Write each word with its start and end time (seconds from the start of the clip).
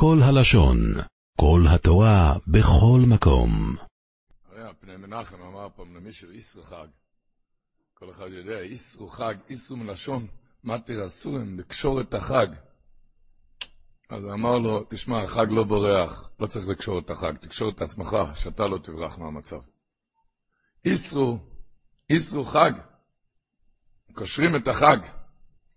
כל 0.00 0.18
הלשון, 0.22 0.78
כל 1.40 1.60
התורה, 1.74 2.34
בכל 2.46 3.00
מקום. 3.08 3.76
הרי 4.48 4.70
הפני 4.70 4.96
מנחם 4.96 5.42
אמר 5.42 5.68
פעם 5.76 5.96
למישהו, 5.96 6.30
איסרו 6.30 6.62
חג. 6.62 6.86
כל 7.94 8.10
אחד 8.10 8.26
יודע, 8.32 8.60
איסרו 8.60 9.08
חג, 9.08 9.34
איסרו 9.48 9.76
מלשון, 9.76 10.26
מתיר 10.64 11.06
אסורים, 11.06 11.58
לקשור 11.58 12.00
את 12.00 12.14
החג. 12.14 12.46
אז 14.10 14.24
אמר 14.24 14.58
לו, 14.58 14.84
תשמע, 14.88 15.22
החג 15.22 15.46
לא 15.50 15.64
בורח, 15.64 16.30
לא 16.40 16.46
צריך 16.46 16.68
לקשור 16.68 16.98
את 16.98 17.10
החג, 17.10 17.36
תקשור 17.36 17.70
את 17.70 17.82
עצמך, 17.82 18.16
שאתה 18.34 18.66
לא 18.66 18.78
תברח 18.78 19.18
מהמצב. 19.18 19.60
איסרו, 20.84 21.38
איסרו 22.10 22.44
חג, 22.44 22.72
קושרים 24.12 24.56
את 24.56 24.68
החג. 24.68 24.98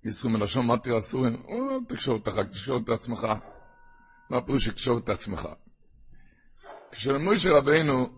איסרו 0.06 0.30
מלשון 0.30 0.68
מתיר 0.68 0.98
אסורים, 0.98 1.44
או, 1.46 1.86
תקשור 1.88 2.18
את 2.18 2.28
החג, 2.28 2.48
תקשור 2.48 2.78
את 2.84 2.90
עצמך. 2.90 3.28
מה 4.32 4.42
פירוש 4.42 4.68
לקשור 4.68 4.98
את 4.98 5.10
עצמך? 5.10 5.48
כשמשה 6.92 7.50
רבינו 7.52 8.10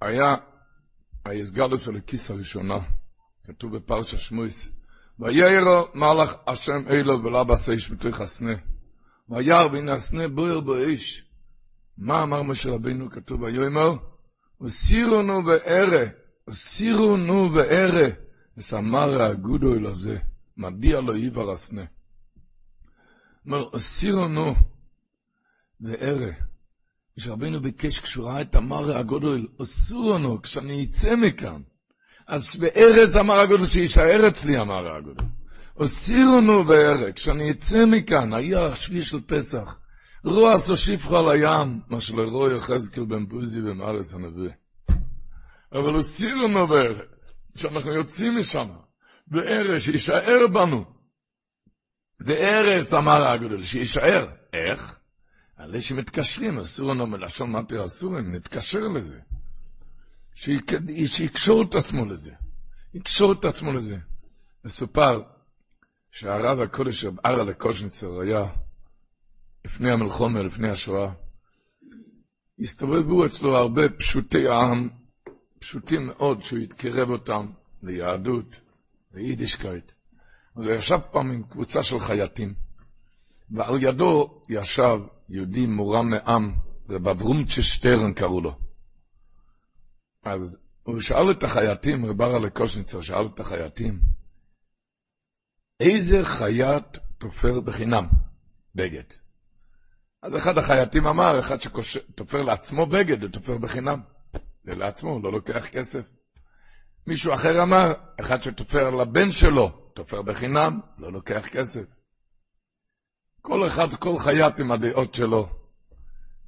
היה 0.00 0.36
היסגלוס 1.24 1.88
על 1.88 1.96
הכיס 1.96 2.30
הראשונה, 2.30 2.78
כתוב 3.44 3.76
בפרשה 3.76 4.18
שמויס, 4.18 4.70
וירא 5.18 5.82
מלאך 5.94 6.34
השם 6.46 6.88
אלו 6.90 7.44
בעשה 7.46 7.72
איש 7.72 7.90
בתוך 7.90 8.20
הסנה. 8.20 8.52
וירא 9.28 9.66
והנה 9.72 9.92
הסנה 9.92 10.28
בוער 10.28 10.60
באש. 10.60 11.24
מה 11.98 12.22
אמר 12.22 12.42
משה 12.42 12.70
רבינו? 12.70 13.10
כתוב 13.10 13.42
ויאמר, 13.42 13.92
הסירונו 14.60 15.46
וערה, 15.46 16.04
הסירונו 16.48 17.54
וערה, 17.54 18.08
וסמר 18.56 19.22
הגודו 19.22 19.88
הזה, 19.88 20.18
מדיע 20.56 21.00
לו 21.00 21.12
עיוור 21.12 21.52
הסנה. 21.52 21.84
אומר, 23.46 23.68
הסירונו 23.72 24.54
וערה. 25.80 26.32
כשרבינו 27.18 27.60
ביקש, 27.60 28.00
כשהוא 28.00 28.26
ראה 28.26 28.40
את 28.40 28.54
המרא 28.54 28.98
הגודל, 28.98 29.46
אסור 29.62 30.14
לנו, 30.14 30.42
כשאני 30.42 30.84
אצא 30.84 31.16
מכאן. 31.16 31.62
אז 32.26 32.56
בארז 32.56 33.16
המרא 33.16 33.40
הגודל, 33.40 33.66
שיישאר 33.66 34.28
אצלי 34.28 34.56
המרא 34.56 34.96
הגודל. 34.96 35.24
אסור 35.82 36.16
לנו 36.16 36.64
בערב, 36.64 37.10
כשאני 37.10 37.50
אצא 37.50 37.84
מכאן, 37.86 38.34
היה 38.34 38.64
השביעי 38.64 39.02
של 39.02 39.20
פסח. 39.26 39.78
רוע 40.24 40.52
עשו 40.52 40.76
שפחה 40.76 41.18
על 41.18 41.30
הים, 41.30 41.80
מה 41.88 42.00
שלא 42.00 42.22
רואי 42.22 42.56
יחזקאל 42.56 43.04
בן 43.04 43.26
בוזי 43.26 43.60
ומארץ 43.60 44.14
הנביא. 44.14 44.50
אבל 45.72 46.00
אסור 46.00 46.30
לנו 46.30 46.66
בערב, 46.68 46.98
כשאנחנו 47.54 47.94
יוצאים 47.94 48.38
משם, 48.38 48.68
בערב, 49.26 49.78
שיישאר 49.78 50.46
בנו. 50.52 50.84
בארז 52.20 52.92
המרא 52.92 53.32
הגודל, 53.32 53.62
שיישאר. 53.62 54.26
איך? 54.52 54.97
על 55.58 55.72
זה 55.72 55.80
שמתקשרים, 55.80 56.58
אסור 56.58 56.90
לנו 56.90 57.06
מלשון 57.06 57.52
מטר 57.52 57.84
אסורים, 57.84 58.34
נתקשר 58.34 58.80
לזה. 58.80 59.20
שיקשור 61.06 61.62
את 61.62 61.74
עצמו 61.74 62.04
לזה. 62.04 62.34
יקשור 62.94 63.32
את 63.32 63.44
עצמו 63.44 63.72
לזה. 63.72 63.98
מסופר 64.64 65.22
שהרב 66.10 66.60
הקודש 66.60 67.04
רב 67.04 67.16
ארה 67.26 67.44
לקושניצר 67.44 68.20
היה 68.20 68.44
לפני 69.64 69.90
המלחומה, 69.90 70.42
לפני 70.42 70.70
השואה. 70.70 71.12
הסתובבו 72.58 73.26
אצלו 73.26 73.56
הרבה 73.56 73.82
פשוטי 73.98 74.48
העם, 74.48 74.88
פשוטים 75.58 76.06
מאוד, 76.06 76.42
שהוא 76.42 76.58
קירב 76.58 77.10
אותם 77.10 77.46
ליהדות, 77.82 78.60
ליידישקייט. 79.14 79.92
אז 80.56 80.62
הוא 80.62 80.72
ישב 80.72 80.98
פעם 81.12 81.30
עם 81.30 81.42
קבוצה 81.42 81.82
של 81.82 81.98
חייטים, 81.98 82.54
ועל 83.50 83.82
ידו 83.82 84.42
ישב 84.48 84.98
יהודי 85.28 85.66
מורם 85.66 86.10
מעם, 86.10 86.54
רב 86.88 87.08
אברומצ'ה 87.08 87.62
שטרן 87.62 88.12
קראו 88.14 88.40
לו. 88.40 88.58
אז 90.24 90.60
הוא 90.82 91.00
שאל 91.00 91.30
את 91.30 91.42
החייטים, 91.42 92.06
רב 92.06 92.22
ארלה 92.22 92.50
קושניצר 92.50 93.00
שאל 93.00 93.26
את 93.34 93.40
החייטים, 93.40 94.00
איזה 95.80 96.24
חייט 96.24 96.98
תופר 97.18 97.60
בחינם 97.60 98.06
בגד? 98.74 99.04
אז 100.22 100.36
אחד 100.36 100.58
החייטים 100.58 101.06
אמר, 101.06 101.38
אחד 101.38 101.56
שתופר 101.60 102.42
לעצמו 102.42 102.86
בגד, 102.86 103.22
הוא 103.22 103.30
תופר 103.32 103.58
בחינם. 103.58 104.00
זה 104.64 104.74
לעצמו, 104.74 105.10
הוא 105.10 105.22
לא 105.22 105.32
לוקח 105.32 105.66
כסף. 105.66 106.08
מישהו 107.06 107.34
אחר 107.34 107.62
אמר, 107.62 107.92
אחד 108.20 108.42
שתופר 108.42 108.90
לבן 108.90 109.32
שלו, 109.32 109.90
תופר 109.94 110.22
בחינם, 110.22 110.80
לא 110.98 111.12
לוקח 111.12 111.48
כסף. 111.52 111.97
כל 113.48 113.66
אחד, 113.66 113.94
כל 113.94 114.18
חייט 114.18 114.60
עם 114.60 114.72
הדעות 114.72 115.14
שלו. 115.14 115.48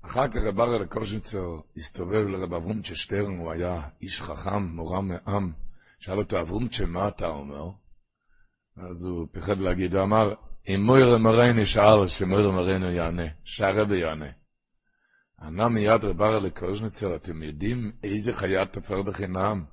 אחר 0.02 0.28
כך 0.28 0.36
רב 0.44 0.60
אריה 0.60 0.78
לקושניצר 0.78 1.58
הסתובב 1.76 2.26
לרב 2.26 2.54
אברומצ'ה 2.54 2.94
שטרן, 2.94 3.38
הוא 3.38 3.52
היה 3.52 3.80
איש 4.02 4.22
חכם, 4.22 4.62
מורה 4.62 5.00
מעם. 5.00 5.52
שאל 5.98 6.18
אותו, 6.18 6.40
אברומצ'ה, 6.40 6.86
מה 6.86 7.08
אתה 7.08 7.26
אומר? 7.26 7.70
אז 8.76 9.06
הוא 9.06 9.26
פחד 9.32 9.58
להגיד, 9.58 9.94
הוא 9.94 10.02
אמר, 10.02 10.34
אם 10.68 10.80
מויר 10.82 11.18
מרייני 11.18 11.66
שאל, 11.66 12.06
שמויר 12.06 12.50
מרייני 12.50 12.92
יענה, 12.92 13.26
שהרבי 13.44 13.98
יענה. 13.98 14.30
ענה 15.42 15.68
מיד 15.68 16.04
רב 16.04 16.22
אריה 16.22 16.38
לקושניצר, 16.38 17.16
אתם 17.16 17.42
יודעים 17.42 17.92
איזה 18.04 18.32
חייט 18.32 18.72
תופר 18.72 19.02
בחינם? 19.02 19.64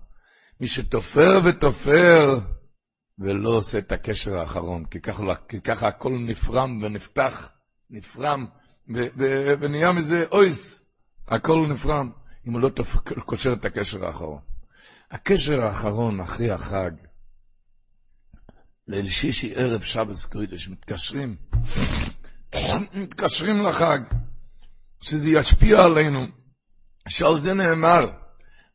מי 0.62 0.68
שתופר 0.68 1.40
ותופר, 1.46 2.40
ולא 3.20 3.50
עושה 3.50 3.78
את 3.78 3.92
הקשר 3.92 4.38
האחרון, 4.38 4.86
כי 4.86 5.02
ככה, 5.02 5.24
כי 5.50 5.62
ככה 5.62 5.88
הכל 5.88 6.18
נפרם 6.28 6.84
ונפתח, 6.84 7.50
נפרם, 7.90 8.46
ונהיה 9.60 9.92
מזה 9.92 10.26
אויס, 10.32 10.82
הכל 11.28 11.68
נפרם, 11.74 12.12
אם 12.48 12.54
הוא 12.54 12.62
לא 12.62 12.70
קושר 13.26 13.54
את 13.54 13.66
הקשר 13.66 14.06
האחרון. 14.06 14.42
הקשר 15.12 15.62
האחרון 15.62 16.20
אחרי 16.20 16.52
החג, 16.52 16.92
ליל 18.88 19.10
שישי 19.10 19.54
ערב 19.56 19.82
שבס 19.82 20.26
קרידש, 20.26 20.70
מתקשרים, 20.70 21.36
מתקשרים 22.94 23.64
לחג, 23.64 24.00
שזה 25.02 25.30
ישפיע 25.30 25.84
עלינו, 25.84 26.20
שעל 27.08 27.40
זה 27.40 27.54
נאמר, 27.54 28.12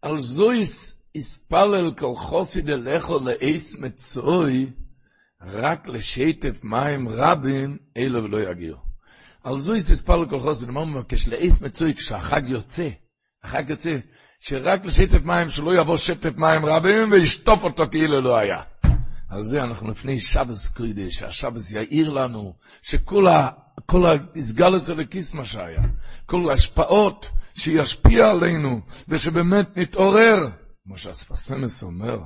על 0.02 0.16
זויס 0.16 1.01
יספלל 1.14 1.94
כל 1.98 2.16
חוסי 2.16 2.62
דלכו 2.62 3.18
לאיס 3.18 3.78
מצוי, 3.78 4.70
רק 5.40 5.88
לשטף 5.88 6.64
מים 6.64 7.08
רבים, 7.08 7.76
אלו 7.96 8.24
ולא 8.24 8.50
יגיעו. 8.50 8.78
על 9.44 9.60
זו 9.60 9.74
יספלל 9.74 10.28
כל 10.30 10.40
חוסי, 10.40 10.66
מה 10.66 10.80
הוא 10.80 10.88
מבקש? 10.88 11.28
לאיס 11.28 11.62
מצוי, 11.62 11.94
כשהחג 11.94 12.42
יוצא, 12.48 12.88
החג 13.44 13.70
יוצא, 13.70 13.98
שרק 14.40 14.84
לשטף 14.84 15.22
מים, 15.24 15.48
שלא 15.48 15.80
יבוא 15.80 15.96
שטף 15.96 16.36
מים 16.36 16.66
רבים, 16.66 17.12
וישטוף 17.12 17.64
אותו 17.64 17.84
כאילו 17.90 18.20
לא 18.20 18.36
היה. 18.36 18.62
על 19.28 19.42
זה 19.42 19.62
אנחנו 19.62 19.90
לפני 19.90 20.20
שבס 20.20 20.68
קרידש, 20.68 21.14
שהשבס 21.14 21.72
יאיר 21.72 22.10
לנו, 22.10 22.54
שכל 22.82 23.26
ה... 23.26 23.50
כל 23.86 24.02
הסגלוס 24.36 24.90
אלוקיס 24.90 25.34
מה 25.34 25.44
שהיה, 25.44 25.82
כל 26.26 26.50
ההשפעות 26.50 27.30
שישפיע 27.54 28.30
עלינו, 28.30 28.80
ושבאמת 29.08 29.76
נתעורר. 29.76 30.38
כמו 30.84 30.96
שהספסמס 30.96 31.82
אומר, 31.82 32.18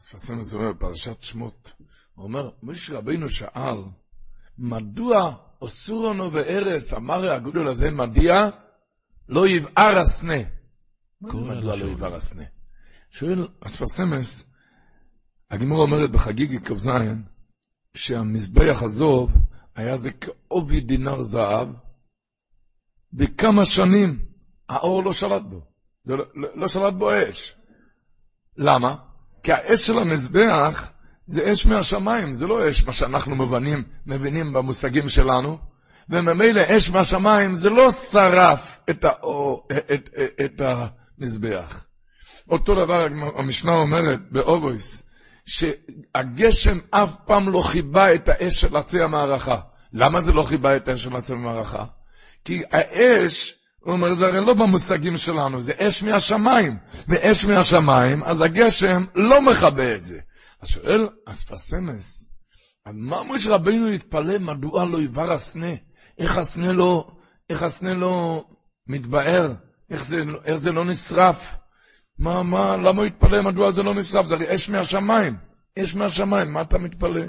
הספסמס 0.00 0.54
אומר 0.54 0.72
בפרשת 0.72 1.22
שמות, 1.22 1.72
הוא 2.14 2.24
אומר, 2.24 2.50
משה 2.62 2.98
רבינו 2.98 3.28
שאל, 3.28 3.76
מדוע 4.58 5.36
אסור 5.64 6.10
לנו 6.10 6.30
בארס, 6.30 6.94
אמר 6.94 7.32
הגודל 7.32 7.68
הזה, 7.68 7.90
מדיע, 7.90 8.34
לא 9.28 9.48
יבער 9.48 9.98
הסנה. 9.98 10.42
מה 11.20 11.32
זה 11.32 11.40
מדוע 11.40 11.76
לא 11.76 11.84
יבער 11.84 12.14
הסנה? 12.14 12.44
שואל 13.10 13.48
הספסמס, 13.62 14.50
הגמור 15.50 15.82
אומרת 15.82 16.10
בחגיגי 16.10 16.60
כ"ז, 16.60 16.88
שהמזבח 17.94 18.82
הזוב 18.82 19.32
היה 19.74 19.96
זה 19.98 20.10
כעובי 20.10 20.80
דינר 20.80 21.22
זהב, 21.22 21.68
וכמה 23.12 23.64
שנים 23.64 24.26
האור 24.68 25.04
לא 25.04 25.12
שלט 25.12 25.42
בו. 25.42 25.73
זה 26.04 26.16
לא, 26.16 26.24
לא, 26.34 26.48
לא 26.54 26.68
שלט 26.68 26.94
בו 26.94 27.10
אש. 27.12 27.56
למה? 28.56 28.96
כי 29.42 29.52
האש 29.52 29.86
של 29.86 29.98
המזבח 29.98 30.92
זה 31.26 31.50
אש 31.52 31.66
מהשמיים, 31.66 32.32
זה 32.32 32.46
לא 32.46 32.68
אש 32.68 32.86
מה 32.86 32.92
שאנחנו 32.92 33.36
מבינים, 33.36 33.84
מבינים 34.06 34.52
במושגים 34.52 35.08
שלנו, 35.08 35.58
וממילא 36.10 36.62
אש 36.68 36.90
מהשמיים 36.90 37.54
זה 37.54 37.70
לא 37.70 37.90
שרף 37.90 38.80
את, 38.90 39.04
האור, 39.04 39.68
את, 39.72 39.90
את, 39.94 40.08
את 40.44 40.60
המזבח. 40.60 41.84
אותו 42.50 42.84
דבר 42.84 43.06
המשנה 43.36 43.72
אומרת 43.74 44.18
באוגויס, 44.30 45.10
שהגשם 45.46 46.78
אף 46.90 47.12
פעם 47.26 47.48
לא 47.48 47.60
חיבה 47.60 48.14
את 48.14 48.28
האש 48.28 48.60
של 48.60 48.76
עצי 48.76 49.02
המערכה. 49.02 49.60
למה 49.92 50.20
זה 50.20 50.32
לא 50.32 50.42
חיבה 50.42 50.76
את 50.76 50.88
האש 50.88 51.04
של 51.04 51.16
עצי 51.16 51.32
המערכה? 51.32 51.84
כי 52.44 52.62
האש 52.72 53.56
הוא 53.84 53.92
אומר, 53.92 54.14
זה 54.14 54.26
הרי 54.26 54.40
לא 54.40 54.54
במושגים 54.54 55.16
שלנו, 55.16 55.60
זה 55.60 55.72
אש 55.78 56.02
מהשמיים. 56.02 56.78
ואש 57.08 57.44
מהשמיים, 57.44 58.22
אז 58.22 58.40
הגשם 58.40 59.04
לא 59.14 59.42
מכבה 59.42 59.94
את 59.94 60.04
זה. 60.04 60.18
אז 60.62 60.68
שואל 60.68 61.08
אספסמס, 61.26 62.30
על 62.84 62.92
מה 62.96 63.22
משה 63.24 63.50
רבינו 63.50 63.88
התפלא 63.88 64.38
מדוע 64.38 64.84
לא 64.84 65.00
יבר 65.00 65.32
הסנה? 65.32 65.74
איך 66.18 66.38
הסנה 66.38 66.72
לא, 66.72 67.10
איך 67.50 67.62
הסנה 67.62 67.94
לא 67.94 68.44
מתבאר? 68.86 69.52
איך 69.90 70.04
זה, 70.04 70.16
איך 70.44 70.56
זה 70.56 70.70
לא 70.70 70.84
נשרף? 70.84 71.56
מה, 72.18 72.42
מה, 72.42 72.76
למה 72.76 72.98
הוא 72.98 73.04
התפלא? 73.04 73.42
מדוע 73.42 73.70
זה 73.70 73.82
לא 73.82 73.94
נשרף? 73.94 74.26
זה 74.26 74.34
הרי 74.34 74.54
אש 74.54 74.70
מהשמיים. 74.70 75.36
אש 75.78 75.96
מהשמיים, 75.96 76.52
מה 76.52 76.60
אתה 76.60 76.78
מתפלא? 76.78 77.22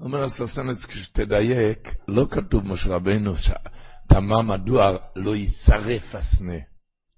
אומר 0.00 0.24
הסרסנס, 0.24 0.86
כשתדייק, 0.86 1.94
לא 2.08 2.26
כתוב 2.30 2.66
משה 2.66 2.94
רבנו, 2.94 3.34
תמה 4.08 4.42
מדוע 4.42 4.96
לא 5.16 5.36
יישרף 5.36 6.14
הסנה. 6.14 6.58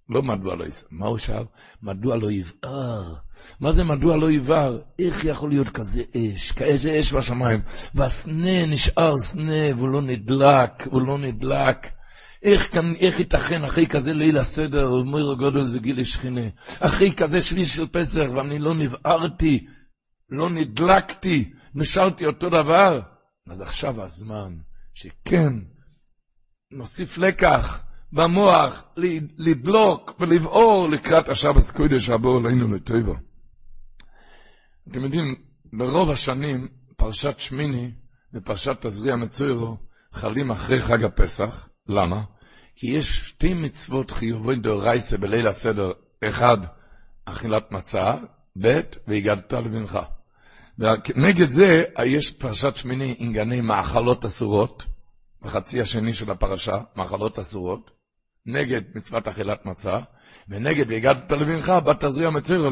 לא 0.08 0.22
מדוע 0.22 0.54
לא 0.54 0.64
יישרף, 0.64 0.88
מה 0.90 1.06
הוא 1.06 1.18
שאל? 1.18 1.44
מדוע 1.82 2.16
לא 2.16 2.30
יבער? 2.30 3.14
מה 3.60 3.72
זה 3.72 3.84
מדוע 3.84 4.16
לא 4.16 4.30
יבער? 4.30 4.78
איך 4.98 5.24
יכול 5.24 5.50
להיות 5.50 5.68
כזה 5.68 6.02
אש, 6.16 6.52
כאיזה 6.52 6.98
אש 7.00 7.12
בשמיים, 7.12 7.60
והסנה 7.94 8.66
נשאר 8.66 9.18
סנה 9.18 9.76
והוא 9.76 9.88
לא 9.88 10.02
נדלק, 10.02 10.86
הוא 10.86 11.02
לא 11.02 11.18
נדלק. 11.18 11.90
איך, 12.42 12.72
כאן, 12.72 12.94
איך 12.94 13.18
ייתכן 13.18 13.64
אחרי 13.64 13.86
כזה 13.86 14.12
ליל 14.12 14.38
הסדר, 14.38 14.86
אומר 14.86 15.32
הגודל 15.32 15.64
זה 15.64 15.78
גיל 15.78 16.00
השכינה, 16.00 16.48
אחרי 16.80 17.12
כזה 17.12 17.40
שליש 17.40 17.74
של 17.76 17.86
פסח 17.86 18.30
ואני 18.34 18.58
לא 18.58 18.74
נבערתי, 18.74 19.66
לא 20.30 20.50
נדלקתי, 20.50 21.52
נשארתי 21.74 22.26
אותו 22.26 22.48
דבר? 22.48 23.00
אז 23.50 23.60
עכשיו 23.60 24.02
הזמן 24.02 24.56
שכן, 24.94 25.52
נוסיף 26.72 27.18
לקח 27.18 27.82
במוח 28.12 28.84
לדלוק 29.36 30.20
ולבעור 30.20 30.88
לקראת 30.90 31.28
השבס 31.28 31.70
קודש 31.70 32.10
הבא 32.10 32.28
עלינו 32.28 32.74
לטבע. 32.74 33.14
אתם 34.90 35.00
יודעים, 35.00 35.34
ברוב 35.72 36.10
השנים 36.10 36.68
פרשת 36.96 37.38
שמיני 37.38 37.90
ופרשת 38.34 38.86
תזריע 38.86 39.16
מצוירו 39.16 39.76
חלים 40.12 40.50
אחרי 40.50 40.80
חג 40.80 41.04
הפסח. 41.04 41.68
למה? 41.88 42.22
כי 42.74 42.86
יש 42.86 43.20
שתי 43.20 43.54
מצוות 43.54 44.10
חיובי 44.10 44.56
דאורייסה 44.56 45.18
בליל 45.18 45.46
הסדר. 45.46 45.92
אחד, 46.28 46.56
אכילת 47.24 47.72
מצה, 47.72 48.04
ב' 48.60 48.80
והגדת 49.06 49.52
לבנך. 49.52 49.98
ונגד 50.78 51.48
זה 51.48 51.68
יש 52.04 52.32
פרשת 52.32 52.76
שמיני 52.76 53.16
ענייני 53.18 53.60
מאכלות 53.60 54.24
אסורות, 54.24 54.86
בחצי 55.42 55.80
השני 55.80 56.14
של 56.14 56.30
הפרשה, 56.30 56.78
מאכלות 56.96 57.38
אסורות, 57.38 57.90
נגד 58.46 58.80
מצוות 58.94 59.28
אכילת 59.28 59.66
מצה, 59.66 59.98
ונגד 60.48 60.84
והגדת 60.88 61.32
לבנך, 61.32 61.72
בת 61.86 62.04
תזריע 62.04 62.30
מצוירו 62.30 62.70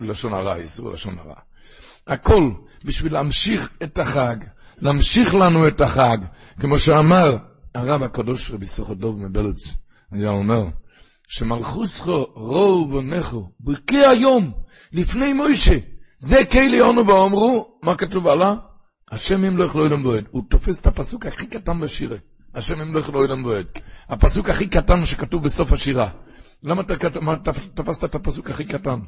ללשון 0.00 0.34
הרע, 0.34 0.56
איסור 0.56 0.90
לשון 0.90 1.18
הרע. 1.18 1.34
הכל 2.06 2.50
בשביל 2.84 3.12
להמשיך 3.12 3.72
את 3.82 3.98
החג, 3.98 4.36
להמשיך 4.78 5.34
לנו 5.34 5.68
את 5.68 5.80
החג, 5.80 6.18
כמו 6.60 6.78
שאמר 6.78 7.36
הרב 7.74 8.02
הקדוש 8.02 8.50
רבי 8.50 8.66
סוכדוב 8.66 9.18
מבלץ, 9.18 9.76
היה 10.10 10.30
אומר, 10.30 10.64
שמלכוסכו 11.28 12.24
רואו 12.34 12.88
בונכו, 12.88 13.48
ברכי 13.60 14.06
היום, 14.06 14.52
לפני 14.92 15.32
מוישה, 15.32 15.76
זה 16.18 16.36
קיילי 16.50 16.78
עונו 16.78 17.06
ואומרו, 17.06 17.78
מה 17.82 17.96
כתוב 17.96 18.26
עלה? 18.26 18.54
השם 19.12 19.44
ימלוך 19.44 19.76
לא 19.76 19.86
ילם 19.86 20.02
בועד. 20.02 20.24
הוא 20.30 20.42
תופס 20.48 20.80
את 20.80 20.86
הפסוק 20.86 21.26
הכי 21.26 21.46
קטן 21.46 21.80
בשירה. 21.80 22.16
השם 22.54 22.80
ימלוך 22.80 23.10
לא 23.10 23.24
ילם 23.24 23.42
בועד. 23.42 23.66
הפסוק 24.08 24.48
הכי 24.48 24.68
קטן 24.68 25.04
שכתוב 25.04 25.44
בסוף 25.44 25.72
השירה. 25.72 26.10
למה 26.62 26.82
אתה 26.82 27.52
תפסת 27.74 28.04
את 28.04 28.14
הפסוק 28.14 28.50
הכי 28.50 28.64
קטן? 28.64 28.98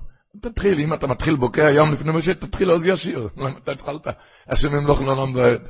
תתחיל, 0.41 0.79
אם 0.79 0.95
אתה 0.95 1.07
מתחיל 1.07 1.37
בוקע 1.37 1.71
ים 1.71 1.93
לפני 1.93 2.13
משה, 2.13 2.35
תתחיל 2.35 2.71
עוז 2.71 2.87
ישיר. 2.87 3.29
למה 3.37 3.59
אתה 3.63 3.73
התחלת? 3.73 4.07
השם 4.49 4.77
ימלוך 4.77 5.03
לא 5.03 5.13
ילם 5.13 5.33
בועד. 5.33 5.61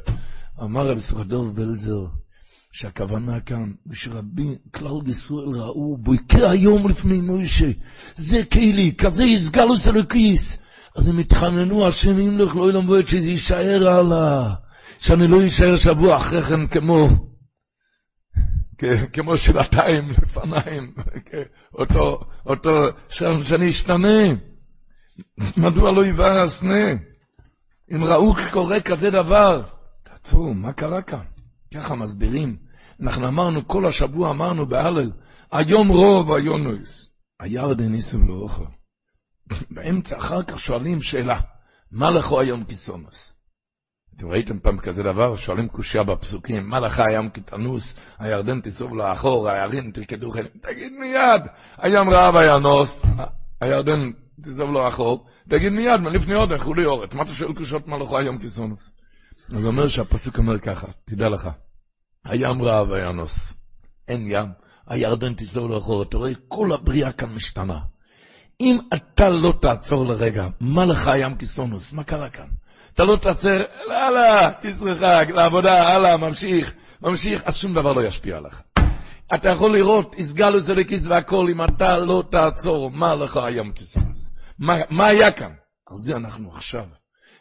אמר 0.63 0.91
רב 0.91 0.99
סוכדוב 0.99 1.57
בלזר, 1.57 2.07
שהכוונה 2.73 3.41
כאן, 3.41 3.73
ושרבים, 3.87 4.55
כלל 4.75 5.09
ישראל 5.09 5.49
ראו, 5.49 5.97
בוקע 5.97 6.51
היום 6.51 6.89
לפני 6.89 7.21
משה. 7.23 7.71
זה 8.15 8.43
קיילי, 8.51 8.95
כזה 8.99 9.25
יסגלוס 9.25 9.89
אלוקיס. 9.89 10.64
אז 10.95 11.09
הם 11.09 11.19
התחננו, 11.19 11.87
השם 11.87 12.21
ימלוך 12.21 12.57
לא 12.57 12.69
ילמדו 12.71 12.99
את 12.99 13.09
שזה 13.09 13.31
יישאר 13.31 13.89
הלאה, 13.89 14.55
שאני 14.99 15.29
לא 15.29 15.37
יישאר 15.37 15.77
שבוע 15.77 16.17
אחרי 16.17 16.43
כן 16.43 16.67
כמו, 16.67 17.09
כמו 19.13 19.37
שבעתיים 19.37 20.11
לפניים, 20.11 20.95
אותו, 21.75 22.21
אותו, 22.47 22.87
שאני 23.09 23.69
אשתנה. 23.69 24.19
מדוע 25.57 25.93
לא 25.93 26.07
יבער 26.07 26.43
הסנה? 26.43 26.93
אם 27.93 28.05
ראו 28.05 28.35
קורה 28.53 28.81
כזה 28.81 29.11
דבר, 29.11 29.63
תעצרו, 30.03 30.55
מה 30.55 30.73
קרה 30.73 31.03
כאן? 31.03 31.25
ככה 31.75 31.95
מסבירים. 31.95 32.57
אנחנו 33.01 33.29
אמרנו, 33.29 33.69
כל 33.69 33.87
השבוע 33.87 34.31
אמרנו 34.31 34.69
בהלל, 34.69 35.13
היום 35.53 35.89
רוב 35.89 36.33
היום 36.33 36.63
נויס. 36.63 37.11
הירדן 37.41 37.89
ניסים 37.89 38.29
לא 38.29 38.35
אוכל. 38.35 38.65
באמצע 39.71 40.17
אחר 40.17 40.43
כך 40.43 40.61
שואלים 40.61 41.01
שאלה, 41.01 41.41
מה 41.93 42.11
לכו 42.11 42.41
היום 42.41 42.65
כיסונוס? 42.65 43.35
אתם 44.17 44.29
ראיתם 44.29 44.59
פעם 44.59 44.79
כזה 44.79 45.03
דבר? 45.03 45.37
שואלים 45.37 45.69
קושייה 45.69 46.05
בפסוקים, 46.05 46.69
מה 46.69 46.81
לך 46.81 47.01
הים 47.01 47.31
כתנוס, 47.31 47.95
הירדן 48.19 48.61
תיסוב 48.61 48.97
לאחור, 48.97 49.49
הירין 49.49 49.91
תרקדו 49.91 50.31
חלק, 50.31 50.53
תגיד 50.61 50.93
מיד, 50.93 51.43
הים 51.79 52.11
רעב 52.11 52.37
הינוס, 52.37 53.05
הירדן 53.61 54.11
תיסוב 54.43 54.71
לאחור, 54.73 55.27
תגיד 55.49 55.73
מיד, 55.73 56.01
מלפני 56.01 56.35
עוד 56.35 56.53
הלכו 56.53 56.75
לי 56.75 56.85
אורת, 56.85 57.15
מה 57.15 57.23
אתה 57.23 57.31
שואל 57.31 57.55
קושיות 57.55 57.87
מה 57.87 57.99
לכו 57.99 58.19
היום 58.19 58.39
כיסונוס? 58.39 58.95
אז 59.57 59.65
אומר 59.65 59.89
שהפסוק 59.89 60.39
אומר 60.39 60.59
ככה, 60.59 60.87
תדע 61.05 61.29
לך, 61.29 61.49
הים 62.25 62.63
רעב 62.63 62.93
הינוס, 62.93 63.61
אין 64.09 64.31
ים, 64.31 64.49
הירדן 64.87 65.35
תיסוב 65.35 65.71
לאחור, 65.71 66.03
אתה 66.03 66.17
רואה 66.17 66.33
כל 66.49 66.73
הבריאה 66.73 67.13
כאן 67.13 67.29
משתנה. 67.35 67.79
אם 68.65 68.79
אתה 68.95 69.29
לא 69.29 69.55
תעצור 69.61 70.07
לרגע, 70.07 70.47
מה 70.61 70.85
לך 70.85 71.11
ים 71.17 71.37
כיסונוס? 71.37 71.93
מה 71.93 72.05
קרה 72.05 72.31
כאן? 72.31 72.47
אתה 72.95 73.05
לא 73.05 73.17
תעצר, 73.17 73.63
הלאה, 73.91 74.51
ישרחק, 74.65 75.29
לעבודה, 75.35 75.89
הלאה, 75.89 76.17
ממשיך, 76.17 76.75
ממשיך, 77.03 77.43
אז 77.45 77.57
שום 77.57 77.75
דבר 77.75 77.93
לא 77.93 78.01
ישפיע 78.01 78.37
עליך. 78.37 78.63
אתה 79.35 79.49
יכול 79.49 79.73
לראות, 79.77 80.17
הסגלוס 80.19 80.71
אלוקיס 80.71 81.07
והכל, 81.07 81.47
אם 81.51 81.65
אתה 81.65 81.99
לא 81.99 82.23
תעצור, 82.31 82.91
מה 82.91 83.15
לך 83.15 83.41
ים 83.51 83.73
כיסונוס? 83.73 84.35
מה, 84.59 84.75
מה 84.91 85.07
היה 85.07 85.33
כאן? 85.33 85.53
על 85.87 85.99
זה 85.99 86.13
אנחנו 86.17 86.51
עכשיו. 86.51 86.85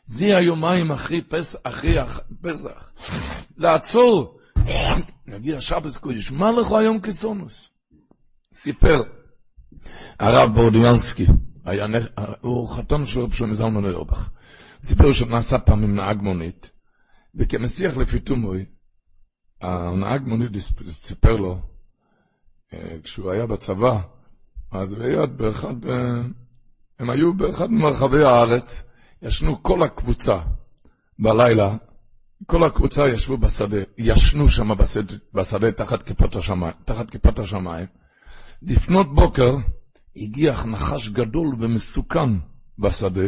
זה 0.05 0.25
היומיים 0.25 0.91
אחרי 0.91 1.21
פסח, 1.21 1.59
אחרי 1.63 1.95
פסח. 2.41 2.91
לעצור, 3.57 4.37
נגיע 5.27 5.61
שבס 5.61 5.97
קודש, 5.97 6.31
מה 6.31 6.51
לך 6.51 6.71
היום 6.71 6.99
כיסונוס? 6.99 7.69
סיפר 8.53 9.01
הרב 10.19 10.55
בורדיאנסקי, 10.55 11.25
הוא 12.41 12.67
חתום 12.67 13.05
של 13.05 13.19
רב 13.19 13.33
שלמה 13.33 13.53
זלמן 13.53 13.83
אוירבך. 13.83 14.29
סיפר 14.83 15.13
שהוא 15.13 15.29
נעשה 15.29 15.59
פעם 15.59 15.83
עם 15.83 15.95
נהג 15.95 16.21
מונית, 16.21 16.69
וכמסיח 17.35 17.97
לפי 17.97 18.19
תומוי, 18.19 18.65
הנהג 19.61 20.21
מונית 20.27 20.51
סיפר 20.89 21.35
לו, 21.35 21.59
אה, 22.73 22.95
כשהוא 23.03 23.31
היה 23.31 23.45
בצבא, 23.45 24.01
אז 24.71 24.93
הוא 24.93 25.03
היה 25.03 25.25
באחד, 25.25 25.85
אה, 25.85 26.21
הם 26.99 27.09
היו 27.09 27.33
באחד 27.33 27.71
ממרחבי 27.71 28.23
הארץ, 28.23 28.83
ישנו 29.21 29.63
כל 29.63 29.83
הקבוצה 29.83 30.39
בלילה, 31.19 31.75
כל 32.45 32.63
הקבוצה 32.63 33.07
ישבו 33.07 33.37
בשדה, 33.37 33.77
ישנו 33.97 34.49
שם 34.49 34.77
בשדה, 34.77 35.13
בשדה 35.33 35.71
תחת 35.71 36.03
כיפת 36.03 36.35
השמיים, 36.35 36.73
תחת 36.85 37.09
כיפת 37.09 37.39
השמיים. 37.39 37.87
לפנות 38.65 39.15
בוקר, 39.15 39.55
הגיח 40.15 40.65
נחש 40.65 41.09
גדול 41.09 41.55
ומסוכן 41.59 42.29
בשדה, 42.79 43.27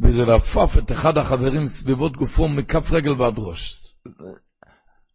וזה 0.00 0.24
לפף 0.24 0.78
את 0.78 0.92
אחד 0.92 1.18
החברים 1.18 1.66
סביבות 1.66 2.16
גופו 2.16 2.48
מכף 2.48 2.92
רגל 2.92 3.22
ועד 3.22 3.34
ראש. 3.36 3.94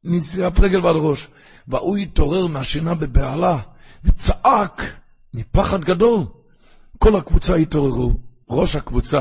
מכף 0.03 0.59
רגל 0.59 0.85
ועד 0.85 0.95
ראש. 1.01 1.27
והוא 1.67 1.97
התעורר 1.97 2.47
מהשינה 2.47 2.95
בבהלה, 2.95 3.61
וצעק 4.03 4.81
מפחד 5.33 5.81
גדול. 5.81 6.25
כל 6.97 7.15
הקבוצה 7.15 7.55
התעוררו. 7.55 8.11
ראש 8.49 8.75
הקבוצה, 8.75 9.19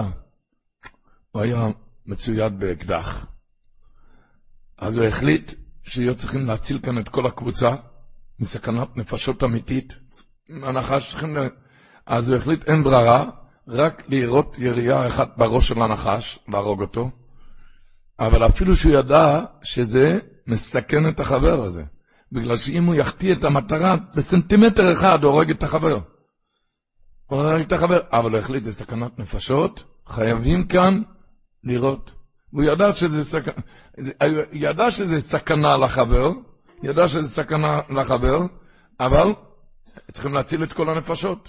הוא 1.31 1.43
היה 1.43 1.61
מצויד 2.07 2.59
באקדח. 2.59 3.27
אז 4.79 4.97
הוא 4.97 5.05
החליט 5.05 5.53
שיהיו 5.83 6.15
צריכים 6.15 6.47
להציל 6.47 6.79
כאן 6.83 6.99
את 6.99 7.09
כל 7.09 7.27
הקבוצה 7.27 7.69
מסכנת 8.41 8.97
נפשות 8.97 9.45
אמיתית. 9.45 9.99
הנחש 10.63 11.11
צריכים 11.11 11.37
אז 12.07 12.29
הוא 12.29 12.37
החליט, 12.37 12.69
אין 12.69 12.85
ברירה, 12.85 13.31
רק 13.69 14.03
לירות 14.09 14.59
ירייה 14.59 15.07
אחת 15.07 15.29
בראש 15.37 15.69
של 15.69 15.83
הנחש, 15.83 16.39
להרוג 16.49 16.81
אותו, 16.81 17.11
אבל 18.21 18.47
אפילו 18.47 18.77
שהוא 18.77 18.93
ידע 18.93 19.45
שזה 19.63 20.19
מסכן 20.47 21.09
את 21.09 21.21
החבר 21.21 21.63
הזה, 21.63 21.83
בגלל 22.33 22.57
שאם 22.57 22.85
הוא 22.85 22.95
יחטיא 22.95 23.35
את 23.35 23.45
המטרה, 23.45 23.97
בסנטימטר 24.17 24.93
אחד 24.93 25.25
הוא 25.25 25.33
הורג 25.33 25.51
את 25.51 25.63
החבר. 25.63 26.01
הוא 27.27 27.43
הורג 27.43 27.61
את 27.61 27.73
החבר, 27.73 28.01
אבל 28.13 28.31
הוא 28.31 28.39
החליט, 28.39 28.65
זה 28.65 28.73
סכנת 28.73 29.19
נפשות, 29.19 29.85
חייבים 30.07 30.67
כאן 30.67 31.03
לירות. 31.65 32.13
והוא 32.53 32.65
ידע 32.65 32.93
שזה, 32.93 33.25
סכ... 33.25 33.49
ידע 34.53 34.91
שזה 34.91 35.21
סכנה 35.21 35.77
לחבר, 35.77 36.31
ידע 36.83 37.09
שזה 37.09 37.29
סכנה 37.29 37.81
לחבר, 37.91 38.41
אבל 39.01 39.35
צריכים 40.13 40.35
להציל 40.35 40.65
את 40.65 40.73
כל 40.73 40.91
הנפשות. 40.91 41.49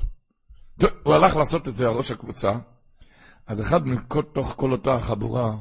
הוא 1.03 1.13
הלך 1.13 1.35
לעשות 1.35 1.67
את 1.67 1.75
זה, 1.75 1.87
הראש 1.87 2.11
הקבוצה, 2.11 2.49
אז 3.47 3.61
אחד 3.61 3.87
מתוך 3.87 4.53
כל 4.57 4.71
אותה 4.71 4.93
החבורה 4.93 5.55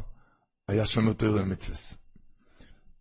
היה 0.68 0.86
שם 0.86 1.08
יותר 1.08 1.44
מצווה. 1.44 1.78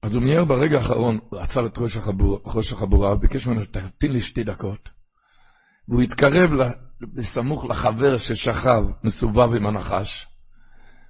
אז 0.03 0.15
הוא 0.15 0.23
מיהר 0.23 0.45
ברגע 0.45 0.77
האחרון, 0.77 1.19
הוא 1.29 1.39
עצר 1.39 1.65
את 1.65 1.77
ראש 1.77 1.97
החבורה, 1.97 2.39
ראש 2.45 2.73
החבורה 2.73 3.15
ביקש 3.15 3.47
ממנו, 3.47 3.65
תמתין 3.65 4.11
לי 4.11 4.21
שתי 4.21 4.43
דקות. 4.43 4.89
והוא 5.87 6.01
התקרב 6.01 6.49
בסמוך 7.01 7.65
לחבר 7.65 8.17
ששכב, 8.17 8.83
מסובב 9.03 9.53
עם 9.53 9.65
הנחש, 9.65 10.27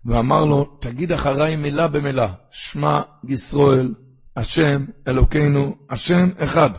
ואמר 0.06 0.46
לו, 0.46 0.78
תגיד 0.82 1.12
אחריי 1.12 1.56
מילה 1.56 1.88
במילה, 1.88 2.34
שמע 2.52 3.02
ישראל, 3.28 3.94
השם 4.38 4.86
אלוקינו, 5.08 5.76
השם 5.90 6.30
אחד. 6.44 6.70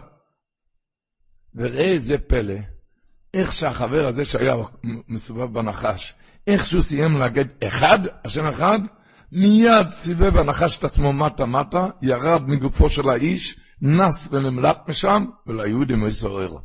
וראה 1.55 1.93
איזה 1.93 2.15
פלא, 2.29 2.55
איך 3.35 3.53
שהחבר 3.53 4.07
הזה 4.07 4.25
שהיה 4.25 4.55
מסובב 5.09 5.53
בנחש, 5.55 6.15
איך 6.47 6.65
שהוא 6.65 6.83
סיים 6.83 7.13
להגיד 7.19 7.49
אחד, 7.67 7.99
השם 8.25 8.47
אחד, 8.47 8.79
מיד 9.33 9.89
סיבב 9.89 10.37
הנחש 10.37 10.79
את 10.79 10.85
עצמו 10.85 11.13
מטה-מטה, 11.13 11.87
ירד 12.03 12.43
מגופו 12.47 12.89
של 12.89 13.09
האיש, 13.09 13.61
נס 13.83 14.33
ונמלט 14.33 14.89
משם, 14.89 15.25
וליהודים 15.47 16.01
הוא 16.01 16.09
יסורר. 16.09 16.57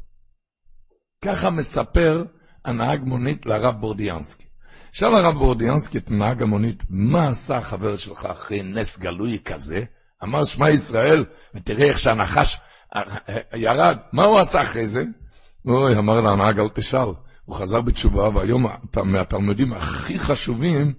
ככה 1.26 1.50
מספר 1.50 2.26
הנהג 2.66 3.04
מונית 3.04 3.46
לרב 3.46 3.76
בורדיאנסקי. 3.80 4.46
שאל 4.92 5.14
הרב 5.14 5.38
בורדיאנסקי 5.40 5.98
את 5.98 6.12
נהג 6.12 6.42
המונית, 6.42 6.84
מה 6.90 7.28
עשה 7.28 7.58
החבר 7.58 7.96
שלך 7.96 8.26
אחרי 8.26 8.64
נס 8.64 9.00
גלוי 9.00 9.40
כזה? 9.46 9.80
אמר 10.24 10.44
שמע 10.44 10.70
ישראל, 10.70 11.26
ותראה 11.56 11.88
איך 11.88 12.00
שהנחש 12.00 12.60
ירד, 13.54 13.98
מה 14.14 14.24
הוא 14.24 14.40
עשה 14.40 14.62
אחרי 14.62 14.88
זה? 14.88 15.04
אוי, 15.66 15.98
אמר 15.98 16.20
לנהג, 16.20 16.60
אל 16.60 16.70
תשאל. 16.74 17.08
הוא 17.46 17.56
חזר 17.56 17.82
בתשובה, 17.82 18.30
והיום 18.30 18.66
מהתלמידים 19.06 19.74
הכי 19.74 20.20
חשובים 20.20 20.94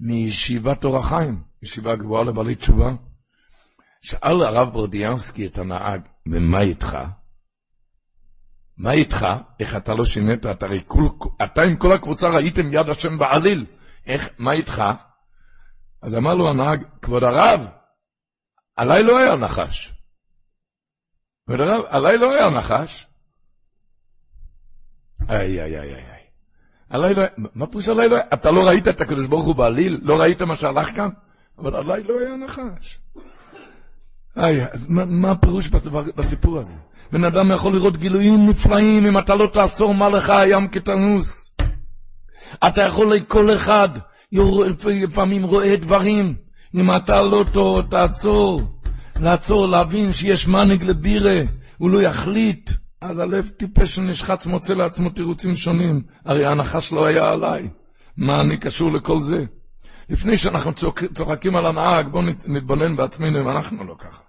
מישיבת 0.00 0.84
אור 0.84 0.98
החיים, 0.98 1.42
ישיבה 1.62 1.96
גבוהה 1.96 2.24
לבעלי 2.24 2.54
תשובה. 2.54 2.90
שאל 4.02 4.42
הרב 4.42 4.72
ברדיאנסקי 4.72 5.46
את 5.46 5.58
הנהג, 5.58 6.00
ומה 6.26 6.60
איתך? 6.60 6.98
מה 8.78 8.92
איתך? 8.92 9.26
איך 9.60 9.76
אתה 9.76 9.94
לא 9.94 10.04
שינית? 10.04 10.46
אתה, 10.46 10.66
כול, 10.86 11.08
אתה 11.44 11.62
עם 11.62 11.76
כל 11.76 11.92
הקבוצה 11.92 12.28
ראיתם 12.28 12.72
יד 12.72 12.88
השם 12.88 13.18
בעליל. 13.18 13.66
איך, 14.06 14.30
מה 14.38 14.52
איתך? 14.52 14.82
אז 16.02 16.16
אמר 16.16 16.34
לו 16.34 16.50
הנהג, 16.50 16.84
כבוד 17.02 17.24
הרב, 17.24 17.60
עליי 18.80 19.02
לא 19.02 19.18
היה 19.18 19.36
נחש. 19.36 19.94
עליי 21.88 22.18
לא 22.18 22.30
היה 22.32 22.50
נחש. 22.50 23.06
איי, 25.28 25.62
איי, 25.62 25.80
איי, 25.80 25.94
איי. 25.94 26.22
עליי 26.90 27.14
לא, 27.14 27.22
מה 27.54 27.66
פירוש 27.66 27.88
עליי 27.88 28.08
לא, 28.08 28.16
אתה 28.34 28.50
לא 28.50 28.68
ראית 28.68 28.88
את 28.88 29.00
הקדוש 29.00 29.26
ברוך 29.26 29.44
הוא 29.44 29.54
בעליל? 29.54 30.00
לא 30.02 30.20
ראית 30.20 30.42
מה 30.42 30.56
שהלך 30.56 30.96
כאן? 30.96 31.08
אבל 31.58 31.76
עליי 31.76 32.02
לא 32.02 32.14
היה 32.20 32.36
נחש. 32.36 32.98
איי, 34.36 34.72
אז 34.72 34.90
מה, 34.90 35.04
מה 35.04 35.30
הפירוש 35.30 35.68
בסיפור 36.16 36.58
הזה? 36.58 36.76
בן 37.12 37.24
אדם 37.24 37.50
יכול 37.50 37.72
לראות 37.72 37.96
גילויים 37.96 38.50
נפלאים 38.50 39.06
אם 39.06 39.18
אתה 39.18 39.34
לא 39.34 39.46
תעצור 39.52 39.94
מה 39.94 40.08
לך 40.08 40.30
הים 40.30 40.68
כתנוס. 40.68 41.56
אתה 42.66 42.82
יכול 42.82 43.14
לכל 43.14 43.54
אחד, 43.54 43.88
לפעמים 44.86 45.42
רואה 45.42 45.76
דברים, 45.76 46.49
אם 46.74 46.96
אתה 46.96 47.22
לא 47.22 47.44
תעצור, 47.90 48.62
לעצור, 49.16 49.66
להבין 49.66 50.12
שיש 50.12 50.48
מנהיג 50.48 50.82
לבירה, 50.82 51.40
הוא 51.78 51.90
לא 51.90 52.02
יחליט. 52.02 52.70
אז 53.00 53.18
הלב 53.18 53.48
טיפש 53.48 53.94
שנשחץ 53.94 54.46
מוצא 54.46 54.74
לעצמו 54.74 55.10
תירוצים 55.10 55.54
שונים. 55.54 56.02
הרי 56.24 56.46
הנחש 56.46 56.92
לא 56.92 57.06
היה 57.06 57.28
עליי. 57.28 57.68
מה 58.16 58.40
אני 58.40 58.58
קשור 58.58 58.92
לכל 58.92 59.20
זה? 59.20 59.44
לפני 60.08 60.36
שאנחנו 60.36 60.72
צוחקים 61.14 61.56
על 61.56 61.66
הנהג, 61.66 62.08
בואו 62.08 62.22
נתבונן 62.46 62.96
בעצמנו 62.96 63.40
אם 63.40 63.48
אנחנו 63.48 63.84
לא 63.84 63.94
ככה. 63.98 64.22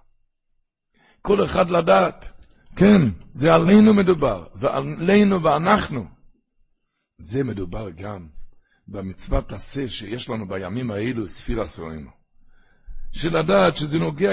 כל 1.22 1.44
אחד 1.44 1.70
לדעת. 1.70 2.28
כן, 2.76 3.02
זה 3.32 3.54
עלינו 3.54 3.94
מדובר, 3.94 4.44
זה 4.52 4.68
עלינו 4.70 5.42
ואנחנו. 5.42 6.04
זה 7.18 7.44
מדובר 7.44 7.90
גם 7.90 8.26
במצוות 8.88 9.52
עשה 9.52 9.88
שיש 9.88 10.30
לנו 10.30 10.48
בימים 10.48 10.90
האלו, 10.90 11.28
ספירה 11.28 11.66
סוינו. 13.12 13.36
שלדעת 13.36 13.76
שזה 13.76 13.98
נוגע, 13.98 14.30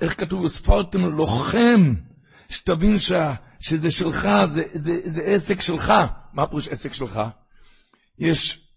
איך 0.00 0.20
כתוב, 0.20 0.48
ספרתם 0.48 1.00
לוחם, 1.00 1.94
שתבין 2.48 2.98
שה... 2.98 3.34
שזה 3.60 3.90
שלך, 3.90 4.28
זה, 4.46 4.62
זה, 4.72 5.00
זה 5.04 5.22
עסק 5.22 5.60
שלך. 5.60 5.92
מה 6.32 6.46
פירוש 6.46 6.68
עסק 6.68 6.92
שלך? 6.92 7.20
יש 8.18 8.68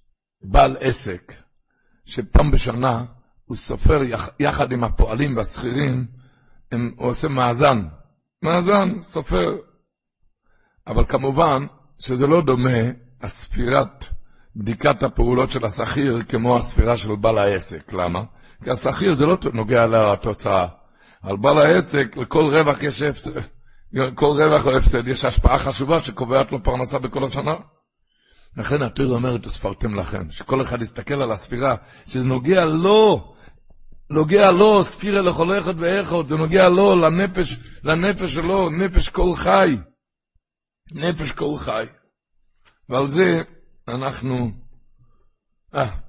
בעל 0.41 0.77
עסק, 0.79 1.33
שפעם 2.05 2.51
בשנה 2.51 3.05
הוא 3.45 3.57
סופר 3.57 4.03
יח, 4.03 4.29
יחד 4.39 4.71
עם 4.71 4.83
הפועלים 4.83 5.37
והשכירים, 5.37 6.07
הוא 6.73 7.07
עושה 7.09 7.27
מאזן. 7.27 7.87
מאזן, 8.41 8.99
סופר. 8.99 9.47
אבל 10.87 11.05
כמובן 11.05 11.65
שזה 11.99 12.27
לא 12.27 12.41
דומה 12.41 12.79
הספירת, 13.21 14.05
בדיקת 14.55 15.03
הפעולות 15.03 15.51
של 15.51 15.65
השכיר 15.65 16.23
כמו 16.23 16.57
הספירה 16.57 16.97
של 16.97 17.15
בעל 17.15 17.37
העסק. 17.37 17.93
למה? 17.93 18.23
כי 18.63 18.69
השכיר 18.69 19.13
זה 19.13 19.25
לא 19.25 19.37
נוגע 19.53 19.85
לתוצאה. 19.85 20.67
על 21.21 21.37
בעל 21.37 21.57
העסק, 21.57 22.17
לכל 22.17 22.55
רווח 22.55 22.83
יש 22.83 23.01
הפסד. 23.01 23.31
כל 24.15 24.25
רווח 24.25 24.67
או 24.67 24.77
הפסד, 24.77 25.07
יש 25.07 25.25
השפעה 25.25 25.59
חשובה 25.59 25.99
שקובעת 25.99 26.51
לו 26.51 26.63
פרנסה 26.63 26.99
בכל 26.99 27.23
השנה. 27.23 27.53
לכן 28.57 28.81
התורה 28.81 29.15
אומרת, 29.15 29.47
וספרתם 29.47 29.95
לכם, 29.95 30.31
שכל 30.31 30.61
אחד 30.61 30.81
יסתכל 30.81 31.13
על 31.13 31.31
הספירה, 31.31 31.75
שזה 32.07 32.29
נוגע 32.29 32.65
לו, 32.65 33.33
נוגע 34.09 34.51
לו, 34.51 34.83
ספירה 34.83 35.21
לכל 35.21 35.59
אחד 35.59 35.73
ואחד, 35.79 36.27
זה 36.29 36.35
נוגע 36.35 36.69
לו, 36.69 36.95
לנפש, 36.95 37.59
לנפש 37.83 38.33
שלו, 38.33 38.69
נפש 38.69 39.09
כל 39.09 39.35
חי. 39.35 39.77
נפש 40.91 41.31
כל 41.31 41.57
חי. 41.57 41.85
ועל 42.89 43.07
זה 43.07 43.41
אנחנו, 43.87 44.51
אה, 45.75 46.02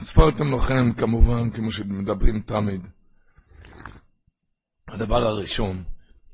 ספרתם 0.00 0.54
לכם 0.54 0.92
כמובן, 0.92 1.50
כמו 1.50 1.70
שמדברים 1.70 2.40
תמיד. 2.40 2.86
הדבר 4.88 5.26
הראשון 5.26 5.84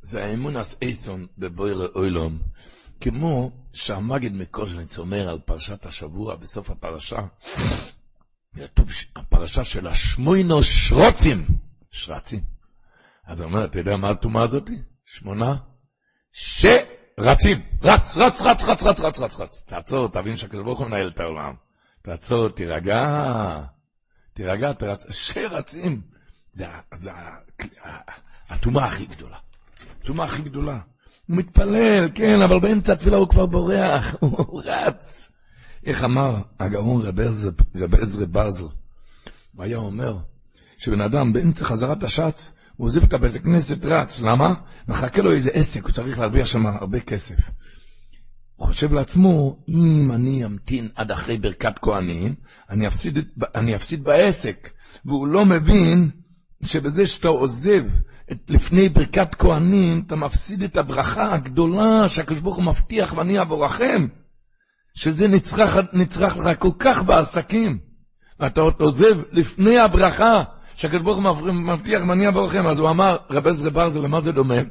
זה 0.03 0.25
האמון 0.25 0.55
אסון 0.57 1.27
בבויר 1.39 1.93
אוילום, 1.95 2.39
כמו 3.01 3.51
שהמגד 3.73 4.33
מקוז'ניץ 4.33 4.99
אומר 4.99 5.29
על 5.29 5.39
פרשת 5.39 5.87
השבוע 5.87 6.35
בסוף 6.35 6.71
הפרשה, 6.71 7.19
כתוב 8.57 8.89
הפרשה 9.17 9.65
של 9.65 9.87
השמוינו 9.87 10.63
שרוצים, 10.63 11.47
שרצים. 11.91 12.41
אז 13.27 13.41
הוא 13.41 13.51
אומר, 13.51 13.65
אתה 13.65 13.79
יודע 13.79 13.97
מה 13.97 14.11
הטומאה 14.11 14.43
הזאת? 14.43 14.71
שמונה? 15.05 15.57
שרצים. 16.33 17.61
רץ, 17.83 18.17
רץ, 18.17 18.43
רץ, 18.43 18.63
רץ, 18.63 18.83
רץ, 18.83 19.01
רץ, 19.01 19.21
רץ, 19.21 19.41
רץ. 19.41 19.63
תעצור, 19.67 20.09
תבין 20.09 20.37
שהקדוש 20.37 20.65
ברוך 20.65 20.79
הוא 20.79 20.87
מנהל 20.87 21.09
את 21.09 21.21
העולם. 21.21 21.64
תעצור, 22.07 22.49
תירגע, 22.49 23.61
תירגע, 24.35 24.73
תרץ, 24.73 25.07
שרצים. 25.11 26.01
זה, 26.53 26.67
זה 26.95 27.11
הטומאה 28.49 28.85
הכי 28.85 29.07
גדולה. 29.07 29.37
הטומאה 30.01 30.25
הכי 30.25 30.43
גדולה. 30.43 30.79
הוא 31.29 31.37
מתפלל, 31.37 32.09
כן, 32.15 32.43
אבל 32.49 32.61
באמצע 32.61 32.93
התפילה 32.93 33.17
הוא 33.17 33.29
כבר 33.29 33.47
בורח, 33.47 34.17
הוא 34.21 34.63
רץ. 34.65 35.33
איך 35.87 36.05
אמר 36.05 36.37
הגאון 36.61 37.03
רב 37.03 37.95
עזרא 38.01 38.27
ברזל? 38.27 38.67
הוא 39.55 39.65
היה 39.65 39.77
אומר 39.77 40.17
שבן 40.77 41.01
אדם 41.01 41.33
באמצע 41.33 41.65
חזרת 41.65 42.03
השץ, 42.03 42.55
הוא 42.77 42.87
עוזב 42.87 43.03
את 43.03 43.15
הבית 43.15 43.35
הכנסת, 43.35 43.85
רץ. 43.85 44.23
למה? 44.23 44.55
מחכה 44.89 45.23
לו 45.23 45.33
איזה 45.33 45.51
עסק, 45.53 45.83
הוא 45.85 45.93
צריך 45.93 46.19
להרוויח 46.19 46.47
שם 46.47 46.67
הרבה 46.67 47.01
כסף. 47.01 47.51
הוא 48.57 48.67
חושב 48.67 48.93
לעצמו, 48.93 49.59
אם 49.69 50.13
אני 50.15 50.45
אמתין 50.45 50.89
עד 50.95 51.11
אחרי 51.11 51.39
ברכת 51.39 51.79
כהנים, 51.83 52.35
אני 52.71 52.87
אפסיד, 52.87 53.19
אני 53.55 53.77
אפסיד 53.77 54.05
בעסק. 54.05 54.71
והוא 55.05 55.27
לא 55.27 55.45
מבין 55.45 56.11
שבזה 56.63 57.07
שאתה 57.07 57.29
עוזב 57.29 57.85
את 58.33 58.39
לפני 58.49 58.89
ברכת 58.89 59.35
כהנים, 59.35 60.03
אתה 60.07 60.17
מפסיד 60.17 60.63
את 60.63 60.77
הברכה 60.77 61.35
הגדולה 61.35 62.09
שהקדוש 62.09 62.41
ברוך 62.41 62.57
הוא 62.57 62.65
מבטיח 62.65 63.15
ואני 63.17 63.41
אבורכם, 63.41 64.07
שזה 64.95 65.29
נצרך, 65.29 65.77
נצרך 65.93 66.37
לך 66.37 66.59
כל 66.59 66.71
כך 66.79 67.03
בעסקים. 67.03 67.79
ואתה 68.41 68.61
עוזב 68.61 69.19
לפני 69.33 69.79
הברכה 69.79 70.43
שהקדוש 70.77 71.03
ברוך 71.03 71.17
הוא 71.17 71.53
מבטיח 71.53 72.03
ואני 72.09 72.29
אבורכם. 72.29 72.67
אז 72.67 72.79
הוא 72.79 72.89
אמר, 72.89 73.17
רב 73.31 73.47
עזרא 73.47 73.71
ברזל, 73.71 74.01
למה 74.01 74.21
זה 74.21 74.33
דומה? 74.33 74.63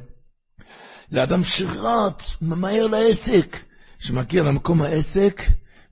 לאדם 1.12 1.42
שרץ, 1.42 2.36
ממהר 2.42 2.86
לעסק, 2.86 3.56
שמגיע 3.98 4.42
למקום 4.42 4.82
העסק, 4.82 5.42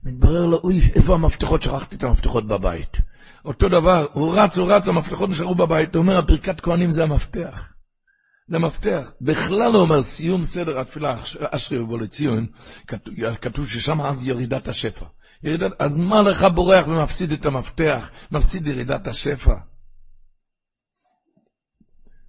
מתברר 0.03 0.45
לו, 0.45 0.59
אוי, 0.63 0.79
איפה 0.95 1.13
המפתחות? 1.13 1.61
שכחתי 1.61 1.95
את 1.95 2.03
המפתחות 2.03 2.47
בבית. 2.47 2.97
אותו 3.45 3.69
דבר, 3.69 4.07
הוא 4.13 4.35
רץ, 4.37 4.57
הוא 4.57 4.71
רץ, 4.71 4.87
המפתחות 4.87 5.29
נשארו 5.29 5.55
בבית, 5.55 5.95
הוא 5.95 6.01
אומר, 6.03 6.17
הברכת 6.17 6.61
כהנים 6.61 6.91
זה 6.91 7.03
המפתח. 7.03 7.73
זה 8.47 8.55
המפתח. 8.55 9.13
בכלל 9.21 9.71
הוא 9.71 9.81
אומר, 9.81 10.01
סיום 10.01 10.43
סדר 10.43 10.79
התפילה, 10.79 11.15
אשרי 11.39 11.79
ובוא 11.79 11.99
לציון, 11.99 12.47
כתוב 13.41 13.67
ששם 13.67 14.01
אז 14.01 14.27
ירידת 14.27 14.67
השפע. 14.67 15.05
ירידת, 15.43 15.71
אז 15.79 15.97
מה 15.97 16.21
לך 16.21 16.45
בורח 16.55 16.87
ומפסיד 16.87 17.31
את 17.31 17.45
המפתח, 17.45 18.11
מפסיד 18.31 18.67
ירידת 18.67 19.07
השפע? 19.07 19.53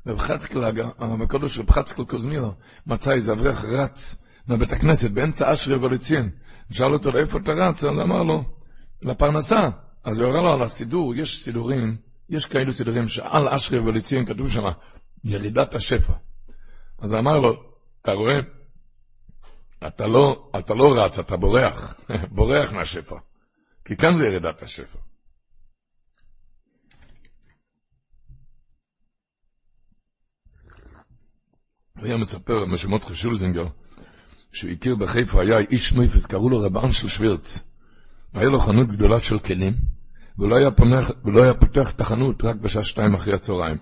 רב 0.07 0.19
חצקל, 0.19 0.65
הרב 0.99 1.23
הקודש 1.23 1.59
רב 1.59 1.71
חצקל 1.71 2.05
קוזמירו, 2.05 2.53
מצא 2.87 3.13
איזה 3.13 3.33
אברך 3.33 3.65
רץ 3.65 4.24
מבית 4.49 4.73
הכנסת 4.73 5.11
באמצע 5.11 5.53
אשרי 5.53 5.89
לציון. 5.91 6.31
שאל 6.71 6.93
אותו, 6.93 7.11
לאיפה 7.11 7.39
אתה 7.39 7.53
רץ? 7.53 7.85
אז 7.85 7.91
אמר 7.91 8.23
לו, 8.23 8.45
לפרנסה. 9.03 9.71
אז 10.05 10.21
הוא 10.21 10.29
הראה 10.29 10.43
לו 10.43 10.53
על 10.53 10.63
הסידור, 10.63 11.15
יש 11.15 11.45
סידורים, 11.45 11.97
יש 12.29 12.47
כאלו 12.47 12.73
סידורים 12.73 13.09
שעל 13.09 13.49
אשרי 13.49 13.79
וליציון 13.79 14.27
כתוב 14.27 14.51
שם, 14.51 14.63
ירידת 15.25 15.75
השפע. 15.75 16.13
אז 16.99 17.15
אמר 17.15 17.39
לו, 17.39 17.53
אתה 18.03 18.13
רואה, 18.13 18.39
אתה 19.87 20.07
לא, 20.07 20.51
אתה 20.59 20.75
לא 20.75 20.95
רץ, 20.97 21.19
אתה 21.19 21.37
בורח, 21.37 21.97
בורח 22.37 22.73
מהשפע. 22.73 23.17
כי 23.85 23.97
כאן 23.97 24.17
זה 24.17 24.27
ירידת 24.27 24.63
השפע. 24.63 24.99
הוא 31.99 32.07
היה 32.07 32.17
מספר, 32.17 32.65
משמות 32.67 33.03
שולזינגר, 33.15 33.67
שהוא 34.55 34.71
הכיר 34.71 34.97
בחיפה, 34.97 35.43
היה 35.43 35.59
איש 35.59 35.93
מייפס, 35.93 36.27
קראו 36.27 36.51
לו 36.51 36.61
רבן 36.61 36.93
של 36.93 37.09
שווירץ. 37.09 37.63
היה 38.35 38.49
לו 38.49 38.59
חנות 38.59 38.89
גדולה 38.89 39.19
של 39.19 39.39
כלים, 39.39 39.75
ולא 40.39 40.57
היה, 40.57 40.71
פונח, 40.71 41.11
ולא 41.25 41.43
היה 41.43 41.55
פותח 41.55 41.91
את 41.91 42.01
החנות 42.01 42.45
רק 42.45 42.57
בשעה 42.57 42.83
שתיים 42.83 43.15
אחרי 43.15 43.35
הצהריים. 43.35 43.77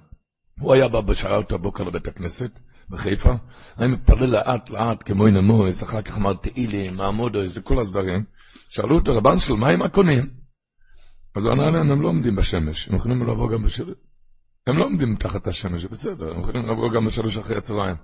הוא 0.60 0.74
היה 0.74 0.88
בא 0.88 1.00
בשעת 1.00 1.52
הבוקר 1.52 1.84
לבית 1.84 2.08
הכנסת 2.08 2.58
בחיפה, 2.88 3.32
היה 3.76 3.88
מתפלל 3.88 4.26
לאט 4.26 4.70
לאט 4.70 5.02
כמו 5.02 5.26
אינמויס, 5.26 5.82
אחר 5.82 6.02
כך 6.02 6.18
אמר 6.18 6.34
תהילים, 6.34 6.96
מעמודו, 6.96 7.46
זה 7.46 7.60
כל 7.60 7.80
הסדרים. 7.80 8.24
שאלו 8.68 8.94
אותו, 8.94 9.16
רבן 9.16 9.38
של 9.38 9.54
מה 9.54 9.68
הם 9.68 9.82
הקונים? 9.82 10.30
אז 11.34 11.44
הוא 11.44 11.52
ענה 11.52 11.70
להם, 11.70 11.90
הם 11.90 12.02
לא 12.02 12.08
עומדים 12.08 12.36
בשמש, 12.36 12.88
הם 12.88 12.94
יכולים 12.94 13.22
לבוא 13.22 13.50
גם 13.50 13.62
בשלוש. 13.62 13.94
הם 14.66 14.78
לא 14.78 14.84
עומדים 14.84 15.16
תחת 15.16 15.46
השמש, 15.46 15.84
בסדר, 15.84 16.34
הם 16.34 16.40
יכולים 16.40 16.62
לבוא 16.62 16.92
גם 16.94 17.04
בשלוש 17.04 17.38
אחרי 17.38 17.56
הצהריים. 17.56 17.96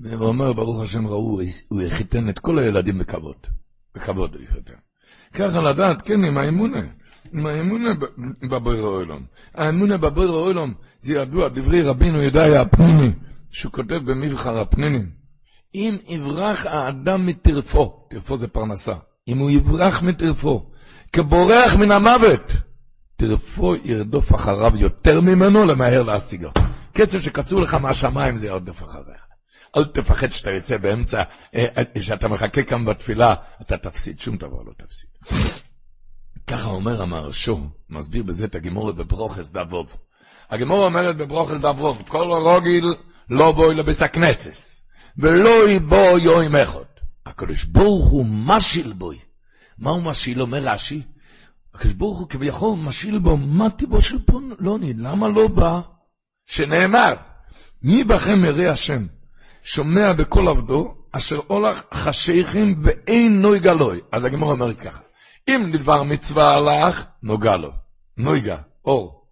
והוא 0.00 0.28
אומר, 0.28 0.52
ברוך 0.52 0.80
השם 0.80 1.06
ראו, 1.06 1.40
הוא 1.68 1.82
חיתן 1.88 2.28
את 2.28 2.38
כל 2.38 2.58
הילדים 2.58 2.98
בכבוד. 2.98 3.36
בכבוד 3.94 4.34
הוא 4.34 4.42
חיתן. 4.54 4.74
ככה 5.32 5.60
לדעת, 5.60 6.02
כן, 6.02 6.24
עם 6.24 6.38
האמונה. 6.38 6.82
עם 7.32 7.46
האמונה 7.46 7.90
בבויר 8.50 8.84
העולם. 8.84 9.20
האמונה 9.54 9.96
בבויר 9.96 10.30
העולם, 10.30 10.74
זה 10.98 11.12
ידוע, 11.12 11.48
דברי 11.48 11.82
רבינו 11.82 12.22
ידעיה 12.22 12.60
הפניני, 12.60 13.10
שהוא 13.50 13.72
כותב 13.72 14.00
במבחר 14.04 14.58
הפנינים. 14.58 15.10
אם 15.74 15.96
יברח 16.08 16.66
האדם 16.66 17.26
מטרפו, 17.26 18.06
טרפו 18.10 18.36
זה 18.36 18.48
פרנסה, 18.48 18.94
אם 19.28 19.38
הוא 19.38 19.50
יברח 19.50 20.02
מטרפו, 20.02 20.70
כבורח 21.12 21.76
מן 21.76 21.90
המוות, 21.90 22.52
טרפו 23.16 23.74
ירדוף 23.84 24.34
אחריו 24.34 24.72
יותר 24.76 25.20
ממנו 25.20 25.64
למהר 25.64 26.02
להשיגו. 26.02 26.48
קצב 26.92 27.20
שקצור 27.20 27.60
לך 27.60 27.74
מהשמיים 27.74 28.38
זה 28.38 28.46
ירדוף 28.46 28.82
אחריך. 28.82 29.25
אל 29.76 29.84
תפחד 29.84 30.32
שאתה 30.32 30.50
יוצא 30.50 30.76
באמצע, 30.76 31.22
שאתה 31.98 32.28
מחכה 32.28 32.62
כאן 32.62 32.84
בתפילה, 32.84 33.34
אתה 33.60 33.76
תפסיד, 33.76 34.18
שום 34.18 34.36
דבר 34.36 34.62
לא 34.66 34.72
תפסיד. 34.76 35.10
ככה 36.46 36.68
אומר 36.68 37.02
המהרשו, 37.02 37.60
מסביר 37.90 38.22
בזה 38.22 38.44
את 38.44 38.54
הגימורת 38.54 38.94
בברוכס 38.96 39.52
דאבוב. 39.52 39.96
הגימורה 40.50 40.84
אומרת 40.84 41.16
בברוכס 41.16 41.58
דאבוב, 41.58 42.02
כל 42.08 42.24
רוגיל 42.42 42.84
לא 43.30 43.52
בואי 43.52 43.74
לביס 43.74 44.02
הכנסס, 44.02 44.84
ולא 45.18 45.68
יבוא 45.70 46.18
יום 46.18 46.56
אחד. 46.56 46.80
הקדוש 47.26 47.64
ברוך 47.64 48.06
הוא 48.06 48.26
משיל 48.28 48.92
בוי. 48.92 49.18
מה 49.78 49.90
הוא 49.90 50.02
משיל? 50.02 50.42
אומר 50.42 50.58
רש"י, 50.58 51.02
הקדוש 51.74 51.92
ברוך 51.92 52.18
הוא 52.18 52.28
כביכול 52.28 52.78
משיל 52.78 53.18
בו, 53.18 53.36
מה 53.36 53.70
טיבו 53.70 54.02
של 54.02 54.18
פלוני? 54.26 54.94
למה 54.94 55.28
לא 55.28 55.48
בא? 55.48 55.80
שנאמר, 56.46 57.14
מי 57.82 58.04
בכם 58.04 58.44
ירא 58.44 58.70
השם, 58.70 59.06
שומע 59.66 60.12
בקול 60.12 60.48
עבדו, 60.48 60.94
אשר 61.12 61.40
אולך 61.50 61.82
חשיכים 61.94 62.80
ואין 62.82 63.42
נוי 63.42 63.58
גלוי. 63.58 64.00
אז 64.12 64.24
הגמור 64.24 64.52
אומר 64.52 64.74
ככה, 64.74 65.00
אם 65.48 65.70
לדבר 65.72 66.02
מצווה 66.02 66.54
הלך, 66.54 67.06
נוגע 67.22 67.56
לו, 67.56 67.72
נויגה, 68.16 68.56
אור. 68.84 69.26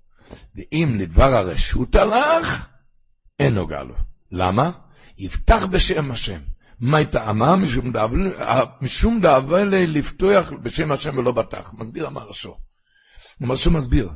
ואם 0.57 0.97
לדבר 0.99 1.35
הרשות 1.35 1.97
הלך, 1.97 2.68
אין 3.38 3.55
נוגע 3.55 3.83
לו. 3.83 3.94
למה? 4.33 4.70
יפתח 5.18 5.66
בשם 5.66 6.11
השם. 6.11 6.40
מה 6.81 7.05
טעמה? 7.11 7.57
משום 8.81 9.20
דאבה 9.20 9.64
לפתוח 9.64 10.53
בשם 10.62 10.92
השם 10.92 11.18
ולא 11.18 11.33
בטח. 11.33 11.75
מסביר 11.79 12.07
המהרשו. 12.07 12.57
המהרשו 13.40 13.70
מסביר, 13.70 14.11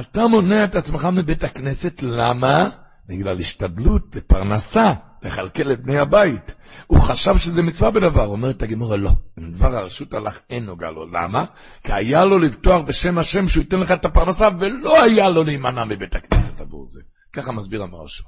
אתה 0.00 0.26
מונע 0.26 0.64
את 0.64 0.74
עצמך 0.74 1.08
מבית 1.12 1.44
הכנסת, 1.44 2.02
למה? 2.02 2.68
בגלל 3.08 3.38
השתדלות 3.38 4.16
לפרנסה. 4.16 4.92
לכלכל 5.22 5.72
את 5.72 5.82
בני 5.82 5.98
הבית. 5.98 6.54
הוא 6.86 7.00
חשב 7.00 7.36
שזה 7.36 7.62
מצווה 7.62 7.90
בדבר, 7.90 8.26
אומרת 8.26 8.62
הגמורה 8.62 8.96
לא. 8.96 9.10
אם 9.38 9.52
דבר 9.52 9.76
הרשות 9.76 10.14
הלך 10.14 10.40
אין 10.50 10.64
נוגע 10.64 10.90
לו. 10.90 11.06
למה? 11.06 11.44
כי 11.84 11.92
היה 11.92 12.24
לו 12.24 12.38
לבטוח 12.38 12.82
בשם 12.86 13.18
השם 13.18 13.48
שהוא 13.48 13.62
ייתן 13.62 13.78
לך 13.80 13.90
את 13.90 14.04
הפרנסה, 14.04 14.48
ולא 14.60 15.02
היה 15.02 15.28
לו 15.28 15.44
להימנע 15.44 15.84
מבית 15.84 16.16
הכנסת 16.16 16.60
עבור 16.60 16.86
זה. 16.86 17.00
ככה 17.32 17.52
מסביר 17.52 17.82
המרשו. 17.82 18.24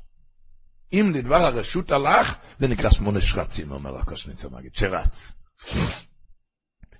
אם 0.92 1.12
לדבר 1.14 1.36
הרשות 1.36 1.92
הלך, 1.92 2.36
זה 2.58 2.68
נקרא 2.68 2.90
שמונה 2.90 3.20
שרצים, 3.20 3.70
אומר 3.70 3.98
הקושניצר 3.98 4.48
מגיד, 4.48 4.74
שרץ. 4.74 5.34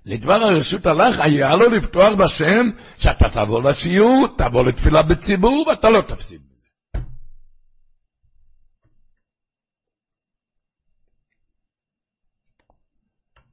לדבר 0.05 0.33
הרשות 0.33 0.85
הלך, 0.85 1.19
היה 1.19 1.55
לו 1.55 1.69
לפתוח 1.69 2.13
בשם, 2.13 2.69
שאתה 2.97 3.29
תבוא 3.29 3.69
לשיעור, 3.69 4.27
תבוא 4.37 4.65
לתפילה 4.65 5.01
בציבור, 5.01 5.67
ואתה 5.67 5.89
לא 5.89 6.01
תפסיד. 6.01 6.41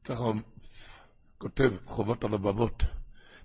ככה 0.05 0.23
הוא 0.23 0.35
כותב 1.39 1.71
חובות 1.85 2.25
הלבבות 2.25 2.83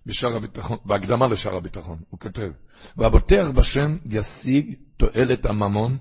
בשער 0.05 0.35
הביטחון, 0.35 0.77
בהקדמה 0.85 1.27
לשער 1.27 1.55
הביטחון, 1.55 1.99
הוא 2.09 2.19
כותב, 2.19 2.51
והבוטח 2.97 3.47
בשם 3.55 3.97
ישיג 4.05 4.75
תועלת 4.97 5.45
הממון, 5.45 5.97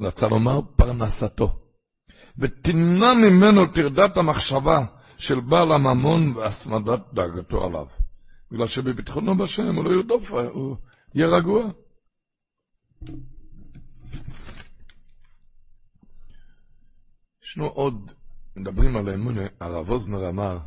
רצה 0.00 0.26
לומר 0.26 0.60
פרנסתו, 0.76 1.58
ותמנע 2.38 3.14
ממנו 3.14 3.66
טרדת 3.66 4.16
המחשבה 4.16 4.84
של 5.18 5.40
בעל 5.40 5.72
הממון 5.72 6.36
והסמדת 6.36 7.00
דאגתו 7.12 7.64
עליו. 7.64 7.86
בגלל 8.50 8.66
שבביטחונו 8.66 9.38
בשם 9.38 9.76
הוא 9.76 9.84
לא 9.84 9.90
ירדוף, 9.90 10.30
הוא 10.30 10.76
יהיה 11.14 11.26
רגוע. 11.26 11.70
ישנו 17.42 17.66
עוד 17.66 18.10
מדברים 18.56 18.96
על 18.96 19.08
האמונה, 19.08 19.42
הרב 19.60 19.90
אוזנר 19.90 20.28
אמר, 20.28 20.58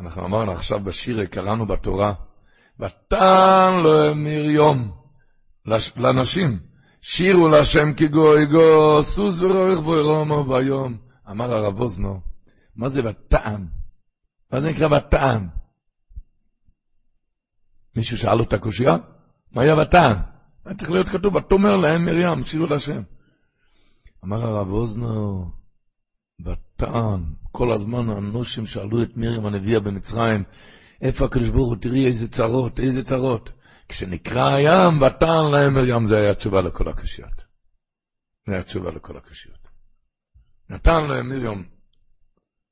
אנחנו 0.00 0.26
אמרנו 0.26 0.52
עכשיו 0.52 0.80
בשיר, 0.80 1.24
קראנו 1.24 1.66
בתורה, 1.66 2.14
ותן 2.80 3.72
לו 3.82 4.14
מרים 4.14 4.90
לנשים, 5.96 6.58
שירו 7.00 7.48
להשם 7.48 7.94
כי 7.94 8.08
גוי 8.08 8.46
גו, 8.46 9.02
סוס 9.02 9.40
ורורך 9.40 9.86
וירומו 9.86 10.44
ביום. 10.44 10.98
אמר 11.30 11.54
הרב 11.54 11.80
אוזנר, 11.80 12.14
מה 12.76 12.88
זה 12.88 13.00
ותען? 13.10 13.66
מה 14.52 14.60
זה 14.60 14.68
נקרא 14.68 14.96
ותען? 14.96 15.48
מישהו 17.96 18.18
שאל 18.18 18.40
אותה 18.40 18.58
קושייה? 18.58 18.96
מה 19.52 19.62
היה 19.62 19.74
ותען? 19.78 20.16
היה 20.64 20.74
צריך 20.74 20.90
להיות 20.90 21.08
כתוב, 21.08 21.34
ותאמר 21.34 21.76
להם 21.76 22.04
מרים, 22.04 22.42
שירו 22.42 22.66
להשם. 22.66 23.02
אמר 24.24 24.44
הרב 24.44 24.70
אוזנר, 24.70 25.44
וטען, 26.74 27.34
כל 27.52 27.72
הזמן 27.72 28.10
האנושים 28.10 28.66
שאלו 28.66 29.02
את 29.02 29.16
מרים 29.16 29.46
הנביאה 29.46 29.80
במצרים, 29.80 30.44
איפה 31.00 31.24
הקדוש 31.24 31.48
ברוך 31.48 31.68
הוא, 31.68 31.76
תראי 31.76 32.06
איזה 32.06 32.28
צרות, 32.28 32.80
איזה 32.80 33.04
צרות. 33.04 33.50
כשנקרא 33.88 34.54
הים, 34.54 35.02
וטען 35.02 35.52
להם 35.54 35.74
מרים, 35.74 36.06
זה 36.06 36.16
היה 36.16 36.34
תשובה 36.34 36.62
לכל 36.62 36.88
הקשיות. 36.88 37.44
זה 38.46 38.52
היה 38.52 38.62
תשובה 38.62 38.90
לכל 38.90 39.16
הקשיות. 39.16 39.68
נתן 40.70 41.06
להם 41.08 41.28
מרים, 41.28 41.68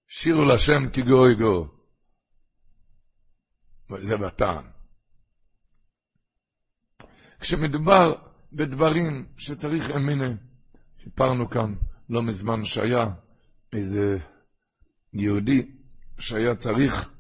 שירו 0.09 0.45
לשם 0.45 0.91
כי 0.93 1.03
גוי 1.03 1.35
גו. 1.35 1.69
זה 4.03 4.15
וטען. 4.27 4.65
כשמדובר 7.41 8.13
בדברים 8.53 9.27
שצריך 9.37 9.91
אמינה, 9.91 10.37
סיפרנו 10.95 11.51
כאן 11.51 11.75
לא 12.09 12.23
מזמן 12.23 12.65
שהיה 12.65 13.07
איזה 13.73 14.19
יהודי 15.13 15.71
שהיה 16.19 16.55
צריך 16.55 17.13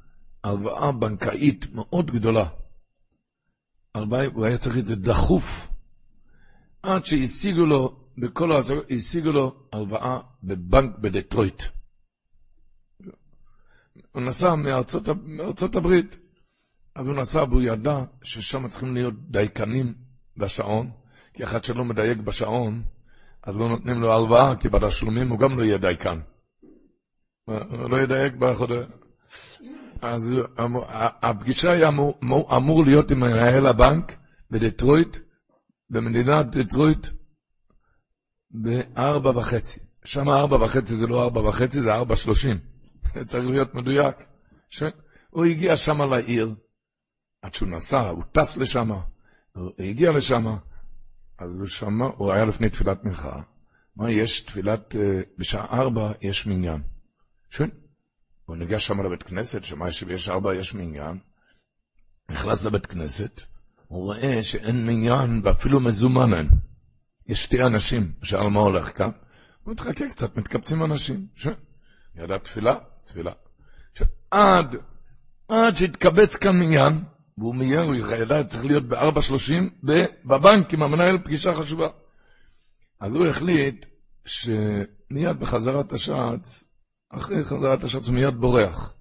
הלוואה 0.44 0.92
בנקאית 0.92 1.74
מאוד 1.74 2.10
גדולה. 2.10 2.48
הלוואי, 3.94 4.26
הוא 4.26 4.46
היה 4.46 4.58
צריך 4.58 4.78
את 4.78 4.86
זה 4.86 4.96
דחוף. 4.96 5.68
עד 6.82 7.04
שהשיגו 7.04 7.66
לו, 7.66 8.06
בכל 8.18 8.52
ההצגות, 8.52 8.84
השיגו 8.90 9.32
לו 9.32 9.66
הלוואה 9.72 10.20
בבנק 10.42 10.98
בדטרויט. 10.98 11.62
הוא 14.12 14.22
נסע 14.22 14.54
מארצות, 14.54 15.08
מארצות 15.24 15.76
הברית, 15.76 16.18
אז 16.94 17.08
הוא 17.08 17.16
נסע 17.16 17.44
והוא 17.48 17.62
ידע 17.62 18.04
ששם 18.22 18.68
צריכים 18.68 18.94
להיות 18.94 19.14
דייקנים 19.30 19.94
בשעון, 20.36 20.90
כי 21.34 21.44
אחד 21.44 21.64
שלא 21.64 21.84
מדייק 21.84 22.18
בשעון, 22.18 22.82
אז 23.42 23.56
לא 23.58 23.68
נותנים 23.68 24.00
לו 24.00 24.12
הלוואה, 24.12 24.56
כי 24.56 24.68
בתשלומים 24.68 25.28
הוא 25.28 25.38
גם 25.38 25.58
לא 25.58 25.62
יהיה 25.64 25.78
דייקן. 25.78 26.20
לא 27.48 27.96
ידייק 28.02 28.34
בחודש. 28.34 28.86
אז 30.02 30.34
הפגישה 31.22 31.70
היה 31.70 31.88
אמור, 32.52 32.84
להיות 32.84 33.10
עם 33.10 33.20
מנהל 33.20 33.66
הבנק 33.66 34.12
בדטרויט, 34.50 35.16
במדינת 35.90 36.56
דטרויט, 36.56 37.06
בארבע 38.50 39.30
וחצי. 39.30 39.80
שם 40.04 40.28
ארבע 40.28 40.64
וחצי 40.64 40.94
זה 40.94 41.06
לא 41.06 41.22
ארבע 41.22 41.40
וחצי, 41.40 41.80
זה 41.80 41.92
ארבע 41.92 42.16
שלושים. 42.16 42.58
צריך 43.24 43.46
להיות 43.46 43.74
מדויק. 43.74 44.16
ש... 44.70 44.82
הוא 45.30 45.44
הגיע 45.44 45.76
שם 45.76 46.02
לעיר, 46.02 46.54
עד 47.42 47.54
שהוא 47.54 47.68
נסע, 47.68 48.08
הוא 48.08 48.22
טס 48.32 48.56
לשם, 48.56 48.90
הוא 49.52 49.70
הגיע 49.78 50.10
לשם, 50.10 50.46
אז 51.38 51.50
הוא 51.58 51.66
שמע, 51.66 52.06
הוא 52.16 52.32
היה 52.32 52.44
לפני 52.44 52.70
תפילת 52.70 53.04
מנחה, 53.04 53.42
מה 53.96 54.10
יש 54.10 54.42
תפילת, 54.42 54.96
אה, 54.96 55.20
בשעה 55.38 55.80
ארבע 55.80 56.12
יש 56.20 56.46
מניין. 56.46 56.82
שön. 57.52 57.70
הוא 58.44 58.56
ניגש 58.56 58.86
שם 58.86 59.02
לבית 59.02 59.22
כנסת, 59.22 59.64
שמע 59.64 59.90
שיש 59.90 60.28
ארבע 60.28 60.54
יש 60.54 60.74
מניין, 60.74 61.18
נכנס 62.30 62.64
לבית 62.64 62.86
כנסת, 62.86 63.40
הוא 63.86 64.02
רואה 64.02 64.42
שאין 64.42 64.86
מניין 64.86 65.40
ואפילו 65.44 65.80
מזומן 65.80 66.34
אין. 66.34 66.48
יש 67.26 67.44
שתי 67.44 67.62
אנשים, 67.62 68.12
שאל 68.22 68.48
מה 68.48 68.60
הולך 68.60 68.98
כאן? 68.98 69.10
הוא 69.62 69.72
מתחכה 69.72 70.08
קצת, 70.08 70.36
מתקבצים 70.36 70.84
אנשים. 70.84 71.26
ש... 71.34 71.46
ידע 72.14 72.38
תפילה, 72.38 72.78
תפילה. 73.04 73.32
ש... 73.94 74.02
עד, 74.30 74.76
עד 75.48 75.74
שהתקבץ 75.74 76.36
כאן 76.36 76.56
מניין, 76.56 77.04
והוא 77.38 77.54
מיהר, 77.54 77.84
הוא 77.84 77.94
ידע, 77.94 78.44
צריך 78.44 78.64
להיות 78.64 78.88
ב-4.30 78.88 79.86
בבנק 80.24 80.72
עם 80.72 80.82
המנהל 80.82 81.18
פגישה 81.18 81.52
חשובה. 81.52 81.88
אז 83.00 83.14
הוא 83.14 83.26
החליט 83.26 83.86
שמיד 84.24 85.40
בחזרת 85.40 85.92
השעץ, 85.92 86.71
אחרי 87.16 87.44
חזרת 87.44 87.84
השעץ 87.84 88.08
הוא 88.08 88.14
מיד 88.14 88.34
בורח. 88.34 88.94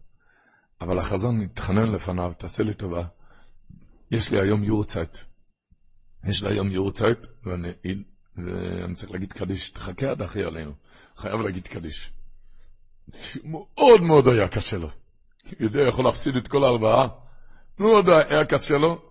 אבל 0.82 1.00
החזון 1.00 1.42
התחנן 1.42 1.92
לפניו, 1.92 2.32
תעשה 2.38 2.64
לי 2.64 2.74
טובה, 2.74 3.04
יש 4.12 4.32
לי 4.32 4.42
היום 4.42 4.64
יורצייט. 4.64 5.18
יש 6.28 6.44
לי 6.44 6.52
היום 6.52 6.72
יורצייט, 6.72 7.28
ואני, 7.44 7.70
ואני 8.38 8.94
צריך 8.94 9.12
להגיד 9.12 9.34
קדיש, 9.34 9.70
תחכה 9.70 10.12
עד 10.12 10.22
אחי 10.22 10.44
עלינו. 10.44 10.72
חייב 11.18 11.36
להגיד 11.36 11.68
קדיש. 11.68 12.12
מאוד 13.44 14.02
מאוד 14.02 14.28
היה 14.28 14.48
קשה 14.48 14.78
לו. 14.78 14.90
יודע, 15.60 15.80
יכול 15.88 16.06
להפסיד 16.06 16.36
את 16.36 16.48
כל 16.48 16.64
ההלוואה. 16.64 17.08
מאוד 17.80 18.06
היה 18.10 18.46
קשה 18.46 18.74
לו, 18.74 19.02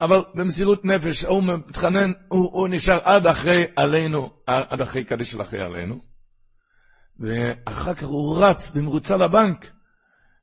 אבל 0.00 0.24
במסירות 0.34 0.84
נפש, 0.84 1.24
הוא 1.24 1.42
מתחנן, 1.42 2.12
הוא, 2.28 2.50
הוא 2.52 2.68
נשאר 2.68 2.98
עד 3.02 3.26
אחרי 3.26 3.64
עלינו, 3.76 4.30
עד 4.46 4.80
אחרי 4.80 5.04
קדיש 5.04 5.30
של 5.30 5.42
אחרי 5.42 5.60
עלינו. 5.60 6.09
ואחר 7.20 7.94
כך 7.94 8.06
הוא 8.06 8.44
רץ 8.44 8.70
במרוצה 8.70 9.16
לבנק. 9.16 9.70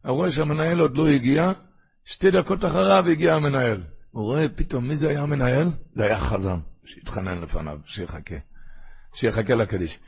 הוא 0.06 0.16
רואה 0.16 0.30
שהמנהל 0.30 0.80
עוד 0.80 0.98
לא 0.98 1.08
הגיע, 1.08 1.52
שתי 2.06 2.32
דקות 2.32 2.66
אחריו 2.66 3.06
הגיע 3.08 3.36
המנהל. 3.36 3.84
הוא 4.12 4.24
רואה 4.24 4.50
פתאום, 4.56 4.88
מי 4.88 4.96
זה 4.96 5.10
היה 5.10 5.22
המנהל? 5.22 5.72
זה 5.96 6.04
היה 6.04 6.20
חזן, 6.20 6.60
שהתחנן 6.86 7.42
לפניו, 7.42 7.80
שיחכה. 7.86 8.36
שיחכה 9.14 9.56
לקדיש. 9.56 10.00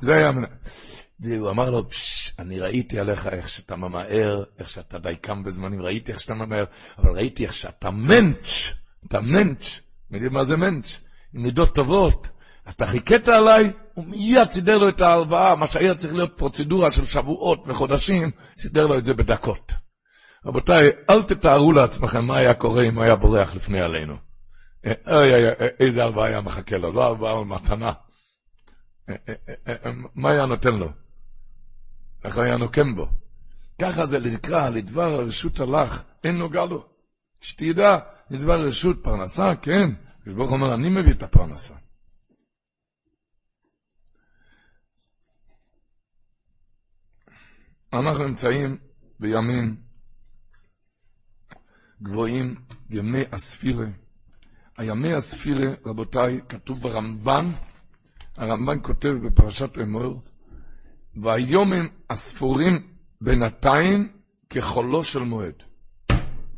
זה 0.00 0.14
היה 0.14 0.28
המנהל. 0.28 0.50
והוא 1.20 1.50
אמר 1.50 1.70
לו, 1.70 1.86
אני 2.38 2.60
ראיתי 2.60 3.00
עליך 3.00 3.26
איך 3.26 3.48
שאתה 3.48 3.76
ממהר, 3.76 4.44
איך 4.58 4.70
שאתה 4.70 4.98
דייקם 4.98 5.44
בזמנים, 5.44 5.82
ראיתי 5.82 6.12
איך 6.12 6.20
שאתה 6.20 6.34
ממהר, 6.34 6.64
אבל 6.98 7.10
ראיתי 7.10 7.44
איך 7.44 7.54
שאתה 7.54 7.90
מנץ', 7.90 8.74
אתה 9.06 9.20
מנץ', 9.20 9.80
יודעים 10.10 10.32
מה 10.32 10.44
זה 10.44 10.56
מנץ'? 10.56 11.00
עם 11.34 11.42
מידות 11.42 11.74
טובות. 11.74 12.28
אתה 12.68 12.86
חיכית 12.86 13.28
עליי, 13.28 13.72
הוא 13.98 14.06
מיד 14.06 14.50
סידר 14.50 14.78
לו 14.78 14.88
את 14.88 15.00
ההלוואה, 15.00 15.56
מה 15.56 15.66
שהיה 15.66 15.94
צריך 15.94 16.14
להיות 16.14 16.38
פרוצדורה 16.38 16.90
של 16.90 17.06
שבועות 17.06 17.64
וחודשים, 17.66 18.30
סידר 18.56 18.86
לו 18.86 18.98
את 18.98 19.04
זה 19.04 19.14
בדקות. 19.14 19.72
רבותיי, 20.46 20.90
אל 21.10 21.22
תתארו 21.22 21.72
לעצמכם 21.72 22.24
מה 22.24 22.36
היה 22.36 22.54
קורה 22.54 22.84
אם 22.88 22.94
הוא 22.94 23.04
היה 23.04 23.16
בורח 23.16 23.54
לפני 23.54 23.80
עלינו. 23.80 24.14
אוי, 24.86 25.34
אוי, 25.34 25.44
אוי, 25.44 25.68
איזה 25.80 26.04
הלוואה 26.04 26.26
היה 26.26 26.40
מחכה 26.40 26.78
לו, 26.78 26.92
לא 26.92 27.06
הלוואה, 27.06 27.32
אבל 27.32 27.44
מתנה. 27.44 27.92
מה 30.14 30.30
היה 30.30 30.46
נותן 30.46 30.74
לו? 30.74 30.88
איך 32.24 32.38
היה 32.38 32.56
נוקם 32.56 32.94
בו? 32.96 33.06
ככה 33.82 34.06
זה 34.06 34.18
נקרא, 34.18 34.68
לדבר 34.68 35.14
הרשות 35.14 35.60
הלך, 35.60 36.02
אין 36.24 36.36
לו. 36.36 36.88
שתדע, 37.40 37.98
לדבר 38.30 38.60
רשות 38.60 38.96
פרנסה, 39.02 39.54
כן. 39.62 39.90
ברוך 40.26 40.52
אומר, 40.52 40.74
אני 40.74 40.88
מביא 40.88 41.12
את 41.12 41.22
הפרנסה. 41.22 41.74
אנחנו 47.92 48.24
נמצאים 48.24 48.76
בימים 49.20 49.76
גבוהים, 52.02 52.54
ימי 52.90 53.22
הספירה. 53.32 53.86
הימי 54.78 55.14
הספירה, 55.14 55.66
רבותיי, 55.86 56.40
כתוב 56.48 56.82
ברמב"ן, 56.82 57.46
הרמב"ן 58.36 58.78
כותב 58.82 59.08
בפרשת 59.08 59.78
אמור, 59.78 60.22
והיומים 61.22 61.88
הספורים 62.10 62.86
בינתיים 63.20 64.12
כחולו 64.50 65.04
של 65.04 65.20
מועד. 65.20 65.62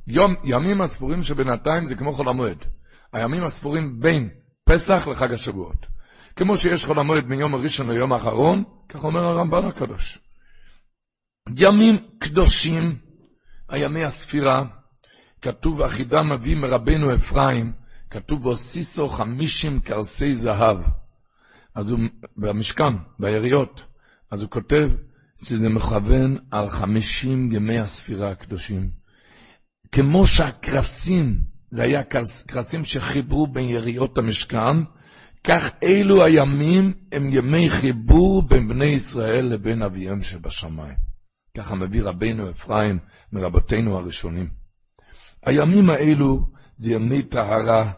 יום, 0.06 0.34
ימים 0.44 0.80
הספורים 0.80 1.22
שבינתיים 1.22 1.86
זה 1.86 1.94
כמו 1.94 2.12
חול 2.12 2.28
המועד. 2.28 2.64
הימים 3.12 3.44
הספורים 3.44 4.00
בין 4.00 4.28
פסח 4.64 5.08
לחג 5.10 5.32
השבועות. 5.32 5.86
כמו 6.36 6.56
שיש 6.56 6.84
חול 6.84 6.98
המועד 6.98 7.24
מיום 7.24 7.54
הראשון 7.54 7.90
ליום 7.90 8.12
האחרון, 8.12 8.64
כך 8.88 9.04
אומר 9.04 9.20
הרמב"ן 9.20 9.66
הקדוש. 9.66 10.29
ימים 11.57 11.96
קדושים, 12.18 12.98
הימי 13.68 14.05
הספירה, 14.05 14.64
כתוב 15.42 15.83
אחידה 15.83 16.22
מביא 16.22 16.57
מרבנו 16.57 17.14
אפרים, 17.14 17.72
כתוב 18.11 18.46
והוסיסו 18.46 19.09
חמישים 19.09 19.81
קרסי 19.81 20.35
זהב. 20.35 20.79
אז 21.74 21.90
הוא, 21.90 21.98
במשכן, 22.37 22.92
ביריות, 23.18 23.85
אז 24.31 24.42
הוא 24.42 24.50
כותב 24.50 24.90
שזה 25.44 25.68
מכוון 25.68 26.37
על 26.50 26.68
חמישים 26.68 27.53
ימי 27.53 27.79
הספירה 27.79 28.31
הקדושים. 28.31 28.90
כמו 29.92 30.26
שהקרסים, 30.26 31.40
זה 31.70 31.83
היה 31.83 32.03
קרסים 32.46 32.85
שחיברו 32.85 33.46
בין 33.46 33.68
יריות 33.68 34.18
המשכן, 34.18 34.76
כך 35.44 35.70
אלו 35.83 36.24
הימים 36.24 36.92
הם 37.12 37.29
ימי 37.31 37.70
חיבור 37.70 38.42
בין 38.48 38.68
בני 38.68 38.87
ישראל 38.87 39.44
לבין 39.44 39.83
אביהם 39.83 40.22
שבשמיים. 40.22 41.10
ככה 41.61 41.75
מביא 41.75 42.03
רבנו 42.03 42.51
אפרים 42.51 42.99
מרבותינו 43.33 43.99
הראשונים. 43.99 44.51
הימים 45.46 45.90
האלו 45.90 46.46
זה 46.77 46.90
ימי 46.90 47.23
טהרה, 47.23 47.92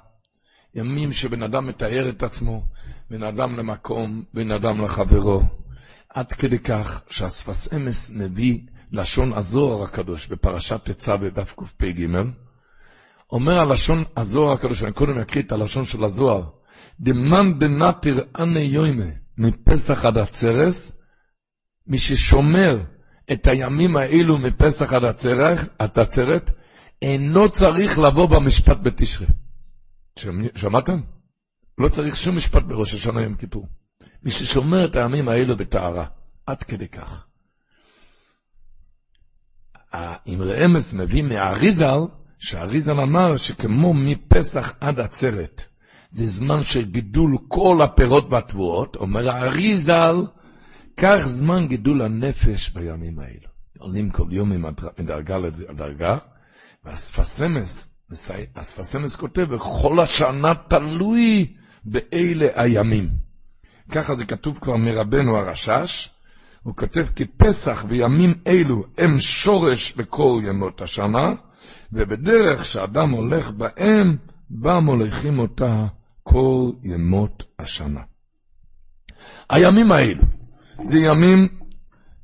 ימים 0.74 1.12
שבן 1.12 1.42
אדם 1.42 1.66
מתאר 1.66 2.10
את 2.10 2.22
עצמו, 2.22 2.66
בין 3.10 3.22
אדם 3.22 3.56
למקום, 3.58 4.24
בין 4.34 4.50
אדם 4.50 4.84
לחברו. 4.84 5.42
עד 6.08 6.32
כדי 6.32 6.58
כך 6.58 7.02
שהשפת 7.10 7.74
אמס 7.74 8.10
מביא 8.10 8.58
לשון 8.92 9.32
הזוהר 9.32 9.84
הקדוש 9.84 10.26
בפרשת 10.26 10.80
תצא 10.84 11.16
בדף 11.16 11.54
קפ"ג, 11.56 12.06
אומר 13.32 13.58
הלשון 13.58 14.04
הזוהר 14.16 14.52
הקדוש, 14.52 14.82
אני 14.82 14.92
קודם 14.92 15.18
אקריא 15.18 15.44
את 15.44 15.52
הלשון 15.52 15.84
של 15.84 16.04
הזוהר, 16.04 16.44
דמאן 17.00 17.58
דנתיר 17.58 18.24
אנה 18.38 18.60
יוימה 18.60 19.10
מפסח 19.38 20.04
עד 20.04 20.18
עצרס, 20.18 20.98
מי 21.86 21.98
ששומר 21.98 22.78
את 23.32 23.46
הימים 23.46 23.96
האלו 23.96 24.38
מפסח 24.38 24.92
עד 25.78 25.98
עצרת, 25.98 26.50
אינו 27.02 27.48
צריך 27.48 27.98
לבוא 27.98 28.26
במשפט 28.26 28.78
בתשרי. 28.82 29.26
שמעתם? 30.56 31.00
לא 31.78 31.88
צריך 31.88 32.16
שום 32.16 32.36
משפט 32.36 32.62
בראש 32.62 32.94
השנה 32.94 33.22
יום 33.22 33.34
כיפור. 33.34 33.66
מי 34.22 34.30
ששומר 34.30 34.84
את 34.84 34.96
הימים 34.96 35.28
האלו 35.28 35.56
בטהרה, 35.56 36.06
עד 36.46 36.62
כדי 36.62 36.88
כך. 36.88 37.26
האמרי 39.92 40.64
אמס 40.66 40.94
מביא 40.94 41.22
מהאריזל, 41.22 41.98
שהאריזל 42.38 43.00
אמר 43.00 43.36
שכמו 43.36 43.94
מפסח 43.94 44.74
עד 44.80 45.00
עצרת, 45.00 45.64
זה 46.10 46.26
זמן 46.26 46.64
של 46.64 46.84
גידול 46.84 47.38
כל 47.48 47.82
הפירות 47.82 48.26
והתבואות, 48.30 48.96
אומר 48.96 49.28
האריזל, 49.30 50.16
כך 50.96 51.18
זמן 51.24 51.68
גידול 51.68 52.02
הנפש 52.02 52.70
בימים 52.70 53.18
האלו. 53.18 53.52
עולים 53.78 54.10
כל 54.10 54.26
יום 54.30 54.52
מדרגה 54.98 55.38
לדרגה, 55.38 56.18
והספסמס 56.84 57.92
אספסמס 58.54 59.16
כותב, 59.16 59.46
וכל 59.50 60.00
השנה 60.00 60.54
תלוי 60.54 61.54
באלה 61.84 62.46
הימים. 62.54 63.08
ככה 63.90 64.16
זה 64.16 64.24
כתוב 64.24 64.58
כבר 64.58 64.76
מרבנו 64.76 65.36
הרשש, 65.36 66.10
הוא 66.62 66.76
כותב 66.76 67.06
כי 67.16 67.26
פסח 67.26 67.84
וימים 67.88 68.34
אלו 68.46 68.84
הם 68.98 69.18
שורש 69.18 69.96
לכל 69.96 70.40
ימות 70.48 70.82
השנה, 70.82 71.34
ובדרך 71.92 72.64
שאדם 72.64 73.10
הולך 73.10 73.50
בהם, 73.50 74.16
בה 74.50 74.80
מוליכים 74.80 75.38
אותה 75.38 75.86
כל 76.22 76.70
ימות 76.82 77.44
השנה. 77.58 78.00
הימים 79.50 79.92
האלו, 79.92 80.22
זה 80.84 80.96
ימים 80.98 81.48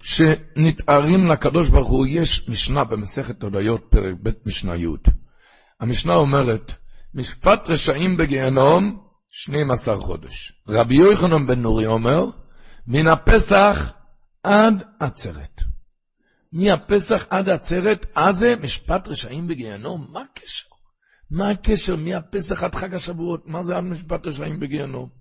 שנתארים 0.03 1.27
לקדוש 1.29 1.69
ברוך 1.69 1.89
הוא, 1.89 2.07
יש 2.07 2.49
משנה 2.49 2.85
במסכת 2.85 3.43
הודיות, 3.43 3.87
פרק 3.91 4.15
ב' 4.23 4.31
משנה 4.47 4.77
י'. 4.77 5.11
המשנה 5.81 6.15
אומרת, 6.15 6.75
משפט 7.15 7.69
רשעים 7.69 8.17
בגיהנום, 8.17 8.99
12 9.31 9.97
חודש. 9.97 10.63
רבי 10.69 10.95
יוחנן 10.95 11.47
בן 11.47 11.59
נורי 11.61 11.87
אומר, 11.87 12.25
מן 12.87 13.09
הפסח 13.09 13.93
עד 14.43 14.83
עצרת. 15.01 15.63
מהפסח 16.53 17.27
עד 17.31 17.49
עצרת, 17.49 18.07
אז 18.15 18.37
זה 18.37 18.55
משפט 18.63 19.09
רשעים 19.09 19.47
בגיהנום? 19.49 20.07
מה 20.13 20.21
הקשר? 20.21 20.69
מה 21.31 21.51
הקשר 21.51 21.97
מהפסח 21.97 22.63
עד 22.63 22.75
חג 22.75 22.95
השבועות? 22.95 23.43
מה 23.47 23.63
זה 23.63 23.77
עד 23.77 23.85
משפט 23.85 24.27
רשעים 24.27 24.61
בגיהנום? 24.61 25.18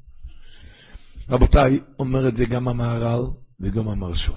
רבותיי, 1.30 1.80
אומר 2.00 2.28
את 2.28 2.36
זה 2.36 2.46
גם 2.46 2.68
המהר"ל 2.68 3.22
וגם 3.60 3.88
המרשו. 3.88 4.34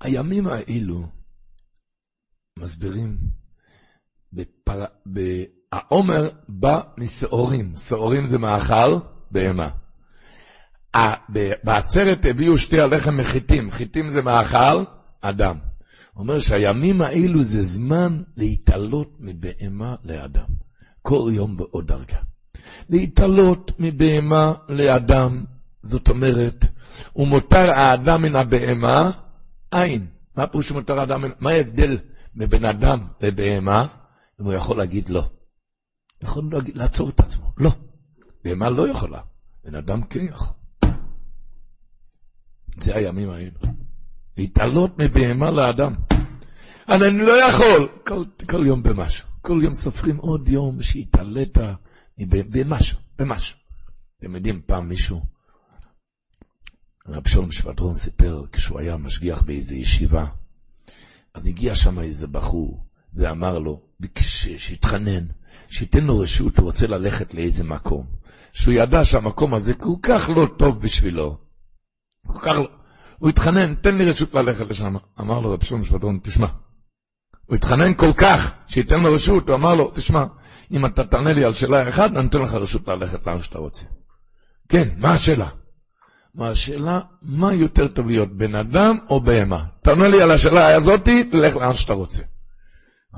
הימים 0.00 0.46
האלו 0.46 1.06
מסבירים, 2.58 3.18
בפר... 4.32 4.84
העומר 5.72 6.28
בא 6.48 6.80
משעורים, 6.98 7.72
שעורים 7.76 8.26
זה 8.26 8.38
מאכל 8.38 8.98
בהמה. 9.30 9.70
בעצרת 11.64 12.24
הביאו 12.24 12.58
שתי 12.58 12.80
הלחם 12.80 13.16
מחיטים, 13.16 13.70
חיטים 13.70 14.10
זה 14.10 14.18
מאכל 14.24 14.84
אדם. 15.20 15.58
אומר 16.16 16.38
שהימים 16.38 17.02
האלו 17.02 17.44
זה 17.44 17.62
זמן 17.62 18.22
להתעלות 18.36 19.16
מבהמה 19.20 19.94
לאדם. 20.04 20.46
כל 21.02 21.30
יום 21.32 21.56
בעוד 21.56 21.86
דרגה. 21.86 22.18
להתעלות 22.90 23.72
מבהמה 23.78 24.52
לאדם, 24.68 25.44
זאת 25.82 26.08
אומרת, 26.08 26.64
ומותר 27.16 27.70
האדם 27.76 28.22
מן 28.22 28.36
הבהמה 28.36 29.10
אין. 29.72 30.06
מה 30.36 30.46
פירוש 30.46 30.72
מותר 30.72 31.00
האדם 31.00 31.22
מן... 31.22 31.30
מה 31.40 31.50
ההבדל 31.50 31.98
מבן 32.34 32.64
אדם 32.64 33.06
לבהמה? 33.20 33.86
אם 34.40 34.44
הוא 34.44 34.52
יכול 34.52 34.76
להגיד 34.76 35.08
לא. 35.08 35.22
יכול 36.22 36.50
להגיד, 36.52 36.76
לעצור 36.76 37.08
את 37.08 37.20
עצמו. 37.20 37.52
לא. 37.58 37.70
בהמה 38.44 38.70
לא 38.70 38.88
יכולה, 38.88 39.20
בן 39.64 39.74
אדם 39.74 40.02
כן 40.02 40.24
יכול. 40.24 40.54
זה 42.76 42.96
הימים 42.96 43.30
האלו. 43.30 43.60
להתעלות 44.36 44.98
מבהמה 44.98 45.50
לאדם. 45.50 45.94
אני 46.88 47.18
לא 47.18 47.48
יכול. 47.48 47.88
כל, 48.06 48.24
כל 48.50 48.66
יום 48.66 48.82
במשהו. 48.82 49.28
כל 49.42 49.60
יום 49.64 49.74
סופרים 49.74 50.16
עוד 50.16 50.48
יום 50.48 50.82
שהתעלית 50.82 51.58
במשהו, 52.18 52.98
במשהו. 53.18 53.58
אתם 54.18 54.34
יודעים, 54.34 54.62
פעם 54.66 54.88
מישהו, 54.88 55.22
רב 57.08 57.28
שלום 57.28 57.52
שבדרון 57.52 57.94
סיפר, 57.94 58.42
כשהוא 58.52 58.80
היה 58.80 58.96
משגיח 58.96 59.42
באיזו 59.42 59.76
ישיבה, 59.76 60.26
אז 61.34 61.46
הגיע 61.46 61.74
שם 61.74 62.00
איזה 62.00 62.26
בחור, 62.26 62.84
ואמר 63.14 63.58
לו, 63.58 63.82
ביקש 64.00 64.48
שהתחנן, 64.48 65.26
שייתן 65.68 66.04
לו 66.04 66.18
רשות, 66.18 66.58
הוא 66.58 66.66
רוצה 66.66 66.86
ללכת 66.86 67.34
לאיזה 67.34 67.64
מקום, 67.64 68.06
שהוא 68.52 68.74
ידע 68.74 69.04
שהמקום 69.04 69.54
הזה 69.54 69.74
כל 69.74 69.94
כך 70.02 70.30
לא 70.36 70.46
טוב 70.58 70.80
בשבילו. 70.80 71.38
כל 72.26 72.38
כך 72.38 72.56
לא. 72.56 72.68
הוא 73.18 73.28
התחנן, 73.28 73.74
תן 73.74 73.98
לי 73.98 74.04
רשות 74.04 74.34
ללכת 74.34 74.66
לשם. 74.66 74.96
אמר 75.20 75.40
לו 75.40 75.50
רב 75.50 75.64
שלום 75.64 75.84
שבדרון, 75.84 76.18
תשמע. 76.22 76.46
הוא 77.46 77.56
התחנן 77.56 77.94
כל 77.94 78.12
כך, 78.16 78.54
שייתן 78.66 79.00
לו 79.00 79.12
רשות, 79.12 79.48
הוא 79.48 79.56
אמר 79.56 79.74
לו, 79.74 79.92
תשמע, 79.94 80.24
אם 80.72 80.86
אתה 80.86 81.04
תענה 81.04 81.32
לי 81.32 81.44
על 81.44 81.52
שאלה 81.52 81.88
אחת, 81.88 82.10
אני 82.16 82.26
אתן 82.26 82.40
לך 82.40 82.54
רשות 82.54 82.88
ללכת 82.88 83.26
לאן 83.26 83.38
שאתה 83.38 83.58
רוצה. 83.58 83.84
כן, 84.68 84.88
מה 84.98 85.12
השאלה? 85.12 85.48
מה 86.34 86.48
השאלה, 86.48 87.00
מה 87.22 87.54
יותר 87.54 87.88
טוב 87.88 88.06
להיות, 88.06 88.36
בן 88.36 88.54
אדם 88.54 88.98
או 89.08 89.20
בהמה? 89.20 89.64
תענה 89.82 90.08
לי 90.08 90.22
על 90.22 90.30
השאלה 90.30 90.76
הזאתי, 90.76 91.24
תלך 91.24 91.56
לאן 91.56 91.74
שאתה 91.74 91.92
רוצה. 91.92 92.22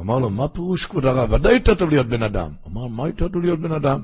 אמר 0.00 0.18
לו, 0.18 0.30
מה 0.30 0.48
פירוש 0.48 0.86
כבוד 0.86 1.04
הרב? 1.04 1.32
ודאי 1.32 1.54
יותר 1.54 1.74
טוב 1.74 1.90
להיות 1.90 2.08
בן 2.08 2.22
אדם. 2.22 2.50
אמר, 2.66 2.86
מה 2.86 3.06
יותר 3.06 3.28
טוב 3.28 3.42
להיות 3.42 3.60
בן 3.60 3.72
אדם? 3.72 4.02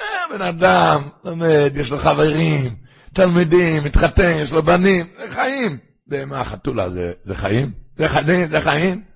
אה, 0.00 0.36
בן 0.36 0.42
אדם, 0.42 1.08
לומד, 1.24 1.72
יש 1.76 1.92
לו 1.92 1.98
חברים, 1.98 2.76
תלמידים, 3.12 3.84
מתחתן, 3.84 4.30
יש 4.42 4.52
לו 4.52 4.62
בנים, 4.62 5.06
זה 5.18 5.30
חיים. 5.30 5.78
בהמה, 6.06 6.44
חתולה, 6.44 6.88
זה, 6.88 7.12
זה 7.22 7.34
חיים? 7.34 7.72
זה 7.98 8.08
חיים? 8.08 8.48
זה 8.48 8.60
חיים? 8.60 9.11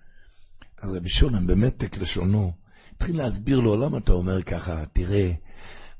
אז 0.82 0.94
רבי 0.96 1.08
שולם 1.08 1.46
במתק 1.46 1.98
לשונו, 1.98 2.52
התחיל 2.96 3.16
להסביר 3.16 3.60
לו, 3.60 3.76
למה 3.76 3.98
אתה 3.98 4.12
אומר 4.12 4.42
ככה, 4.42 4.84
תראה, 4.92 5.32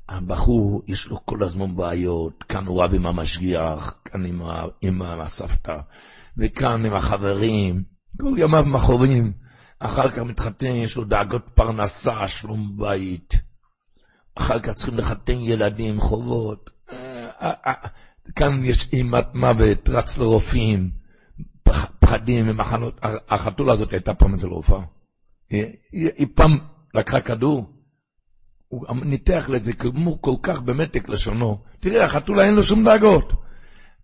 הבחור, 0.09 0.81
יש 0.87 1.07
לו 1.07 1.25
כל 1.25 1.43
הזמן 1.43 1.75
בעיות, 1.75 2.43
כאן 2.43 2.65
הוא 2.65 2.83
רב 2.83 2.93
עם 2.93 3.05
המשגיח, 3.05 3.95
כאן 4.05 4.25
עם, 4.25 4.41
עם 4.81 5.01
הסבתא, 5.01 5.77
וכאן 6.37 6.85
עם 6.85 6.93
החברים, 6.93 7.83
כל 8.21 8.35
ימיו 8.37 8.65
מכורים, 8.65 9.33
אחר 9.79 10.09
כך 10.09 10.19
מתחתן, 10.19 10.65
יש 10.65 10.95
לו 10.95 11.03
דאגות 11.03 11.49
פרנסה, 11.53 12.27
שלום 12.27 12.77
בית, 12.77 13.33
אחר 14.35 14.59
כך 14.59 14.73
צריכים 14.73 14.97
לחתן 14.97 15.39
ילדים, 15.39 15.99
חובות, 15.99 16.69
אה, 16.91 17.29
אה, 17.41 17.53
אה, 17.67 17.73
כאן 18.35 18.63
יש 18.63 18.89
אימת 18.93 19.35
מוות, 19.35 19.89
רץ 19.89 20.17
לרופאים, 20.17 20.91
פחדים 21.99 22.49
ומחנות, 22.49 22.99
החתולה 23.29 23.73
הזאת 23.73 23.91
הייתה 23.91 24.13
פעם 24.13 24.33
אצל 24.33 24.47
רופאה, 24.47 24.81
היא, 25.49 25.63
היא, 25.91 26.27
פעם 26.35 26.57
לקחה 26.93 27.21
כדור, 27.21 27.73
הוא 28.67 28.95
ניתח 29.05 29.49
לזה 29.49 29.73
כמו 29.73 30.21
כל 30.21 30.35
כך 30.43 30.61
במתק 30.61 31.09
לשונו. 31.09 31.63
תראה, 31.79 32.03
החתולה 32.03 32.43
אין 32.43 32.55
לו 32.55 32.63
שום 32.63 32.83
דאגות. 32.83 33.33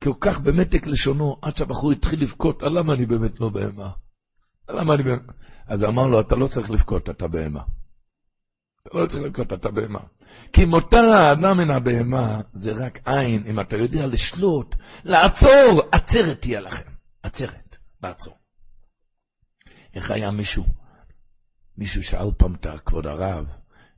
כל 0.04 0.13
כך 0.19 0.39
במתק 0.39 0.88
לשונו, 0.88 1.38
עד 1.41 1.56
שהבחור 1.56 1.91
התחיל 1.91 2.21
לבכות, 2.21 2.62
למה 2.62 2.93
אני 2.93 3.06
באמת 3.06 3.39
לא 3.39 3.49
בהמה? 3.49 3.89
למה 4.69 4.93
אני 4.93 5.04
באמת... 5.04 5.21
אז 5.67 5.84
אמר 5.84 6.08
לו, 6.08 6.19
אתה 6.19 6.36
לא 6.36 6.47
צריך 6.47 6.71
לבכות, 6.71 7.10
אתה 7.10 7.28
בהמה. 7.28 7.62
אתה 8.82 8.97
לא 8.97 9.06
צריך 9.06 9.23
לבכות, 9.23 9.54
אתה 9.54 9.71
בהמה. 9.71 9.99
כי 10.54 10.65
מותר 10.65 11.04
האדם 11.04 11.58
מן 11.58 11.71
הבהמה 11.71 12.41
זה 12.54 12.71
רק 12.71 12.99
עין, 13.06 13.43
אם 13.45 13.60
אתה 13.60 13.78
יודע 13.78 14.08
לשלוט, 14.08 14.76
לעצור, 15.04 15.82
עצרת 15.91 16.41
תהיה 16.41 16.60
לכם. 16.60 16.92
עצרת, 17.24 17.78
לעצור. 18.04 18.38
איך 19.94 20.12
היה 20.12 20.32
מישהו, 20.32 20.66
מישהו 21.78 22.04
שאל 22.04 22.32
פעם 22.38 22.56
את 22.56 22.68
כבוד 22.86 23.08
הרב, 23.08 23.46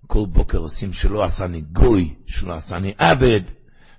כל 0.08 0.26
בוקר 0.30 0.58
עושים 0.58 0.94
שלא 0.94 1.24
עשני 1.24 1.62
גוי, 1.62 2.16
שלא 2.28 2.54
עשני 2.54 2.94
עבד. 2.98 3.42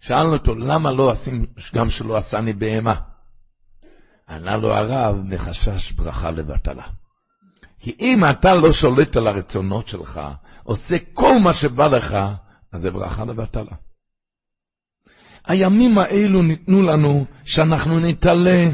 שאלנו 0.01 0.33
אותו, 0.33 0.55
למה 0.55 0.93
לא 0.93 1.11
עושים 1.11 1.47
גם 1.75 1.91
שלא 1.91 2.17
עשני 2.17 2.53
בהמה? 2.53 2.95
ענה 4.29 4.57
לו 4.57 4.75
הרב, 4.75 5.17
מחשש 5.25 5.93
ברכה 5.93 6.31
לבטלה. 6.31 6.87
כי 7.79 7.97
אם 8.01 8.21
אתה 8.31 8.55
לא 8.55 8.73
שולט 8.73 9.17
על 9.17 9.27
הרצונות 9.27 9.89
שלך, 9.89 10.21
עושה 10.63 10.97
כל 11.15 11.39
מה 11.45 11.53
שבא 11.53 11.87
לך, 11.87 12.17
אז 12.73 12.83
זה 12.83 12.91
ברכה 12.91 13.25
לבטלה. 13.25 13.77
הימים 15.47 15.99
האלו 15.99 16.43
ניתנו 16.43 16.83
לנו 16.83 17.25
שאנחנו 17.45 18.01
נתעלה 18.01 18.71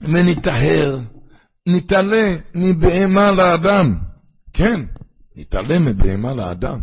ונטהר, 0.00 0.98
נתעלה 1.66 2.36
מבהמה 2.54 3.30
לאדם. 3.30 3.98
כן, 4.52 4.80
נתעלם 5.36 5.84
מבהמה 5.84 6.32
לאדם. 6.32 6.80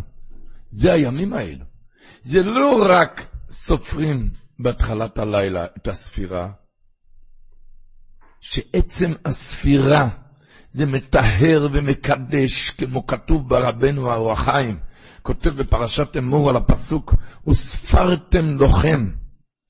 זה 0.64 0.92
הימים 0.92 1.32
האלו. 1.32 1.64
זה 2.22 2.42
לא 2.42 2.86
רק 2.88 3.26
סופרים 3.50 4.30
בהתחלת 4.58 5.18
הלילה 5.18 5.64
את 5.64 5.88
הספירה, 5.88 6.48
שעצם 8.40 9.12
הספירה 9.24 10.08
זה 10.68 10.86
מטהר 10.86 11.68
ומקדש, 11.72 12.70
כמו 12.70 13.06
כתוב 13.06 13.48
ברבנו 13.48 14.10
האור 14.10 14.34
כותב 15.22 15.50
בפרשת 15.50 16.16
אמור 16.16 16.50
על 16.50 16.56
הפסוק, 16.56 17.14
וספרתם 17.48 18.58
לוחם. 18.58 19.10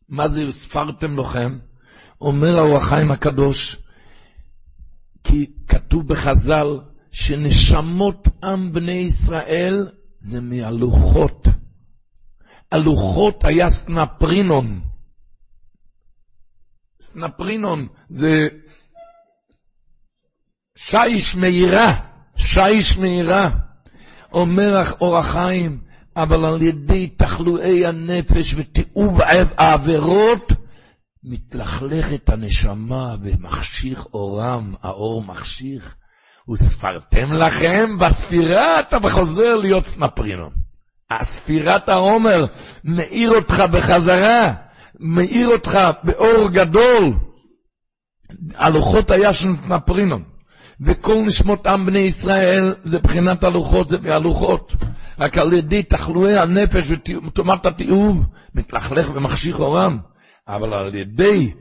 מה 0.09 0.29
זה 0.29 0.47
וספרתם 0.47 1.17
לוחם? 1.17 1.59
אומר 2.21 2.59
האור 2.59 2.77
החיים 2.77 3.11
הקדוש, 3.11 3.77
כי 5.25 5.47
כתוב 5.69 6.09
בחז"ל, 6.09 6.81
שנשמות 7.11 8.29
עם 8.45 8.73
בני 8.73 8.93
ישראל 8.93 9.89
זה 10.19 10.41
מהלוחות. 10.41 11.49
הלוחות 12.73 13.45
היה 13.45 13.71
סנפרינון. 13.71 14.81
סנפרינון 17.01 17.89
זה 18.09 18.49
שיש 20.77 21.37
מהירה, 21.37 21.93
שיש 22.37 22.99
מהירה. 22.99 23.51
אומר 24.33 24.83
אור 25.01 25.19
החיים, 25.19 25.81
אבל 26.17 26.45
על 26.45 26.63
ידי 26.63 27.07
תחלואי 27.07 27.87
הנפש 27.87 28.55
ותיעוב 28.57 29.19
העבירות, 29.57 30.53
מתלכלכת 31.27 32.29
הנשמה 32.29 33.15
ומחשיך 33.23 34.07
אורם, 34.15 34.75
האור 34.83 35.23
מחשיך. 35.23 35.97
וספרתם 36.51 37.33
לכם 37.33 37.99
בספירה 37.99 38.81
אתה 38.81 38.99
חוזר 39.11 39.57
להיות 39.57 39.87
סנפרינון. 39.87 40.51
הספירת 41.11 41.89
העומר 41.89 42.47
מאיר 42.85 43.31
אותך 43.31 43.63
בחזרה, 43.73 44.53
מאיר 45.01 45.49
אותך 45.49 45.79
באור 46.03 46.49
גדול. 46.51 47.15
הלוחות 48.55 49.11
היה 49.11 49.33
של 49.33 49.49
סנפרינון. 49.67 50.23
וכל 50.81 51.15
נשמות 51.27 51.67
עם 51.67 51.87
בני 51.87 51.99
ישראל 51.99 52.75
זה 52.83 52.99
בחינת 52.99 53.45
הלוחות, 53.45 53.89
זה 53.89 53.99
מהלוחות. 54.01 54.77
רק 55.19 55.39
על 55.39 55.53
ידי 55.53 55.83
תחלואי 55.83 56.39
הנפש 56.39 56.85
וטומאת 57.27 57.67
התיעוב, 57.67 58.23
מתלכלך 58.55 59.11
ומחשיך 59.15 59.61
אורם. 59.61 59.99
אבל 60.49 60.75
על 60.75 60.95
ידי, 60.95 61.55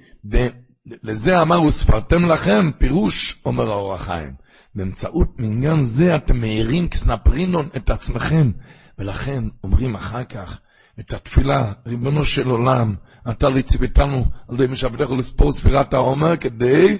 לזה 1.03 1.41
אמר, 1.41 1.61
וספרתם 1.61 2.25
לכם, 2.25 2.71
פירוש, 2.77 3.41
אומר 3.45 3.71
האור 3.71 3.93
החיים. 3.93 4.35
באמצעות 4.75 5.39
מעניין 5.39 5.85
זה 5.85 6.15
אתם 6.15 6.39
מאירים 6.39 6.89
כסנפרינון 6.89 7.69
את 7.77 7.89
עצמכם. 7.89 8.51
ולכן 8.97 9.43
אומרים 9.63 9.95
אחר 9.95 10.23
כך 10.23 10.61
את 10.99 11.13
התפילה, 11.13 11.73
ריבונו 11.85 12.25
של 12.25 12.49
עולם, 12.49 12.95
אתה 13.31 13.49
לציוותנו 13.49 14.25
על 14.47 14.55
ידי 14.55 14.67
משעבדך 14.71 15.11
לספור 15.11 15.51
ספירת 15.51 15.93
העומר 15.93 16.37
כדי 16.37 16.97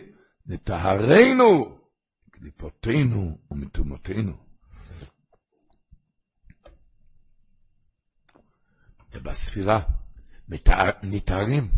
לטהרנו, 0.48 1.78
קליפותינו 2.32 3.38
ומטומאותינו. 3.52 4.34
ובספירה 9.14 9.80
נטהרים. 11.04 11.70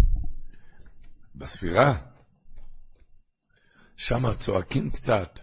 בספירה. 1.36 1.94
שם 3.96 4.34
צועקים 4.34 4.90
קצת, 4.90 5.40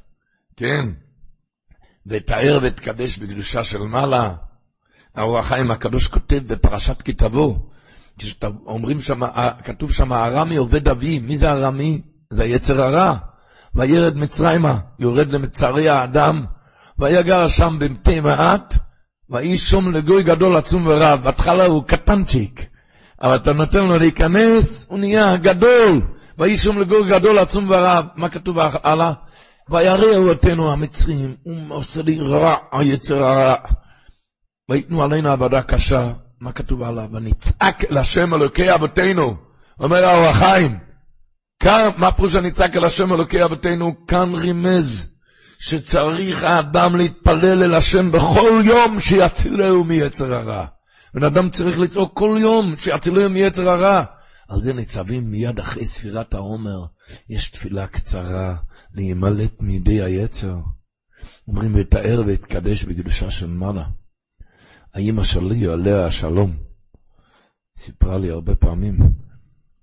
כן, 0.57 0.89
ותאר 2.07 2.59
ותקדש 2.63 3.19
בקדושה 3.19 3.65
של 3.65 3.79
מעלה. 3.79 4.35
האור 5.15 5.39
החיים 5.39 5.71
הקדוש 5.71 6.09
כותב 6.09 6.41
בפרשת 6.47 7.03
כתבו, 7.03 7.71
אומרים 8.67 8.99
שם, 9.01 9.21
כתוב 9.65 9.93
שם, 9.93 10.13
ארמי 10.13 10.57
עובד 10.57 10.89
אבי, 10.89 11.19
מי 11.19 11.37
זה 11.37 11.47
ארמי? 11.47 12.03
זה 12.31 12.43
היצר 12.43 12.83
הרע. 12.83 13.17
וירד 13.75 14.17
מצרימה, 14.17 14.79
יורד 14.99 15.33
למצרי 15.33 15.89
האדם, 15.89 16.45
ויגר 16.99 17.49
שם 17.49 17.77
במתי 17.81 18.21
מעט, 18.21 18.75
ויהי 19.31 19.59
שום 19.59 19.93
לגוי 19.93 20.23
גדול 20.23 20.57
עצום 20.57 20.87
ורב. 20.87 21.21
בהתחלה 21.25 21.65
הוא 21.65 21.85
קטנצ'יק, 21.85 22.69
אבל 23.23 23.37
אתה 23.37 23.53
נותן 23.53 23.85
לו 23.85 23.99
להיכנס, 23.99 24.87
הוא 24.91 24.99
נהיה 24.99 25.37
גדול. 25.37 26.01
ויהי 26.39 26.57
שום 26.57 26.81
לגוי 26.81 27.09
גדול 27.09 27.39
עצום 27.39 27.71
ורב. 27.71 28.05
מה 28.17 28.29
כתוב 28.29 28.57
הלאה? 28.85 29.13
ויראו 29.71 30.29
אותנו 30.29 30.73
המצרים, 30.73 31.37
הוא 31.43 31.57
עושה 31.69 32.03
לי 32.03 32.21
רע, 32.21 32.57
היצר 32.73 33.25
הרע. 33.25 33.55
ויתנו 34.71 35.03
עלינו 35.03 35.29
עבודה 35.29 35.63
קשה, 35.63 36.13
מה 36.41 36.53
כתוב 36.53 36.83
עליו? 36.83 37.09
ונצעק 37.13 37.85
אל 37.91 37.99
השם 37.99 38.35
אלוקי 38.35 38.75
אבותינו, 38.75 39.37
אומר 39.81 40.05
האור 40.05 40.27
החיים. 40.27 40.79
כאן, 41.63 41.89
מה 41.97 42.13
פירוש 42.13 42.35
הנצעק 42.35 42.77
אל 42.77 42.85
השם 42.85 43.13
אלוקי 43.13 43.45
אבותינו? 43.45 44.07
כאן 44.07 44.35
רימז 44.35 45.09
שצריך 45.59 46.45
האדם 46.45 46.97
להתפלל 46.97 47.63
אל 47.63 47.75
השם 47.75 48.13
בכל 48.13 48.63
יום 48.65 49.01
שיצילהו 49.01 49.85
מיצר 49.85 50.35
הרע. 50.35 50.67
בן 51.15 51.23
אדם 51.25 51.51
צריך 51.51 51.79
לצעוק 51.79 52.19
כל 52.19 52.39
יום 52.41 52.77
שיצילהו 52.77 53.31
מיצר 53.31 53.69
הרע. 53.69 54.05
על 54.49 54.61
זה 54.61 54.73
ניצבים 54.73 55.31
מיד 55.31 55.59
אחרי 55.59 55.85
ספירת 55.85 56.35
העומר. 56.35 56.87
יש 57.29 57.51
תפילה 57.51 57.87
קצרה 57.87 58.57
להימלט 58.95 59.61
מידי 59.61 60.03
היצר. 60.03 60.57
אומרים, 61.49 61.73
ותאר 61.75 62.23
והתקדש 62.27 62.85
בקדושה 62.85 63.31
של 63.31 63.47
מעלה. 63.47 63.85
האמא 64.95 65.25
שלי, 65.25 65.67
עליה 65.67 66.07
השלום, 66.07 66.57
סיפרה 67.77 68.19
לי 68.19 68.31
הרבה 68.31 68.55
פעמים 68.55 68.99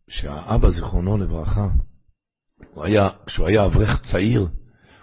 שהאבא, 0.07 0.69
זיכרונו 0.69 1.17
לברכה, 1.17 1.67
הוא 2.73 2.83
היה, 2.83 3.09
כשהוא 3.25 3.47
היה 3.47 3.65
אברך 3.65 4.01
צעיר, 4.01 4.47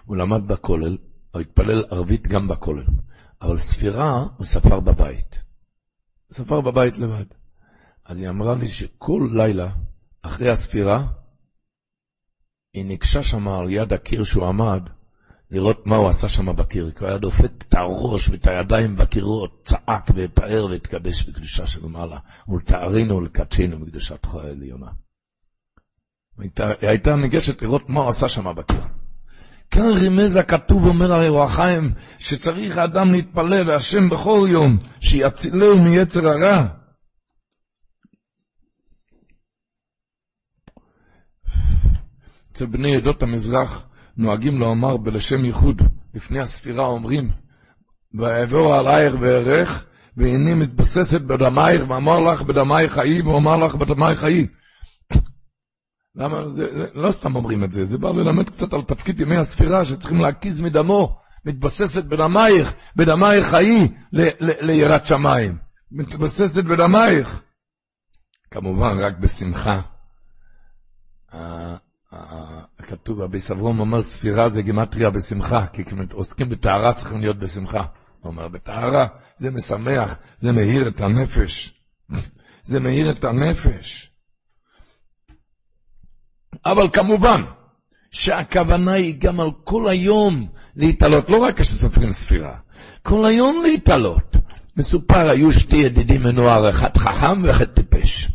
הוא 0.05 0.17
למד 0.17 0.47
בכולל, 0.47 0.97
הוא 1.31 1.41
התפלל 1.41 1.83
ערבית 1.91 2.27
גם 2.27 2.47
בכולל, 2.47 2.85
אבל 3.41 3.57
ספירה 3.57 4.25
הוא 4.37 4.45
ספר 4.45 4.79
בבית. 4.79 5.48
ספר 6.31 6.61
בבית 6.61 6.97
לבד. 6.97 7.25
אז 8.05 8.19
היא 8.19 8.29
אמרה 8.29 8.55
לי 8.55 8.69
שכל 8.69 9.29
לילה, 9.33 9.69
אחרי 10.21 10.49
הספירה, 10.49 11.07
היא 12.73 12.85
ניגשה 12.85 13.23
שם 13.23 13.47
על 13.47 13.69
יד 13.69 13.93
הקיר 13.93 14.23
שהוא 14.23 14.45
עמד, 14.45 14.81
לראות 15.51 15.87
מה 15.87 15.95
הוא 15.95 16.09
עשה 16.09 16.29
שם 16.29 16.55
בקיר, 16.55 16.91
כי 16.91 16.99
הוא 16.99 17.07
היה 17.07 17.17
דופק 17.17 17.51
את 17.67 17.73
הראש 17.73 18.29
ואת 18.29 18.47
הידיים 18.47 18.95
בקירות, 18.95 19.61
צעק 19.63 20.09
ופאר 20.15 20.65
והתקדש 20.69 21.23
בקדושה 21.23 21.65
של 21.65 21.85
מעלה, 21.85 22.19
ולתארינו 22.47 23.15
ולקדשנו 23.15 23.79
בקדושת 23.79 24.25
חוי 24.25 24.47
העליונה. 24.47 24.91
היא 26.37 26.49
הייתה 26.81 27.15
ניגשת 27.15 27.61
לראות 27.61 27.89
מה 27.89 27.99
הוא 27.99 28.09
עשה 28.09 28.29
שם 28.29 28.55
בקיר. 28.55 28.81
כאן 29.71 29.91
רימז 30.01 30.35
הכתוב, 30.35 30.85
אומר 30.85 31.13
הרי 31.13 31.43
החיים, 31.43 31.91
שצריך 32.17 32.77
האדם 32.77 33.11
להתפלל 33.11 33.63
להשם 33.63 34.09
בכל 34.09 34.47
יום, 34.49 34.77
שיצילהו 34.99 35.81
מיצר 35.81 36.27
הרע. 36.27 36.67
אצל 42.51 42.65
בני 42.65 42.95
עדות 42.95 43.23
המזרח 43.23 43.87
נוהגים 44.17 44.59
לומר 44.59 44.97
בלשם 44.97 45.45
ייחוד, 45.45 45.81
לפני 46.13 46.39
הספירה 46.39 46.85
אומרים, 46.85 47.31
ואעבור 48.13 48.75
עלייך 48.75 49.15
וארך, 49.19 49.85
והנה 50.17 50.55
מתבססת 50.55 51.21
בדמייך, 51.21 51.81
ואמר 51.89 52.19
לך 52.19 52.41
בדמייך 52.41 52.93
חיי, 52.93 53.21
ואומר 53.21 53.57
לך 53.57 53.75
בדמייך 53.75 54.19
חיי. 54.19 54.47
למה? 56.15 56.49
זה, 56.49 56.61
לא 56.93 57.11
סתם 57.11 57.35
אומרים 57.35 57.63
את 57.63 57.71
זה, 57.71 57.85
זה 57.85 57.97
בא 57.97 58.09
ללמד 58.09 58.49
קצת 58.49 58.73
על 58.73 58.81
תפקיד 58.81 59.19
ימי 59.19 59.37
הספירה, 59.37 59.85
שצריכים 59.85 60.19
להקיז 60.19 60.61
מדמו, 60.61 61.19
מתבססת 61.45 62.03
בדמייך, 62.03 62.75
בדמייך 62.95 63.47
חיי, 63.47 63.87
ליראת 64.61 65.05
שמיים. 65.05 65.57
מתבססת 65.91 66.63
בדמייך. 66.63 67.43
כמובן, 68.51 68.97
רק 68.97 69.13
בשמחה. 69.19 69.81
כתוב, 72.87 73.21
רבי 73.21 73.39
סברום 73.39 73.79
אומר, 73.79 74.01
ספירה 74.01 74.49
זה 74.49 74.61
גימטריה 74.61 75.09
בשמחה, 75.09 75.67
כי 75.67 75.83
עוסקים 76.11 76.49
בטהרה 76.49 76.93
צריכים 76.93 77.21
להיות 77.21 77.39
בשמחה. 77.39 77.83
הוא 78.19 78.31
אומר, 78.31 78.47
בטהרה 78.47 79.07
זה 79.37 79.51
משמח, 79.51 80.17
זה 80.37 80.51
מאיר 80.51 80.87
את 80.87 81.01
הנפש. 81.01 81.81
זה 82.69 82.79
מאיר 82.79 83.11
את 83.11 83.23
הנפש. 83.23 84.08
אבל 86.65 86.89
כמובן, 86.93 87.41
שהכוונה 88.11 88.91
היא 88.91 89.15
גם 89.19 89.39
על 89.39 89.49
כל 89.63 89.89
היום 89.89 90.47
להתעלות, 90.75 91.29
לא 91.29 91.37
רק 91.37 91.59
כשסופרים 91.59 92.11
ספירה, 92.11 92.55
כל 93.03 93.25
היום 93.25 93.63
להתעלות. 93.63 94.35
מסופר, 94.77 95.29
היו 95.29 95.51
שתי 95.51 95.77
ידידים 95.77 96.23
מנוער, 96.23 96.69
אחד 96.69 96.97
חכם 96.97 97.43
ואחד 97.43 97.65
טיפש. 97.65 98.31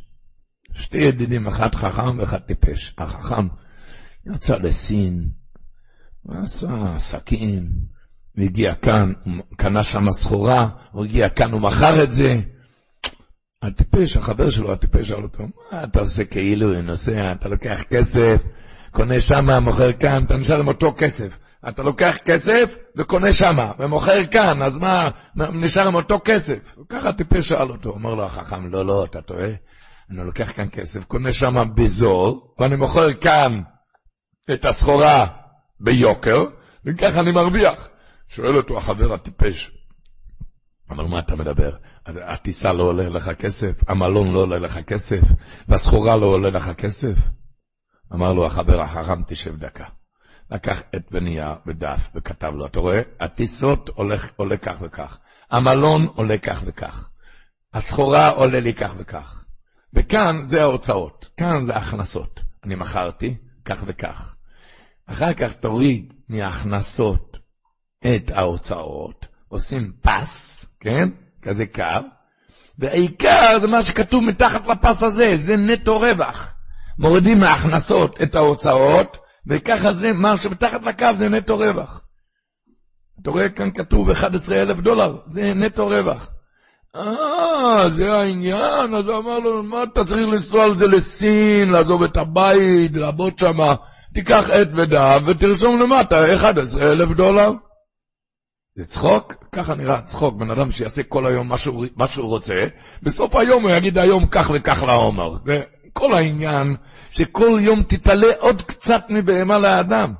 שתי 0.74 0.98
ידידים, 0.98 1.46
אחד 1.46 1.74
חכם 1.74 2.18
ואחד 2.18 2.38
טיפש. 2.38 2.94
החכם 2.98 3.46
יצא 4.26 4.56
לסין, 4.56 5.28
ועשה 6.26 6.92
עסקים, 6.94 7.68
והגיע 8.37 8.74
כאן, 8.74 9.12
קנה 9.56 9.83
שם 9.83 10.10
סחורה, 10.10 10.68
הוא 10.92 11.04
הגיע 11.04 11.29
כאן, 11.29 11.52
הוא 11.52 11.60
מכר 11.60 12.02
את 12.02 12.12
זה. 12.12 12.40
הטיפש, 13.67 14.17
החבר 14.17 14.50
שלו, 14.50 14.73
הטיפש 14.73 15.08
שאל 15.08 15.23
אותו, 15.23 15.44
מה 15.73 15.85
אתה 15.85 16.00
עושה 16.00 16.25
כאילו, 16.25 16.83
נוסע, 16.83 17.33
אתה 17.33 17.48
לוקח 17.48 17.83
כסף, 17.83 18.42
קונה 18.90 19.21
שמה, 19.21 19.60
מוכר 19.60 19.92
כאן, 19.92 20.25
אתה 20.25 20.37
נשאר 20.37 20.60
עם 20.60 20.69
אותו 20.69 20.94
כסף. 20.96 21.38
אתה 21.69 21.83
לוקח 21.83 22.17
כסף 22.25 22.79
וקונה 22.98 23.33
שמה, 23.33 23.73
ומוכר 23.79 24.27
כאן, 24.27 24.62
אז 24.62 24.79
מה, 24.79 25.08
נשאר 25.37 25.87
עם 25.88 25.94
אותו 25.94 26.21
כסף. 26.25 26.77
ככה 26.88 27.08
הטיפש 27.08 27.48
שאל 27.48 27.71
אותו, 27.71 27.90
אומר 27.90 28.15
לו 28.15 28.25
החכם, 28.25 28.71
לא, 28.71 28.87
לא, 28.87 29.04
אתה 29.04 29.23
טועה, 29.23 29.48
אני 30.10 30.27
לוקח 30.27 30.52
כאן 30.52 30.69
כסף, 30.73 31.04
קונה 31.04 31.33
שמה 31.33 31.65
בזול, 31.65 32.35
ואני 32.58 32.77
מוכר 32.77 33.12
כאן 33.12 33.60
את 34.54 34.65
הסחורה 34.65 35.27
ביוקר, 35.81 36.44
וככה 36.87 37.21
אני 37.21 37.33
מרוויח. 37.33 37.88
שואל 38.29 38.56
אותו 38.56 38.77
החבר 38.77 39.15
הטיפש, 39.15 39.71
אבל 40.90 41.04
מה 41.04 41.19
אתה 41.19 41.37
מדבר? 41.37 41.71
הטיסה 42.07 42.73
לא 42.73 42.83
עולה 42.83 43.09
לך 43.09 43.31
כסף, 43.38 43.88
המלון 43.88 44.33
לא 44.33 44.38
עולה 44.38 44.59
לך 44.59 44.79
כסף, 44.79 45.21
והסחורה 45.69 46.17
לא 46.17 46.27
עולה 46.27 46.50
לך 46.50 46.71
כסף? 46.71 47.19
אמר 48.13 48.33
לו 48.33 48.46
החבר 48.46 48.81
החכם, 48.83 49.23
תשב 49.27 49.57
דקה. 49.57 49.85
לקח 50.50 50.83
את 50.96 51.02
בנייר 51.11 51.52
ודף 51.67 52.11
וכתב 52.15 52.52
לו, 52.55 52.67
אתה 52.67 52.81
רואה? 52.81 53.00
הטיסות 53.21 53.90
הולך, 53.94 54.33
עולה 54.37 54.57
כך 54.57 54.79
וכך, 54.81 55.19
המלון 55.50 56.07
עולה 56.15 56.38
כך 56.38 56.63
וכך, 56.67 57.11
הסחורה 57.75 58.29
עולה 58.29 58.61
לי 58.61 58.75
כך 58.75 58.94
וכך, 58.98 59.44
וכאן 59.94 60.44
זה 60.44 60.63
ההוצאות, 60.63 61.29
כאן 61.37 61.65
זה 61.65 61.75
ההכנסות. 61.75 62.42
אני 62.65 62.75
מכרתי 62.75 63.37
כך 63.65 63.83
וכך. 63.87 64.37
אחר 65.07 65.35
כך 65.35 65.52
תוריד 65.52 66.15
מההכנסות 66.29 67.38
את 68.00 68.31
ההוצאות, 68.31 69.27
עושים 69.48 69.92
פס, 70.02 70.67
כן? 70.81 71.09
כזה 71.44 71.66
קו, 71.66 72.08
והעיקר 72.78 73.58
זה 73.60 73.66
מה 73.66 73.82
שכתוב 73.82 74.24
מתחת 74.24 74.68
לפס 74.68 75.02
הזה, 75.02 75.36
זה 75.36 75.56
נטו 75.56 75.98
רווח. 75.98 76.54
מורידים 76.98 77.40
מההכנסות 77.40 78.22
את 78.22 78.34
ההוצאות, 78.34 79.16
וככה 79.46 79.92
זה, 79.92 80.12
מה 80.12 80.36
שמתחת 80.36 80.82
לקו 80.82 81.06
זה 81.18 81.28
נטו 81.28 81.56
רווח. 81.56 82.04
אתה 83.22 83.30
רואה 83.30 83.48
כאן 83.48 83.70
כתוב 83.74 84.10
11 84.10 84.62
אלף 84.62 84.80
דולר, 84.80 85.16
זה 85.26 85.54
נטו 85.54 85.86
רווח. 85.86 86.30
אה, 86.96 87.90
זה 87.90 88.12
העניין, 88.12 88.94
אז 88.98 89.08
הוא 89.08 89.18
אמר 89.18 89.38
לו, 89.38 89.62
מה 89.62 89.82
אתה 89.82 90.04
צריך 90.04 90.26
לנסוע 90.26 90.64
על 90.64 90.76
זה 90.76 90.86
לסין, 90.86 91.70
לעזוב 91.70 92.02
את 92.02 92.16
הבית, 92.16 92.96
לעבוד 92.96 93.38
שם, 93.38 93.58
תיקח 94.14 94.50
עט 94.50 94.68
ודף 94.74 95.20
ותרשום 95.26 95.80
למטה 95.80 96.34
11 96.34 96.92
אלף 96.92 97.16
דולר. 97.16 97.50
זה 98.77 98.85
צחוק? 98.85 99.35
ככה 99.52 99.75
נראה 99.75 100.02
צחוק, 100.02 100.35
בן 100.35 100.50
אדם 100.50 100.70
שיעשה 100.70 101.02
כל 101.02 101.27
היום 101.27 101.48
מה 101.96 102.06
שהוא 102.06 102.29
רוצה, 102.29 102.54
בסוף 103.02 103.35
היום 103.35 103.62
הוא 103.62 103.70
יגיד 103.70 103.98
היום 103.98 104.27
כך 104.31 104.50
וכך 104.54 104.83
לעומר. 104.83 105.35
זה 105.44 105.52
כל 105.92 106.14
העניין, 106.14 106.77
שכל 107.10 107.58
יום 107.60 107.83
תתעלה 107.83 108.27
עוד 108.38 108.62
קצת 108.62 109.04
מבהמה 109.10 109.58
לאדם. 109.58 110.14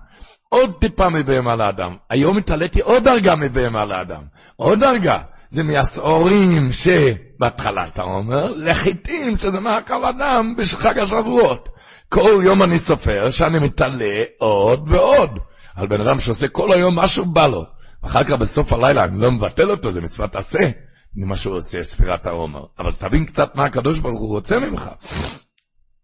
עוד 0.49 0.73
טיפה 0.81 1.09
מבהמה 1.09 1.57
לאדם. 1.57 1.97
היום 2.11 2.39
התעליתי 2.39 2.81
עוד 2.81 3.05
דרגה 3.05 3.37
מבהמה 3.37 3.85
לאדם. 3.85 4.23
עוד 4.57 4.81
דרגה. 4.81 5.19
זה 5.51 5.63
מהשעורים 5.63 6.69
שבהתחלה 6.73 7.87
אתה 7.87 8.03
אומר, 8.03 8.47
לחיטים 8.47 9.37
שזה 9.39 9.61
מאכל 9.61 10.05
אדם 10.05 10.55
בחג 10.59 10.99
השבועות. 10.99 11.69
כל 12.09 12.41
יום 12.45 12.63
אני 12.63 12.79
סופר 12.79 13.31
שאני 13.31 13.59
מתעלה 13.59 14.25
עוד 14.39 14.85
ועוד. 14.93 15.31
על 15.77 15.87
בן 15.87 16.01
אדם 16.01 16.19
שעושה 16.19 16.49
כל 16.49 16.73
היום 16.73 16.99
משהו 16.99 17.25
בא 17.25 17.47
לו. 17.47 17.65
אחר 18.07 18.25
כך 18.25 18.33
בסוף 18.41 18.73
הלילה 18.73 19.05
אני 19.05 19.21
לא 19.21 19.33
מבטל 19.33 19.71
אותו, 19.71 19.91
זה 19.91 20.01
מצוות 20.01 20.37
עשה. 20.37 20.71
ממה 21.17 21.37
שהוא 21.37 21.57
עושה, 21.57 21.85
ספירת 21.85 22.27
העומר. 22.27 22.67
אבל 22.79 22.95
תבין 22.95 23.27
קצת 23.27 23.55
מה 23.55 23.65
הקדוש 23.65 23.99
ברוך 23.99 24.21
הוא 24.21 24.37
רוצה 24.37 24.57
ממך. 24.59 24.91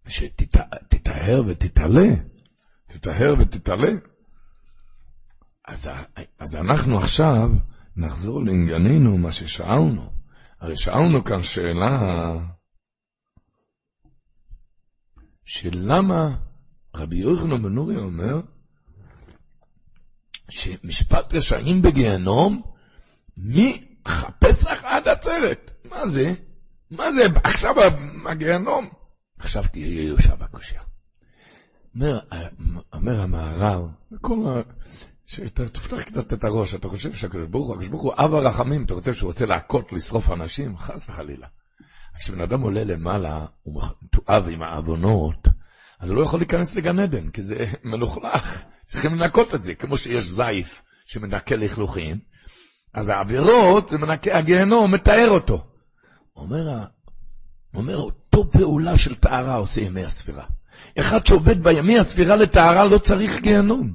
שתטהר 0.08 1.42
ותתעלה. 1.46 2.08
תטהר 2.86 3.34
ותתעלה. 3.38 3.90
אז, 5.68 5.90
אז 6.38 6.56
אנחנו 6.56 6.96
עכשיו 6.96 7.48
נחזור 7.96 8.44
לענייננו, 8.44 9.18
מה 9.18 9.32
ששאלנו. 9.32 10.12
הרי 10.60 10.76
שאלנו 10.76 11.24
כאן 11.24 11.42
שאלה, 11.42 11.98
שלמה 15.44 16.36
רבי 16.94 17.16
יוחנן 17.16 17.62
בן 17.62 17.72
נורי 17.72 17.96
אומר, 17.96 18.40
שמשפט 20.50 21.34
רשעים 21.34 21.82
בגיהנום, 21.82 22.62
מחפסח 23.36 24.84
עד 24.84 25.08
עצרת. 25.08 25.70
מה 25.84 26.06
זה? 26.06 26.32
מה 26.90 27.12
זה 27.12 27.20
עכשיו 27.44 27.74
הגיהנום? 28.30 28.88
עכשיו 29.38 29.64
תהיה 29.72 30.02
יושב 30.02 30.42
הקושייה. 30.42 30.82
אומר, 31.94 32.18
אומר 32.92 33.20
המהר"ל, 33.20 33.82
וכל 34.12 34.36
ה... 34.48 34.60
תפתח 35.72 36.02
קצת 36.02 36.32
את 36.32 36.44
הראש, 36.44 36.74
אתה 36.74 36.88
חושב 36.88 37.12
שהקדוש 37.12 37.48
ברוך 37.50 37.66
הוא, 37.66 37.74
הקדוש 37.74 37.88
ברוך 37.88 38.02
הוא 38.02 38.12
אב 38.16 38.34
הרחמים, 38.34 38.84
אתה 38.84 38.94
חושב 38.94 39.14
שהוא 39.14 39.26
רוצה 39.26 39.46
להכות, 39.46 39.92
לשרוף 39.92 40.32
אנשים? 40.32 40.76
חס 40.76 41.08
וחלילה. 41.08 41.46
כשבן 42.18 42.40
אדם 42.40 42.60
עולה 42.60 42.84
למעלה, 42.84 43.46
הוא 43.62 43.82
מתואב 44.02 44.48
עם 44.50 44.62
העוונות, 44.62 45.48
אז 46.00 46.10
הוא 46.10 46.16
לא 46.16 46.22
יכול 46.22 46.40
להיכנס 46.40 46.76
לגן 46.76 47.00
עדן, 47.00 47.30
כי 47.30 47.42
זה 47.42 47.56
מלוכלך. 47.84 48.64
צריכים 48.90 49.14
לנקות 49.14 49.54
את 49.54 49.62
זה, 49.62 49.74
כמו 49.74 49.96
שיש 49.96 50.24
זייף 50.24 50.82
שמנקה 51.06 51.56
לכלוכים, 51.56 52.18
אז 52.94 53.08
העבירות, 53.08 53.88
זה 53.88 53.98
מנקה, 53.98 54.38
הגיהנום 54.38 54.94
מתאר 54.94 55.28
אותו. 55.30 55.64
אומר, 56.36 56.84
אומר, 57.74 57.96
אותו 57.96 58.50
פעולה 58.50 58.98
של 58.98 59.14
טהרה 59.14 59.54
עושה 59.54 59.80
ימי 59.80 60.04
הספירה. 60.04 60.44
אחד 60.98 61.26
שעובד 61.26 61.62
בימי 61.62 61.98
הספירה 61.98 62.36
לטהרה 62.36 62.86
לא 62.86 62.98
צריך 62.98 63.40
גיהנום. 63.40 63.92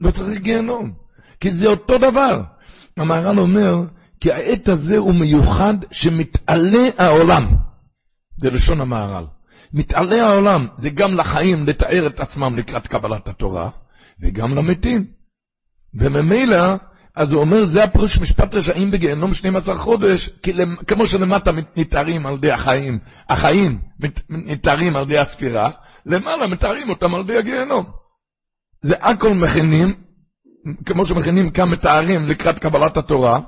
לא 0.00 0.10
צריך 0.10 0.38
גיהנום. 0.38 0.92
כי 1.40 1.50
זה 1.50 1.66
אותו 1.66 1.98
דבר. 1.98 2.42
המהר"ל 2.96 3.38
אומר, 3.38 3.76
כי 4.20 4.32
העת 4.32 4.68
הזה 4.68 4.96
הוא 4.96 5.14
מיוחד 5.14 5.74
שמתעלה 5.90 6.88
העולם. 6.98 7.56
זה 8.36 8.50
לשון 8.50 8.80
המהר"ל. 8.80 9.24
מתעלה 9.72 10.26
העולם, 10.26 10.66
זה 10.76 10.90
גם 10.90 11.14
לחיים 11.14 11.66
לתאר 11.66 12.06
את 12.06 12.20
עצמם 12.20 12.58
לקראת 12.58 12.86
קבלת 12.86 13.28
התורה, 13.28 13.70
וגם 14.20 14.56
למתים. 14.56 15.06
וממילא, 15.94 16.74
אז 17.14 17.32
הוא 17.32 17.40
אומר, 17.40 17.64
זה 17.64 17.84
הפירוש 17.84 18.18
משפט 18.18 18.54
רשעים 18.54 18.90
בגיהנום 18.90 19.34
12 19.34 19.78
חודש, 19.78 20.30
למ, 20.54 20.76
כמו 20.76 21.06
שלמטה 21.06 21.50
נתארים 21.76 22.26
על 22.26 22.34
ידי 22.34 22.52
החיים, 22.52 22.98
החיים 23.28 23.80
נתארים 24.28 24.96
על 24.96 25.02
ידי 25.02 25.18
הספירה, 25.18 25.70
למעלה 26.06 26.46
מתארים 26.46 26.90
אותם 26.90 27.14
על 27.14 27.20
ידי 27.20 27.38
הגיהנום. 27.38 27.90
זה 28.80 28.94
הכל 29.00 29.34
מכינים, 29.34 29.94
כמו 30.86 31.06
שמכינים 31.06 31.50
כאן 31.50 31.68
מתארים 31.68 32.20
לקראת 32.28 32.58
קבלת 32.58 32.96
התורה. 32.96 33.40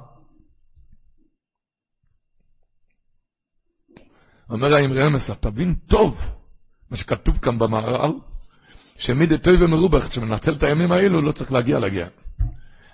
אומר 4.50 4.74
האמרי 4.74 5.06
אמס, 5.06 5.30
תבין 5.30 5.74
טוב 5.74 6.34
מה 6.90 6.96
שכתוב 6.96 7.38
כאן 7.38 7.58
במהר"ל, 7.58 8.12
שמידי 9.03 9.38
טוי 9.38 9.64
ומרובח, 9.64 10.11
שמנצל 10.11 10.53
את 10.53 10.62
הימים 10.62 10.92
האלו, 10.92 11.22
לא 11.22 11.32
צריך 11.32 11.53
להגיע 11.53 11.78
להגיע. 11.78 12.07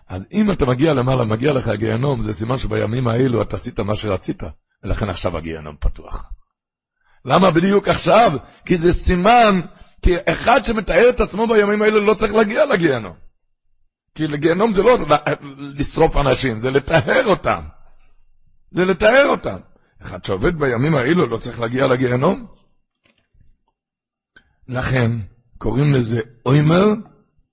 אז 0.08 0.26
אם 0.32 0.52
אתה 0.52 0.66
מגיע 0.66 0.94
למעלה, 0.94 1.24
מגיע 1.24 1.52
לך 1.52 1.68
הגיהנום, 1.68 2.20
זה 2.20 2.32
סימן 2.32 2.56
שבימים 2.56 3.08
האלו 3.08 3.42
אתה 3.42 3.56
עשית 3.56 3.80
מה 3.80 3.96
שרצית, 3.96 4.42
ולכן 4.84 5.08
עכשיו 5.08 5.36
הגיהנום 5.36 5.76
פתוח. 5.80 6.32
למה 7.24 7.50
בדיוק 7.50 7.88
עכשיו? 7.88 8.30
כי 8.64 8.76
זה 8.76 8.92
סימן, 8.92 9.60
כי 10.02 10.14
אחד 10.28 10.60
שמתאר 10.64 11.08
את 11.08 11.20
עצמו 11.20 11.46
בימים 11.46 11.82
האלו 11.82 12.00
לא 12.00 12.14
צריך 12.14 12.34
להגיע 12.34 12.64
לגיהנום. 12.64 13.16
כי 14.14 14.26
לגיהנום 14.26 14.72
זה 14.72 14.82
לא 14.82 14.98
לשרוף 15.58 16.16
אנשים, 16.16 16.60
זה 16.60 16.70
לטהר 16.70 17.26
אותם. 17.26 17.60
זה 18.70 18.84
לטהר 18.84 19.26
אותם. 19.26 19.58
אחד 20.02 20.24
שעובד 20.24 20.58
בימים 20.58 20.94
האלו 20.94 21.26
לא 21.26 21.36
צריך 21.36 21.60
להגיע 21.60 21.86
לגיהנום. 21.86 22.46
לכן, 24.68 25.10
קוראים 25.58 25.94
לזה 25.94 26.20
עומר 26.42 26.86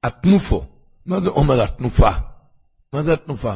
התנופו. 0.04 0.66
מה 1.06 1.20
זה 1.20 1.30
עומר 1.30 1.62
התנופה? 1.62 2.10
מה 2.94 3.02
זה 3.02 3.14
התנופה? 3.14 3.56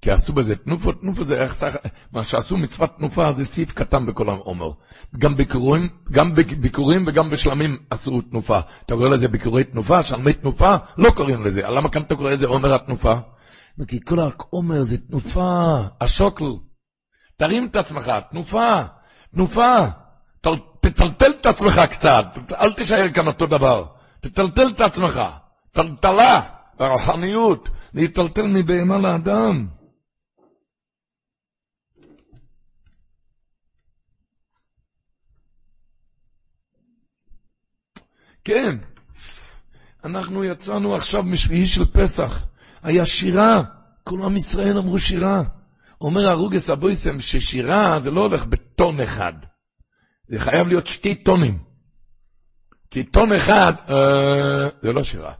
כי 0.00 0.10
עשו 0.10 0.32
בזה 0.32 0.56
תנופו, 0.56 0.92
תנופו 0.92 1.24
זה 1.24 1.34
איך 1.34 1.54
צריך, 1.54 1.76
מה 2.12 2.24
שעשו 2.24 2.56
מצוות 2.56 2.90
תנופה 2.98 3.32
זה 3.32 3.44
סעיף 3.44 3.72
קטן 3.72 4.06
בכל 4.06 4.28
העומר. 4.28 4.70
גם 5.18 5.36
ביקורים, 5.36 5.88
גם 6.10 6.32
ביקורים 6.60 7.04
וגם 7.06 7.30
בשלמים 7.30 7.76
עשו 7.90 8.20
תנופה. 8.20 8.60
אתה 8.86 8.94
קורא 8.94 9.08
לזה 9.08 9.28
ביקורי 9.28 9.64
תנופה, 9.64 10.02
שלמי 10.02 10.32
תנופה, 10.32 10.76
לא 10.98 11.10
קוראים 11.10 11.44
לזה. 11.44 11.62
למה 11.62 11.88
כאן 11.88 12.02
אתה 12.02 12.14
קורא 12.14 12.30
לזה 12.30 12.46
עומר 12.46 12.74
התנופה? 12.74 13.14
כי 13.88 14.00
כל 14.00 14.18
העומר 14.18 14.82
זה 14.82 14.98
תנופה, 14.98 15.76
השוקל. 16.00 16.52
תרים 17.36 17.66
את 17.66 17.76
עצמך, 17.76 18.12
תנופה, 18.30 18.82
תנופה. 19.34 19.76
תטלטל 20.86 21.30
את 21.40 21.46
עצמך 21.46 21.80
קצת, 21.90 22.26
אל 22.52 22.72
תישאר 22.72 23.08
כאן 23.08 23.26
אותו 23.26 23.46
דבר. 23.46 23.84
תטלטל 24.20 24.68
את 24.68 24.80
עצמך, 24.80 25.20
טלטלה, 25.70 26.40
הרוחניות, 26.78 27.68
להיטלטל 27.94 28.42
מבהמה 28.42 28.98
לאדם. 28.98 29.66
כן, 38.44 38.76
אנחנו 40.04 40.44
יצאנו 40.44 40.94
עכשיו 40.94 41.22
משביעי 41.22 41.66
של 41.66 41.84
פסח. 41.84 42.46
היה 42.82 43.06
שירה, 43.06 43.62
כל 44.04 44.22
עם 44.22 44.36
ישראל 44.36 44.78
אמרו 44.78 44.98
שירה. 44.98 45.42
אומר 46.00 46.28
הרוגס 46.28 46.70
אבויסם 46.70 47.20
ששירה 47.20 48.00
זה 48.00 48.10
לא 48.10 48.20
הולך 48.20 48.46
בטון 48.46 49.00
אחד. 49.00 49.32
זה 50.28 50.38
חייב 50.38 50.68
להיות 50.68 50.86
שתי 50.86 51.14
טונים. 51.14 51.58
כי 52.90 53.02
טון 53.02 53.32
אחד, 53.32 53.72
אה, 53.88 54.68
זה 54.82 54.92
לא 54.92 55.02
שירה. 55.02 55.32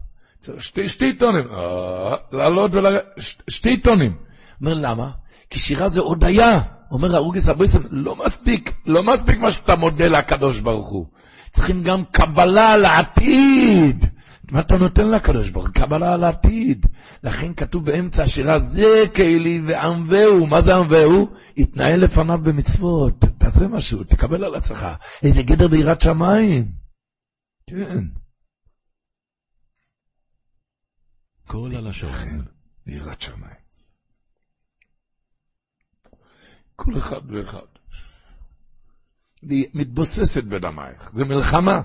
שתי, 0.58 0.88
שתי 0.88 1.12
טונים, 1.12 1.44
אה, 1.50 2.14
לעלות 2.32 2.70
ולרדת, 2.74 3.04
שתי 3.48 3.76
טונים. 3.76 4.16
אומר 4.60 4.74
למה? 4.74 5.10
כי 5.50 5.58
שירה 5.58 5.88
זה 5.88 6.00
הודיה. 6.00 6.60
אומר 6.90 7.16
הרוגס 7.16 7.48
אבויסם, 7.48 7.78
לא 7.90 8.16
מספיק, 8.26 8.74
לא 8.86 9.02
מספיק 9.02 9.38
מה 9.38 9.52
שאתה 9.52 9.76
מודה 9.76 10.08
לקדוש 10.08 10.60
ברוך 10.60 10.88
הוא. 10.88 11.06
צריכים 11.50 11.82
גם 11.82 12.04
קבלה 12.04 12.76
לעתיד. 12.76 14.13
מה 14.54 14.60
אתה 14.60 14.76
נותן 14.76 15.10
לקדוש 15.10 15.50
ברוך 15.50 15.66
הוא? 15.66 15.74
קבלה 15.74 16.14
על 16.14 16.24
העתיד. 16.24 16.86
לכן 17.22 17.54
כתוב 17.54 17.84
באמצע 17.86 18.22
השירה, 18.22 18.58
זה 18.58 19.04
כלי 19.16 19.62
ועמבהו. 19.66 20.46
מה 20.46 20.62
זה 20.62 20.74
עמבהו? 20.74 21.28
התנהל 21.56 22.04
לפניו 22.04 22.38
במצוות. 22.44 23.24
תעשה 23.38 23.68
משהו, 23.68 24.04
תקבל 24.04 24.44
על 24.44 24.54
עצמך. 24.54 24.86
איזה 25.22 25.42
גדר 25.42 25.68
ביראת 25.68 26.00
שמיים. 26.00 26.72
כן. 27.66 28.04
כל 31.46 31.70
הלשון. 31.76 32.44
ביראת 32.86 33.20
שמיים. 33.20 33.64
כל 36.76 36.98
אחד 36.98 37.30
ואחד. 37.30 37.66
מתבוססת 39.74 40.44
בדמייך, 40.44 41.10
זה 41.12 41.24
מלחמה. 41.24 41.80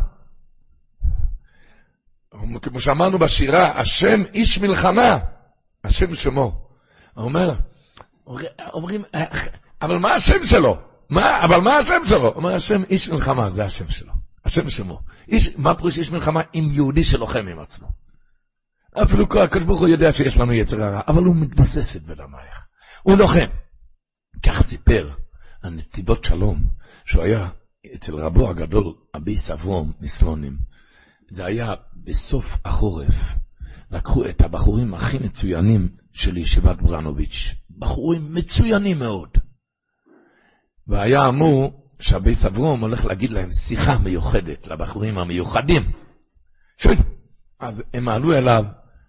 כמו 2.61 2.79
שאמרנו 2.79 3.19
בשירה, 3.19 3.79
השם 3.79 4.23
איש 4.33 4.59
מלחמה, 4.59 5.17
השם 5.83 6.15
שמו. 6.15 6.67
הוא 7.13 7.25
אומר, 7.25 7.51
אומרים, 8.73 9.03
אבל 9.81 9.97
מה 9.97 10.13
השם 10.13 10.45
שלו? 10.45 10.77
מה, 11.09 11.45
אבל 11.45 11.59
מה 11.59 11.77
השם 11.77 12.01
שלו? 12.05 12.27
הוא 12.27 12.35
אומר, 12.35 12.55
השם 12.55 12.83
איש 12.83 13.09
מלחמה, 13.09 13.49
זה 13.49 13.63
השם 13.63 13.89
שלו, 13.89 14.13
השם 14.45 14.69
שמו. 14.69 14.99
איש, 15.27 15.55
מה 15.57 15.75
פירוש 15.75 15.97
איש 15.97 16.11
מלחמה? 16.11 16.41
עם 16.53 16.73
יהודי 16.73 17.03
שלוחם 17.03 17.47
עם 17.47 17.59
עצמו. 17.59 17.87
אפילו 19.03 19.25
הקדוש 19.43 19.65
ברוך 19.65 19.79
הוא 19.79 19.87
יודע 19.87 20.11
שיש 20.11 20.37
לנו 20.37 20.53
יצר 20.53 20.83
הרע, 20.83 21.01
אבל 21.07 21.23
הוא 21.23 21.35
מתבססת 21.35 22.01
בדמייך. 22.01 22.65
הוא 23.03 23.17
לוחם. 23.17 23.47
כך 24.45 24.61
סיפר 24.61 25.09
הנתיבות 25.63 26.23
שלום, 26.23 26.63
שהוא 27.05 27.23
היה 27.23 27.49
אצל 27.95 28.15
רבו 28.15 28.49
הגדול, 28.49 28.93
אבי 29.15 29.35
סברום 29.35 29.91
מסלונים. 30.01 30.57
זה 31.31 31.45
היה 31.45 31.73
בסוף 32.03 32.57
החורף. 32.65 33.35
לקחו 33.91 34.25
את 34.25 34.41
הבחורים 34.41 34.93
הכי 34.93 35.17
מצוינים 35.17 35.89
של 36.11 36.37
ישיבת 36.37 36.81
ברנוביץ', 36.81 37.55
בחורים 37.77 38.33
מצוינים 38.33 38.99
מאוד. 38.99 39.29
והיה 40.87 41.29
אמור 41.29 41.87
שאבי 41.99 42.33
סברום 42.33 42.81
הולך 42.81 43.05
להגיד 43.05 43.31
להם 43.31 43.51
שיחה 43.51 43.97
מיוחדת 43.97 44.67
לבחורים 44.67 45.17
המיוחדים. 45.17 45.81
שוי. 46.77 46.95
אז 47.59 47.83
הם 47.93 48.09
עלו 48.09 48.33
אליו 48.33 48.63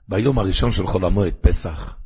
ביום 0.09 0.39
הראשון 0.39 0.73
של 0.73 0.87
חול 0.87 1.05
המועד, 1.05 1.35
פסח. 1.41 1.99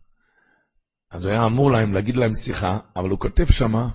אז 1.10 1.24
הוא 1.24 1.32
היה 1.32 1.46
אמור 1.46 1.70
להם 1.70 1.92
להגיד 1.92 2.16
להם 2.16 2.34
שיחה, 2.34 2.78
אבל 2.96 3.10
הוא 3.10 3.18
כותב 3.18 3.44
שמה 3.50 3.88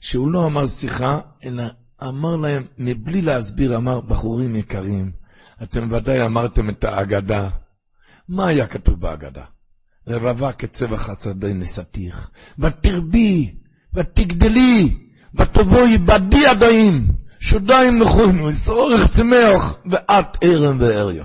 שהוא 0.00 0.30
לא 0.30 0.46
אמר 0.46 0.66
שיחה, 0.66 1.20
אלא 1.44 1.64
אמר 2.02 2.36
להם, 2.36 2.66
מבלי 2.78 3.22
להסביר, 3.22 3.76
אמר, 3.76 4.00
בחורים 4.00 4.56
יקרים, 4.56 5.12
אתם 5.62 5.92
ודאי 5.92 6.26
אמרתם 6.26 6.70
את 6.70 6.84
האגדה. 6.84 7.48
מה 8.28 8.46
היה 8.46 8.66
כתוב 8.66 9.00
באגדה? 9.00 9.44
רבבה 10.06 10.52
כצבע 10.52 10.96
חסדי 10.96 11.54
נשאתיך, 11.54 12.30
ותרבי, 12.58 13.54
ותגדלי, 13.94 14.98
ותבואי 15.34 15.98
בדי 15.98 16.46
הדאים, 16.46 17.12
שודיים 17.40 17.98
נכונו, 17.98 18.50
ישרוך 18.50 19.06
צמח, 19.10 19.78
ואת 19.90 20.36
ערם 20.40 20.80
ועריה. 20.80 21.24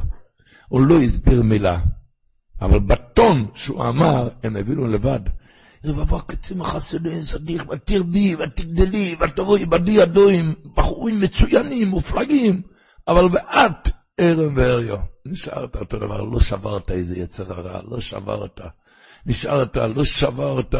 הוא 0.67 0.81
לא 0.81 1.01
הסביר 1.01 1.41
מילה. 1.41 1.79
אבל 2.61 2.79
בטון 2.79 3.47
שהוא 3.53 3.87
אמר, 3.87 4.29
הם 4.43 4.55
הבינו 4.55 4.87
לבד. 4.87 5.19
רבבה 5.85 6.21
קצים 6.21 6.63
חסדי 6.63 7.23
סדיך, 7.23 7.69
ותרבי, 7.69 8.35
ותגדלי, 8.35 9.15
ותבואי 9.19 9.65
בדי 9.65 10.01
הדויים, 10.01 10.53
בחורים 10.75 11.21
מצוינים, 11.21 11.87
מופלגים, 11.87 12.61
אבל 13.07 13.25
ואת 13.25 13.89
ערם 14.17 14.57
ועריו. 14.57 14.97
נשארת 15.25 15.75
אותו 15.75 15.99
דבר, 15.99 16.21
לא 16.21 16.39
שברת 16.39 16.91
איזה 16.91 17.17
יצר 17.17 17.53
הרע, 17.53 17.81
לא 17.83 17.99
שברת. 17.99 18.59
נשארת, 19.25 19.77
לא 19.77 20.03
שברת. 20.03 20.75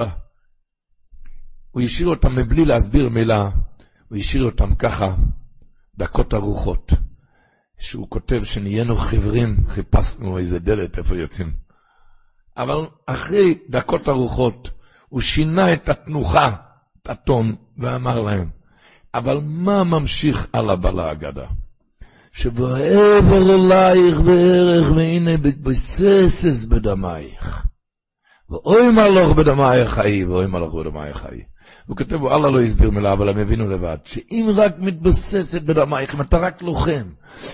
הוא 1.71 1.81
השאיר 1.81 2.07
אותם 2.09 2.35
מבלי 2.35 2.65
להסביר 2.65 3.09
מילה, 3.09 3.49
הוא 4.09 4.17
השאיר 4.17 4.43
אותם 4.43 4.75
ככה, 4.75 5.15
דקות 5.97 6.33
ארוחות. 6.33 6.91
שהוא 7.79 8.09
כותב 8.09 8.43
שנהיינו 8.43 8.95
חיוורים, 8.95 9.67
חיפשנו 9.67 10.37
איזה 10.37 10.59
דלת, 10.59 10.97
איפה 10.97 11.15
יוצאים. 11.15 11.53
אבל 12.57 12.87
אחרי 13.05 13.59
דקות 13.69 14.09
ארוחות 14.09 14.71
הוא 15.09 15.21
שינה 15.21 15.73
את 15.73 15.89
התנוחה, 15.89 16.55
את 17.01 17.09
הטון, 17.09 17.55
ואמר 17.77 18.21
להם, 18.21 18.49
אבל 19.13 19.41
מה 19.43 19.83
ממשיך 19.83 20.47
הלאה 20.53 20.75
בלהגדה? 20.75 21.45
שבעבר 22.35 23.55
אלייך 23.55 24.21
בערך 24.21 24.91
והנה 24.95 25.37
בבססס 25.37 26.65
בדמייך. 26.65 27.65
ואוי 28.49 28.89
מלוך 28.89 29.31
בדמייך 29.31 29.89
חיי, 29.89 30.25
ואוי 30.25 30.47
מלוך 30.47 30.75
בדמייך 30.75 31.17
חיי. 31.17 31.43
הוא 31.87 31.97
כותב, 31.97 32.15
אללה 32.25 32.49
לא 32.49 32.61
הסביר 32.61 32.91
מילה, 32.91 33.13
אבל 33.13 33.29
הם 33.29 33.37
הבינו 33.37 33.69
לבד, 33.69 33.97
שאם 34.03 34.49
רק 34.55 34.75
מתבססת 34.79 35.61
בדמייך, 35.61 36.15
אם 36.15 36.21
אתה 36.21 36.37
רק 36.37 36.61
לוחם, 36.61 37.03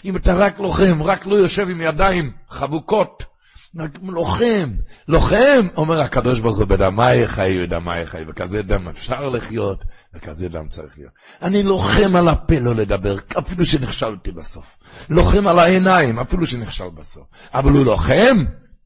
אם 0.05 0.15
אתה 0.15 0.33
רק 0.33 0.59
לוחם, 0.59 1.03
רק 1.03 1.25
לא 1.25 1.35
יושב 1.35 1.69
עם 1.69 1.81
ידיים 1.81 2.31
חבוקות, 2.49 3.23
לוחם, 4.03 4.69
לוחם, 5.07 5.67
אומר 5.77 6.01
הקדוש 6.01 6.39
ברוך 6.39 6.57
הוא, 6.57 6.65
בדמי 6.65 7.27
חי, 7.27 7.51
בדמי 7.63 8.05
חי, 8.05 8.17
וכזה 8.27 8.61
דם 8.61 8.87
אפשר 8.87 9.29
לחיות, 9.29 9.83
וכזה 10.13 10.49
דם 10.49 10.67
צריך 10.67 10.97
להיות. 10.97 11.13
אני 11.41 11.63
לוחם 11.63 12.15
על 12.15 12.27
הפה 12.27 12.59
לא 12.59 12.75
לדבר, 12.75 13.15
אפילו 13.39 13.65
שנכשלתי 13.65 14.31
בסוף. 14.31 14.77
לוחם 15.09 15.47
על 15.47 15.59
העיניים, 15.59 16.19
אפילו 16.19 16.45
שנכשל 16.45 16.89
בסוף. 16.89 17.27
אבל 17.53 17.71
הוא 17.71 17.85
לוחם, 17.85 18.37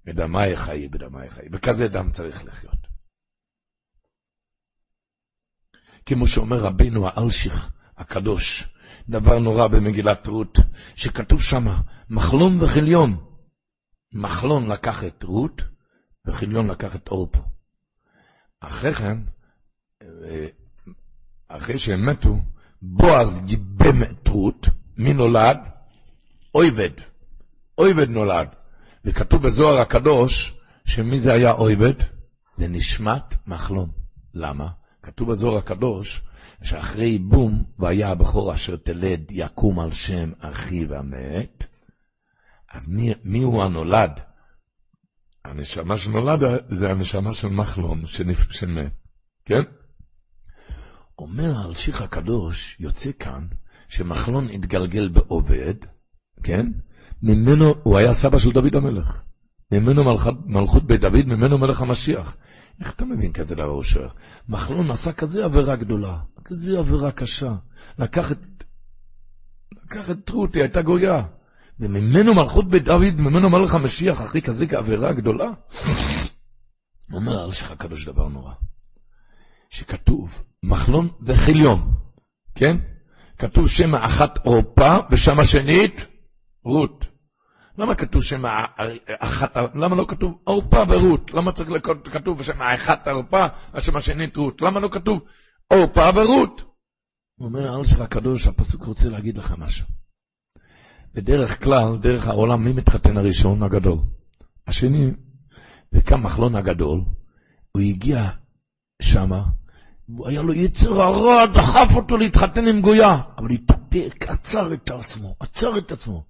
בדמי 0.06 0.56
חי, 0.56 0.88
בדמי 0.88 1.30
חי, 1.30 1.46
וכזה 1.54 1.88
דם 1.88 2.10
צריך 2.12 2.46
לחיות. 2.46 2.96
כמו 6.06 6.28
שאומר 6.28 6.58
רבינו 6.58 7.08
האלשיך 7.08 7.72
הקדוש, 7.98 8.70
דבר 9.10 9.40
נורא 9.40 9.68
במגילת 9.68 10.28
רות, 10.28 10.60
שכתוב 10.96 11.42
שמה, 11.42 11.80
מחלום 12.10 12.62
וכליון. 12.62 13.35
מחלון 14.16 14.72
לקח 14.72 15.04
את 15.04 15.24
רות, 15.24 15.62
וחיליון 16.28 16.72
לקח 16.72 16.96
את 16.96 17.08
אורפו. 17.08 17.42
אחרי 18.60 18.94
כן, 18.94 19.18
אה, 20.02 20.48
אחרי 21.48 21.80
שהם 21.80 22.10
מתו, 22.10 22.38
בועז 22.82 23.46
גיבם 23.46 24.04
את 24.04 24.28
רות, 24.28 24.68
מי 24.98 25.14
נולד? 25.14 25.58
אויבד. 26.56 26.90
אויבד 27.78 28.10
נולד. 28.10 28.48
וכתוב 29.06 29.44
בזוהר 29.44 29.80
הקדוש, 29.80 30.58
שמי 30.86 31.20
זה 31.20 31.34
היה 31.34 31.52
אויבד? 31.52 31.94
זה 32.54 32.68
נשמת 32.68 33.48
מחלון. 33.48 33.90
למה? 34.34 34.68
כתוב 35.04 35.32
בזוהר 35.32 35.58
הקדוש, 35.58 36.22
שאחרי 36.64 37.06
ייבום, 37.06 37.64
והיה 37.80 38.12
הבכור 38.12 38.54
אשר 38.54 38.76
תלד 38.76 39.22
יקום 39.30 39.80
על 39.80 39.92
שם 39.92 40.32
אחיו 40.40 40.96
המת, 40.96 41.65
אז 42.74 42.90
מי, 42.90 43.14
מי 43.24 43.44
הוא 43.44 43.64
הנולד? 43.64 44.20
הנשמה 45.46 45.98
שנולד 45.98 46.64
זה 46.70 46.92
הנשמה 46.92 47.32
של 47.32 47.48
מחלון 47.48 48.06
שמת, 48.50 48.92
כן? 49.46 49.62
אומר 51.20 51.54
האלשיך 51.58 52.02
הקדוש, 52.02 52.78
יוצא 52.80 53.12
כאן, 53.20 53.48
שמחלון 53.88 54.50
התגלגל 54.50 55.08
בעובד, 55.10 55.74
כן? 56.44 56.72
ממנו, 57.24 57.74
הוא 57.84 57.98
היה 57.98 58.14
סבא 58.14 58.38
של 58.38 58.52
דוד 58.52 58.76
המלך. 58.76 59.24
ממנו 59.72 60.04
מלכות, 60.04 60.34
מלכות 60.46 60.84
בית 60.88 61.02
דוד, 61.02 61.26
ממנו 61.26 61.58
מלך 61.58 61.82
המשיח. 61.82 62.38
איך 62.80 62.94
אתה 62.94 63.06
מבין 63.06 63.34
כזה 63.34 63.56
דבר 63.56 63.64
הוא 63.64 63.84
שואל? 63.84 64.08
מחלון 64.50 64.92
עשה 64.92 65.14
כזה 65.14 65.46
עבירה 65.46 65.76
גדולה, 65.76 66.20
כזה 66.46 66.80
עבירה 66.80 67.12
קשה. 67.12 67.56
לקח 68.00 68.32
את, 68.32 68.64
לקח 69.84 70.12
את 70.12 70.18
טרותי, 70.26 70.62
הייתה 70.62 70.82
גויה. 70.82 71.26
וממנו 71.80 72.34
מלכות 72.34 72.70
בית 72.70 72.84
דוד, 72.84 73.16
ממנו 73.18 73.50
מלך 73.50 73.74
המשיח, 73.76 74.22
אחרי 74.22 74.42
כזה 74.42 74.66
עבירה 74.72 75.14
גדולה. 75.14 75.52
אומר 77.14 77.44
על 77.44 77.52
שלך 77.52 77.72
הקדוש 77.72 78.06
דבר 78.06 78.28
נורא, 78.28 78.54
שכתוב 79.70 80.44
מחלון 80.64 81.10
וחיליון, 81.26 81.94
כן? 82.56 82.78
כתוב 83.38 83.70
שם 83.70 83.96
אחת 83.96 84.46
עורפה 84.46 84.96
ושם 85.12 85.40
השנית 85.40 86.08
רות. 86.64 87.06
למה 87.78 87.96
כתוב 87.96 88.24
שם 88.24 88.44
אחת, 89.20 89.56
למה 89.56 89.96
לא 89.96 90.06
כתוב 90.08 90.34
עורפה 90.44 90.84
ורות? 90.90 91.34
למה 91.34 91.52
צריך 91.52 91.70
לכתוב 92.06 92.44
שם 92.44 92.62
אחת 92.62 93.08
עורפה 93.08 93.46
ושם 93.74 93.96
השנית 93.96 94.38
רות? 94.38 94.62
למה 94.62 94.80
לא 94.80 94.90
כתוב 94.92 95.20
עורפה 95.68 96.10
ורות? 96.16 96.62
אומר, 97.40 97.84
שלך 97.84 98.00
הקדוש, 98.00 98.48
הפסוק 98.48 98.84
רוצה 98.84 99.10
להגיד 99.10 99.38
לך 99.38 99.54
משהו. 99.58 99.88
בדרך 101.16 101.64
כלל, 101.64 101.98
דרך 102.02 102.28
העולם, 102.28 102.64
מי 102.64 102.74
מתחתן 102.74 103.18
הראשון? 103.18 103.64
הגדול. 103.64 103.98
השני, 104.68 105.12
וקם 105.94 106.24
מחלון 106.24 106.56
הגדול, 106.56 107.02
הוא 107.72 107.82
הגיע 107.82 108.30
שמה, 109.02 109.44
היה 110.26 110.42
לו 110.42 110.54
יצר 110.54 111.02
הרע, 111.02 111.46
דחף 111.46 111.96
אותו 111.96 112.18
להתחתן 112.18 112.68
עם 112.68 112.82
גויה, 112.82 113.22
אבל 113.38 113.50
התאפק, 113.50 114.26
עצר 114.28 114.74
את 114.74 114.92
עצמו, 114.92 115.36
עצר 115.40 115.78
את 115.78 115.92
עצמו. 115.92 116.26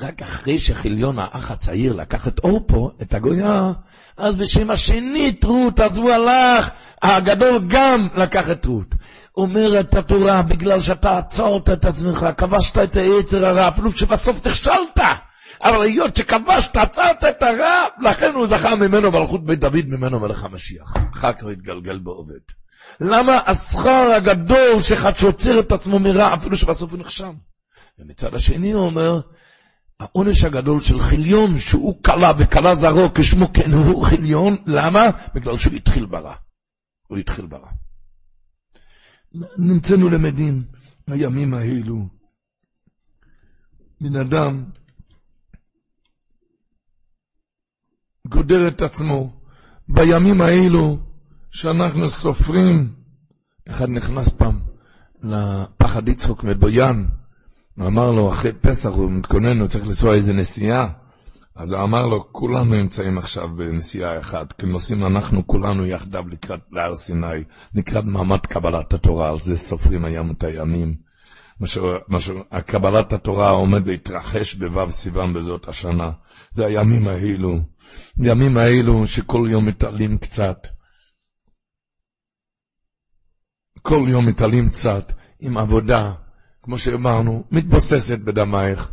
רק 0.00 0.22
אחרי 0.22 0.58
שחיליון 0.58 1.18
האח 1.18 1.50
הצעיר 1.50 1.92
לקח 1.92 2.28
את 2.28 2.38
אורפו, 2.44 2.90
את 3.02 3.14
הגויה, 3.14 3.72
אז 4.16 4.36
בשם 4.36 4.70
השנית 4.70 5.44
רות, 5.44 5.80
אז 5.80 5.96
הוא 5.96 6.10
הלך, 6.10 6.70
הגדול 7.02 7.58
גם 7.68 8.08
לקח 8.14 8.50
את 8.50 8.64
רות. 8.64 8.94
אומרת 9.36 9.94
התורה, 9.94 10.42
בגלל 10.42 10.80
שאתה 10.80 11.18
עצרת 11.18 11.70
את 11.70 11.84
עצמך, 11.84 12.26
כבשת 12.36 12.78
את 12.78 12.96
היצר 12.96 13.48
הרע, 13.48 13.68
אפילו 13.68 13.92
שבסוף 13.92 14.46
נכשלת. 14.46 14.98
אבל 15.62 15.82
היות 15.82 16.16
שכבשת, 16.16 16.76
עצרת 16.76 17.24
את 17.24 17.42
הרע, 17.42 17.84
לכן 18.02 18.32
הוא 18.34 18.46
זכה 18.46 18.74
ממנו 18.74 19.10
מלכות 19.10 19.44
בית 19.44 19.60
דוד, 19.60 19.84
ממנו 19.86 20.20
מלך 20.20 20.44
המשיח. 20.44 20.96
אחר 21.14 21.32
כך 21.32 21.42
הוא 21.42 21.50
התגלגל 21.50 21.98
בעובד. 21.98 22.40
למה 23.00 23.38
השכר 23.46 24.12
הגדול 24.16 24.82
שאחד 24.82 25.16
שעוצר 25.16 25.60
את 25.60 25.72
עצמו 25.72 25.98
מרע, 25.98 26.34
אפילו 26.34 26.56
שבסוף 26.56 26.90
הוא 26.90 26.98
נכשל? 26.98 27.24
ומצד 27.98 28.34
השני 28.34 28.72
הוא 28.72 28.86
אומר, 28.86 29.20
העונש 30.00 30.44
הגדול 30.44 30.80
של 30.80 30.98
חיליון, 30.98 31.58
שהוא 31.58 32.02
כלה 32.02 32.32
וכלה 32.38 32.76
זרו, 32.76 33.08
כשמו 33.14 33.52
כן 33.52 33.70
הוא 33.70 34.04
חיליון, 34.04 34.56
למה? 34.66 35.00
בגלל 35.34 35.58
שהוא 35.58 35.74
התחיל 35.74 36.06
ברע. 36.06 36.34
הוא 37.06 37.18
התחיל 37.18 37.46
ברע. 37.46 37.70
נמצאנו 39.58 40.08
למדים 40.08 40.62
הימים 41.06 41.54
האלו. 41.54 42.08
בן 44.00 44.16
אדם 44.16 44.64
גודר 48.28 48.68
את 48.68 48.82
עצמו 48.82 49.40
בימים 49.88 50.40
האלו 50.40 50.98
שאנחנו 51.50 52.08
סופרים. 52.08 52.94
אחד 53.68 53.88
נכנס 53.88 54.28
פעם 54.28 54.60
לפחד 55.22 56.08
יצחוק 56.08 56.44
מבויאן, 56.44 57.08
אמר 57.86 58.10
לו, 58.10 58.28
אחרי 58.28 58.52
פסח 58.52 58.88
הוא 58.88 59.10
מתכונן, 59.10 59.60
הוא 59.60 59.68
צריך 59.68 59.86
לנסוע 59.86 60.14
איזה 60.14 60.32
נסיעה. 60.32 60.88
אז 61.56 61.72
הוא 61.72 61.82
אמר 61.82 62.06
לו, 62.06 62.32
כולנו 62.32 62.74
נמצאים 62.74 63.18
עכשיו 63.18 63.48
בנסיעה 63.56 64.18
אחת, 64.18 64.52
כי 64.52 64.66
נוסעים 64.66 65.06
אנחנו 65.06 65.46
כולנו 65.46 65.86
יחדיו 65.86 66.28
לקראת 66.28 66.60
להר 66.72 66.94
סיני, 66.94 67.44
לקראת 67.74 68.04
מעמד 68.04 68.46
קבלת 68.46 68.94
התורה, 68.94 69.30
על 69.30 69.40
זה 69.40 69.56
סופרים 69.56 70.04
היום 70.04 70.30
את 70.30 70.44
הימים. 70.44 71.08
קבלת 72.66 73.12
התורה 73.12 73.50
עומד 73.50 73.86
להתרחש 73.86 74.54
בו' 74.54 74.90
סיוון 74.90 75.34
בזאת 75.34 75.68
השנה. 75.68 76.10
זה 76.50 76.66
הימים 76.66 77.08
האלו, 77.08 77.58
הימים 78.18 78.56
האלו 78.56 79.06
שכל 79.06 79.48
יום 79.50 79.66
מתעלים 79.66 80.18
קצת. 80.18 80.66
כל 83.82 84.06
יום 84.08 84.26
מתעלים 84.26 84.68
קצת 84.68 85.12
עם 85.40 85.58
עבודה, 85.58 86.12
כמו 86.62 86.78
שאמרנו, 86.78 87.44
מתבוססת 87.50 88.18
בדמייך. 88.18 88.92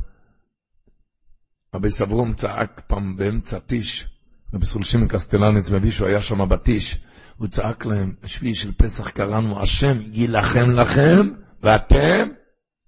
רבי 1.75 1.89
סברום 1.89 2.33
צעק 2.33 2.81
פעם 2.87 3.15
באמצע 3.15 3.59
טיש, 3.59 4.07
רבי 4.53 4.65
סולשים 4.65 5.05
קסטלנץ 5.05 5.69
מבישו 5.69 6.05
היה 6.05 6.21
שם 6.21 6.49
בטיש, 6.49 7.01
הוא 7.37 7.47
צעק 7.47 7.85
להם, 7.85 8.13
בשביעי 8.23 8.53
של 8.53 8.71
פסח 8.71 9.09
קראנו, 9.09 9.61
השם 9.61 9.97
יילחם 10.11 10.69
לכם, 10.69 11.29
ואתם 11.63 12.27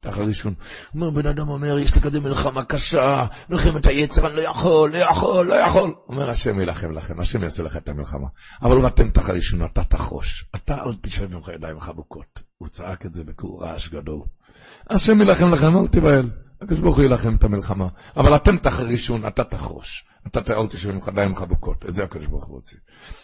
ככה 0.06 0.22
ראשון. 0.22 0.54
הוא 0.92 1.02
אומר, 1.02 1.10
בן 1.22 1.28
אדם 1.28 1.50
אומר, 1.50 1.80
יש 1.80 1.94
כזה 1.98 2.20
מלחמה 2.20 2.66
קשה, 2.66 3.26
מלחמת 3.50 3.86
היצר, 3.86 4.28
אני 4.28 4.36
לא 4.36 4.42
יכול, 4.42 4.92
לא 4.92 4.98
יכול, 4.98 5.48
לא 5.48 5.54
יכול. 5.54 5.96
אומר, 6.08 6.30
השם 6.30 6.60
ילחם 6.60 6.92
לכם, 6.92 7.20
השם 7.20 7.44
יעשה 7.44 7.64
לך 7.64 7.78
את 7.78 7.90
המלחמה. 7.90 8.28
אבל 8.62 8.88
אתם 8.88 9.10
תחת 9.10 9.34
ראשון, 9.34 9.66
אתה 9.66 9.84
תחרוש. 9.84 10.46
אתה 10.56 10.76
אל 10.76 10.96
תשב 11.02 11.36
ממך 11.36 11.50
ידיים 11.56 11.80
חבוקות. 11.80 12.44
הוא 12.58 12.68
צעק 12.68 13.06
את 13.06 13.14
זה 13.14 13.24
בקור 13.24 13.64
רעש 13.64 13.90
גדול. 13.90 14.22
השם 14.90 15.22
ילחם 15.22 15.48
לכם, 15.48 15.78
אל 15.78 15.88
תיבהל. 15.88 16.30
הקדוש 16.62 16.80
ברוך 16.80 16.98
הוא 16.98 17.06
ילחם 17.06 17.36
את 17.36 17.44
המלחמה. 17.44 17.88
אבל 18.18 18.36
אתם 18.36 18.58
תחת 18.58 18.84
ראשון, 18.84 19.28
אתה 19.28 19.44
תחרוש. 19.44 20.06
אתה 20.28 20.40
אל 20.54 20.68
תשב 20.68 20.92
ממך 20.92 21.08
ידיים 21.08 21.36
חבוקות. 21.36 21.86
את 21.90 21.94
זה 21.96 22.04
הקדוש 22.04 22.28
ברוך 22.28 22.46
הוא 22.46 22.56
רוצה. 22.56 22.78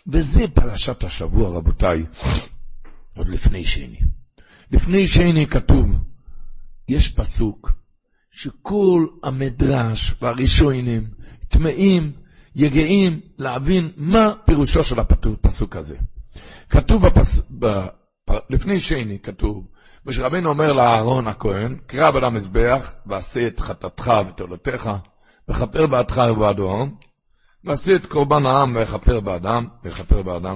וזה 0.08 0.44
פרשת 0.54 1.04
השבוע, 1.04 1.50
רבותיי, 1.50 2.04
עוד 3.18 3.30
לפני 3.30 3.66
שני. 3.66 4.00
לפני 4.72 5.08
שני 5.08 5.48
כתוב, 5.48 5.86
יש 6.90 7.12
פסוק 7.12 7.72
שכל 8.32 9.08
המדרש 9.24 10.16
והראשונים 10.22 11.08
טמאים, 11.48 12.12
יגעים 12.56 13.20
להבין 13.38 13.92
מה 13.98 14.32
פירושו 14.46 14.84
של 14.84 15.00
הפסוק 15.00 15.76
הזה. 15.76 15.98
כתוב 16.70 17.08
בפס... 17.08 17.42
בפ... 17.50 18.34
לפני 18.50 18.80
שני 18.80 19.20
כתוב, 19.20 19.68
ושרבינו 20.06 20.50
אומר 20.50 20.74
לאהרון 20.74 21.28
הכהן, 21.28 21.78
קרא 21.88 22.12
בל 22.12 22.26
המזבח, 22.26 22.94
ועשה 23.06 23.48
את 23.48 23.60
חטאתך 23.60 24.12
ותולדתך, 24.28 24.92
וכפר 25.50 25.88
בעדך 25.88 26.22
ובעד 26.32 26.60
העם, 26.60 26.92
ועשה 27.64 27.96
את 27.96 28.06
קורבן 28.06 28.46
העם 28.46 28.76
ויכפר 28.76 29.20
באדם, 29.20 29.68
ויכפר 29.84 30.22
באדם. 30.22 30.56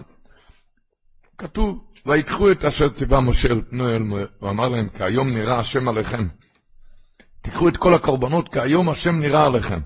כתוב, 1.37 1.83
ויקחו 2.05 2.51
את 2.51 2.65
אשר 2.65 2.89
ציווה 2.89 3.21
משה 3.21 3.49
אל 3.49 3.61
פני 3.69 3.83
אל 3.83 4.03
מועד, 4.03 4.27
הוא 4.39 4.49
אמר 4.49 4.67
להם, 4.67 4.89
כי 4.89 5.03
היום 5.03 5.29
נראה 5.29 5.57
השם 5.57 5.87
עליכם. 5.87 6.27
תיקחו 7.41 7.67
את 7.67 7.77
כל 7.77 7.93
הקורבנות, 7.93 8.49
כי 8.49 8.59
היום 8.59 8.89
השם 8.89 9.19
נראה 9.19 9.45
עליכם. 9.45 9.79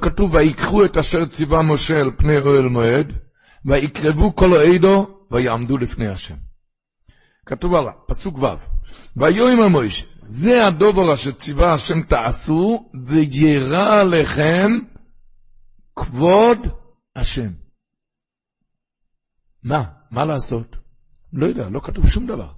כתוב, 0.00 0.34
ויקחו 0.34 0.84
את 0.84 0.96
אשר 0.96 1.26
ציווה 1.26 1.62
משה 1.62 2.00
אל 2.00 2.10
פני 2.16 2.38
אוהל 2.38 2.68
מועד, 2.68 3.12
ויקרבו 3.64 4.36
כל 4.36 4.60
העדו, 4.60 5.06
ויעמדו 5.30 5.78
לפני 5.78 6.08
השם. 6.08 6.49
כתוב 7.46 7.74
עליו, 7.74 7.92
פסוק 8.06 8.38
ו', 8.38 8.46
ויאמר 9.16 9.68
מוישה, 9.68 10.06
זה 10.22 10.66
הדובר 10.66 11.12
אשר 11.12 11.32
ציווה 11.32 11.72
השם 11.72 12.02
תעשו, 12.02 12.90
וירא 13.06 14.00
עליכם 14.00 14.70
כבוד 15.96 16.58
השם. 17.16 17.50
מה? 19.62 19.84
מה 20.10 20.24
לעשות? 20.24 20.76
לא 21.32 21.46
יודע, 21.46 21.68
לא 21.68 21.80
כתוב 21.80 22.08
שום 22.08 22.26
דבר. 22.26 22.48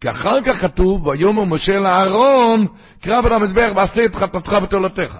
כי 0.00 0.10
אחר 0.10 0.42
כך 0.42 0.60
כתוב, 0.60 1.06
ויאמר 1.06 1.44
משה 1.44 1.78
לאהרון, 1.78 2.66
קרב 3.00 3.26
על 3.26 3.32
המזבח 3.32 3.72
ועשה 3.76 4.04
את 4.04 4.14
חטאתך 4.14 4.56
ותולדתך. 4.62 5.18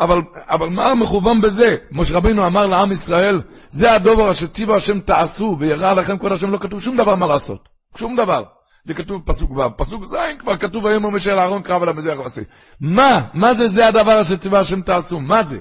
אבל, 0.00 0.18
אבל 0.48 0.68
מה 0.68 0.94
מכוון 0.94 1.40
בזה? 1.40 1.76
משה 1.92 2.16
רבינו 2.16 2.46
אמר 2.46 2.66
לעם 2.66 2.92
ישראל, 2.92 3.42
זה 3.68 3.92
הדובר 3.92 4.30
אשר 4.30 4.46
ציווה 4.46 4.76
השם 4.76 5.00
תעשו, 5.00 5.56
ויראה 5.60 5.94
לכם 5.94 6.18
כבוד 6.18 6.32
השם, 6.32 6.50
לא 6.50 6.58
כתוב 6.58 6.80
שום 6.82 6.96
דבר 6.96 7.14
מה 7.14 7.26
לעשות. 7.26 7.68
שום 7.96 8.16
דבר. 8.16 8.44
זה 8.84 8.94
כתוב 8.94 9.22
בפסוק 9.24 9.50
ו'. 9.50 9.76
פסוק 9.76 10.04
ז' 10.04 10.14
כבר 10.38 10.56
כתוב 10.56 10.84
ויאמר 10.84 11.10
משה 11.10 11.34
לאהרון 11.34 11.62
קרב 11.62 11.82
על 11.82 11.88
המזבח 11.88 12.18
ועשה. 12.18 12.42
מה? 12.80 13.28
מה 13.34 13.54
זה 13.54 13.68
זה 13.68 13.88
הדבר 13.88 14.20
אשר 14.20 14.36
ציווה 14.36 14.60
השם 14.60 14.82
תעשו? 14.82 15.20
מה 15.20 15.42
זה? 15.42 15.58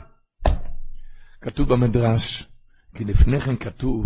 כתוב 1.41 1.73
במדרש, 1.73 2.47
כי 2.95 3.05
לפני 3.05 3.39
כן 3.39 3.55
כתוב, 3.55 4.05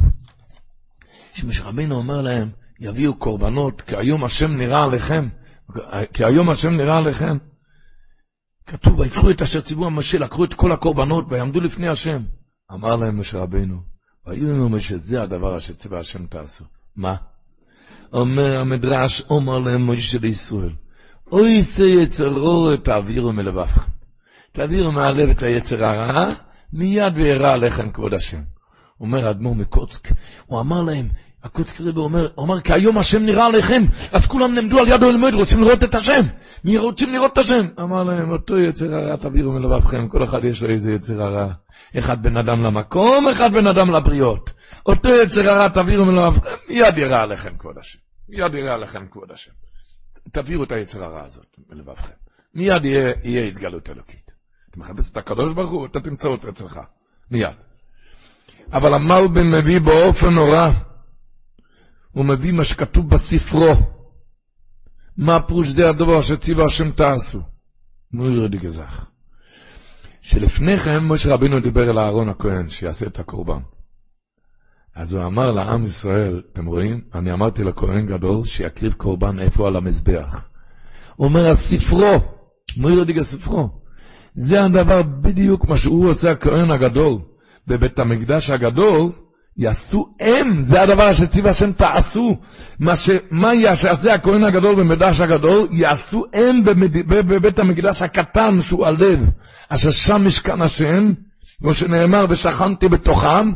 שמשה 1.33 1.63
רבינו 1.63 1.95
אומר 1.95 2.21
להם, 2.21 2.49
יביאו 2.79 3.15
קורבנות, 3.15 3.81
כי 3.81 3.95
היום 3.97 4.23
השם 4.23 4.51
נראה 4.51 4.83
עליכם, 4.83 5.29
כי 6.13 6.25
היום 6.25 6.49
השם 6.49 6.69
נראה 6.69 6.97
עליכם. 6.97 7.37
כתוב, 8.65 8.99
ויקחו 8.99 9.31
את 9.31 9.41
אשר 9.41 9.61
ציוו 9.61 9.85
המשה, 9.85 10.19
לקחו 10.19 10.43
את 10.43 10.53
כל 10.53 10.71
הקורבנות 10.71 11.25
ויעמדו 11.29 11.61
לפני 11.61 11.89
השם. 11.89 12.23
אמר 12.73 12.95
להם 12.95 13.19
משה 13.19 13.39
רבינו, 13.39 13.77
ויאמר 14.27 14.67
משה, 14.67 14.97
זה 14.97 15.21
הדבר 15.21 15.57
אשר 15.57 15.73
ציווה 15.73 15.99
השם 15.99 16.25
תעשו. 16.25 16.65
מה? 16.95 17.15
אומר 18.13 18.59
המדרש, 18.59 19.21
אומר 19.29 19.59
להם 19.59 19.89
משה 19.89 20.17
לישראל, 20.21 20.69
אוי 21.31 21.61
זה 21.61 21.85
יצרו 21.85 22.77
תעבירו 22.83 23.33
מלבבכם. 23.33 23.91
תעבירו 24.51 24.91
מהלב 24.91 25.29
את 25.29 25.43
היצר 25.43 25.85
הרע, 25.85 26.33
מיד 26.73 27.13
וירא 27.15 27.51
עליכם 27.51 27.91
כבוד 27.91 28.13
השם. 28.13 28.41
אומר 29.01 29.27
האדמו"ר 29.27 29.55
מקוצק, 29.55 30.07
הוא 30.45 30.59
אמר 30.59 30.81
להם, 30.81 31.07
הקוצק 31.43 31.81
רבי 31.81 31.99
אומר, 31.99 32.27
הוא 32.35 32.45
אמר, 32.45 32.61
כי 32.61 32.73
היום 32.73 32.97
השם 32.97 33.23
נראה 33.23 33.45
עליכם, 33.45 33.83
אז 34.11 34.25
כולם 34.25 34.55
נעמדו 34.55 34.79
על 34.79 34.87
יד 34.87 35.03
אוהל 35.03 35.35
רוצים 35.35 35.61
לראות 35.61 35.83
את 35.83 35.95
השם. 35.95 36.21
מי 36.63 36.77
רוצים 36.77 37.13
לראות 37.13 37.33
את 37.33 37.37
השם? 37.37 37.65
אמר 37.79 38.03
להם, 38.03 38.31
אותו 38.31 38.57
יצר 38.57 38.95
הרע 38.95 39.15
תעבירו 39.15 39.51
מלבבכם, 39.51 40.07
כל 40.07 40.23
אחד 40.23 40.39
יש 40.43 40.63
לו 40.63 40.69
איזה 40.69 40.91
יצר 40.91 41.21
הרע. 41.23 41.47
אחד 41.97 42.23
בן 42.23 42.37
אדם 42.37 42.63
למקום, 42.63 43.27
אחד 43.27 43.53
בן 43.53 43.67
אדם 43.67 43.91
לבריות. 43.91 44.53
אותו 44.85 45.09
יצר 45.09 45.49
הרע 45.49 45.69
תעבירו 45.69 46.05
מלבבכם, 46.05 46.49
מיד 46.69 46.97
יראה 46.97 47.21
עליכם 47.21 47.57
כבוד 47.57 47.77
השם. 47.77 47.99
מיד 48.29 48.53
יראה 48.53 48.73
עליכם 48.73 49.07
כבוד 49.07 49.31
השם. 49.31 49.51
תעבירו 50.31 50.63
את 50.63 50.71
היצר 50.71 51.03
הרע 51.03 51.23
הזאת 51.23 51.47
מלבבכם. 51.69 52.13
מיד 52.53 52.85
יהיה, 52.85 53.13
יהיה 53.23 53.47
התגלות 53.47 53.89
אלוקית. 53.89 54.31
אתה 54.69 54.79
מחפש 54.79 55.11
את 55.11 55.17
הקדוש 55.17 55.53
ברוך 55.53 55.71
הוא, 55.71 55.85
אתה 55.85 55.99
תמצא 55.99 56.27
אותו 56.27 56.49
אצלך. 56.49 56.79
מיד. 57.31 57.55
אבל 58.71 58.93
המלבן 58.93 59.51
מביא 59.51 59.79
באופן 59.79 60.29
נורא, 60.29 60.69
הוא 62.11 62.25
מביא 62.25 62.51
מה 62.51 62.63
שכתוב 62.63 63.09
בספרו. 63.09 63.73
מה 65.17 65.41
פירוש 65.41 65.67
זה 65.67 65.89
הדבר 65.89 66.21
שציווה 66.21 66.65
השם 66.65 66.91
תעשו? 66.91 67.41
נו 68.11 68.31
ירדי 68.31 68.57
גזח. 68.57 69.11
שלפני 70.21 70.77
כן 70.77 70.99
משה 71.09 71.33
רבינו 71.33 71.59
דיבר 71.59 71.89
אל 71.89 71.99
אהרון 71.99 72.29
הכהן 72.29 72.69
שיעשה 72.69 73.05
את 73.05 73.19
הקורבן. 73.19 73.61
אז 74.95 75.13
הוא 75.13 75.25
אמר 75.25 75.51
לעם 75.51 75.85
ישראל, 75.85 76.41
אתם 76.53 76.65
רואים? 76.65 77.01
אני 77.15 77.33
אמרתי 77.33 77.63
לכהן 77.63 78.05
גדול 78.05 78.43
שיקריב 78.43 78.93
קורבן 78.93 79.39
איפה 79.39 79.67
על 79.67 79.75
המזבח. 79.75 80.47
הוא 81.15 81.27
אומר, 81.27 81.49
הספרו, 81.49 82.19
מויר 82.77 83.03
דיגה 83.03 83.23
ספרו, 83.23 83.69
זה 84.33 84.63
הדבר 84.63 85.01
בדיוק 85.01 85.65
מה 85.67 85.77
שהוא 85.77 86.09
עושה 86.09 86.31
הכהן 86.31 86.71
הגדול. 86.71 87.19
בבית 87.67 87.99
המקדש 87.99 88.49
הגדול, 88.49 89.11
יעשו 89.57 90.15
הם, 90.19 90.61
זה 90.61 90.81
הדבר 90.81 91.13
שציווה 91.13 91.51
השם 91.51 91.71
תעשו. 91.71 92.37
מה, 92.79 92.95
ש, 92.95 93.09
מה 93.31 93.53
יעשה 93.53 94.13
הכהן 94.13 94.43
הגדול 94.43 94.75
במקדש 94.75 95.21
הגדול, 95.21 95.67
יעשו 95.71 96.23
הם 96.33 96.63
במד, 96.63 97.07
בבית 97.07 97.59
המקדש 97.59 98.01
הקטן 98.01 98.61
שהוא 98.61 98.85
הלב, 98.85 99.29
אשר 99.69 99.89
שם 99.91 100.25
משכן 100.25 100.61
השם, 100.61 101.13
כמו 101.59 101.73
שנאמר, 101.73 102.25
ושכנתי 102.29 102.89
בתוכם, 102.89 103.51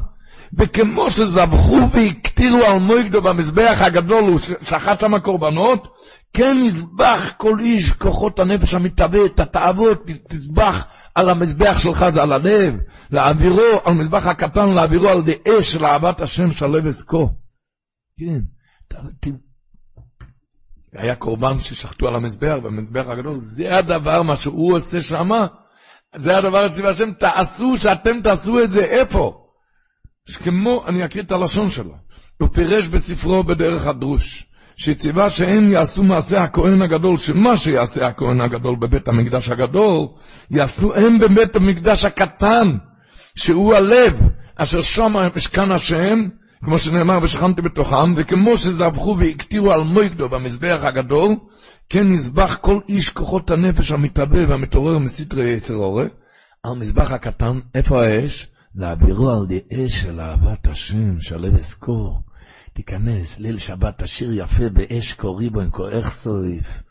וכמו 0.53 1.11
שזבחו 1.11 1.77
והקטירו 1.93 2.57
על 2.65 2.79
מויגדו 2.79 3.21
במזבח 3.21 3.77
הגדול, 3.81 4.23
הוא 4.23 4.39
שחט 4.61 4.99
שם 4.99 5.19
קורבנות, 5.19 5.87
כן 6.33 6.57
יזבח 6.61 7.33
כל 7.37 7.59
איש 7.59 7.91
כוחות 7.91 8.39
הנפש 8.39 8.73
המתהווה, 8.73 9.25
את 9.25 9.39
התאוות, 9.39 10.05
תזבח 10.29 10.85
על 11.15 11.29
המזבח 11.29 11.79
שלך, 11.79 12.05
זה 12.09 12.21
על 12.23 12.31
הלב, 12.31 12.73
להעבירו 13.11 13.61
על 13.85 13.93
מזבח 13.93 14.27
הקטן, 14.27 14.69
להעבירו 14.69 15.09
על 15.09 15.23
די 15.23 15.35
אש 15.47 15.71
של 15.71 15.85
אהבת 15.85 16.21
השם 16.21 16.51
שלו 16.51 16.83
וסקו. 16.83 17.29
כן, 18.19 18.39
היה 20.93 21.15
קורבן 21.15 21.59
ששחטו 21.59 22.07
על 22.07 22.15
המזבח, 22.15 22.55
במזבח 22.63 23.07
הגדול, 23.07 23.39
זה 23.41 23.77
הדבר, 23.77 24.23
מה 24.23 24.35
שהוא 24.35 24.75
עושה 24.75 25.01
שמה, 25.01 25.47
זה 26.15 26.37
הדבר 26.37 26.69
שציווה 26.69 26.89
השם, 26.89 27.11
תעשו, 27.13 27.77
שאתם 27.77 28.21
תעשו 28.23 28.59
את 28.59 28.71
זה, 28.71 28.81
איפה? 28.81 29.46
כמו, 30.35 30.83
אני 30.87 31.05
אקריא 31.05 31.23
את 31.23 31.31
הלשון 31.31 31.69
שלו, 31.69 31.93
הוא 32.37 32.49
פירש 32.53 32.87
בספרו 32.87 33.43
בדרך 33.43 33.87
הדרוש, 33.87 34.45
שציווה 34.75 35.29
שהם 35.29 35.71
יעשו 35.71 36.03
מעשה 36.03 36.43
הכהן 36.43 36.81
הגדול, 36.81 37.17
שמה 37.17 37.57
שיעשה 37.57 38.07
הכהן 38.07 38.41
הגדול 38.41 38.75
בבית 38.75 39.07
המקדש 39.07 39.49
הגדול, 39.49 40.07
יעשו 40.51 40.95
הם 40.95 41.19
בבית 41.19 41.55
המקדש 41.55 42.05
הקטן, 42.05 42.77
שהוא 43.35 43.75
הלב, 43.75 44.21
אשר 44.55 44.81
שם 44.81 45.13
משכן 45.35 45.71
השם, 45.71 46.19
כמו 46.65 46.79
שנאמר, 46.79 47.19
ושכנתי 47.21 47.61
בתוכם, 47.61 48.13
וכמו 48.17 48.57
שזבחו 48.57 49.15
והקטירו 49.17 49.71
על 49.71 49.81
מויגדו 49.81 50.29
במזבח 50.29 50.81
הגדול, 50.83 51.35
כן 51.89 52.07
נזבח 52.07 52.57
כל 52.61 52.79
איש 52.89 53.09
כוחות 53.09 53.51
הנפש 53.51 53.91
המתאבא 53.91 54.37
והמתעורר 54.49 54.97
מסתרי 54.97 55.53
יצר 55.53 55.73
עורף, 55.73 56.11
על 56.63 56.73
מזבח 56.73 57.11
הקטן, 57.11 57.59
איפה 57.75 58.05
האש? 58.05 58.47
להעבירו 58.77 59.31
על 59.31 59.45
די 59.47 59.59
אש 59.73 60.01
של 60.01 60.19
אהבת 60.19 60.67
השם, 60.67 61.21
שלב 61.21 61.55
אזכור. 61.55 62.21
תיכנס, 62.73 63.39
ליל 63.39 63.57
שבת 63.57 64.03
תשיר 64.03 64.33
יפה 64.33 64.69
באש 64.69 65.13
קורי 65.13 65.49
בו 65.49 65.61
עם 65.61 65.69
כוח 65.69 66.09
סויף. 66.09 66.83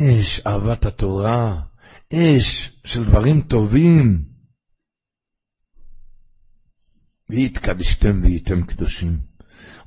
אש 0.00 0.40
אהבת 0.46 0.86
התורה, 0.86 1.60
אש 2.12 2.72
של 2.84 3.04
דברים 3.04 3.40
טובים. 3.40 4.24
והתקדשתם 7.30 8.20
והייתם 8.22 8.62
קדושים. 8.62 9.18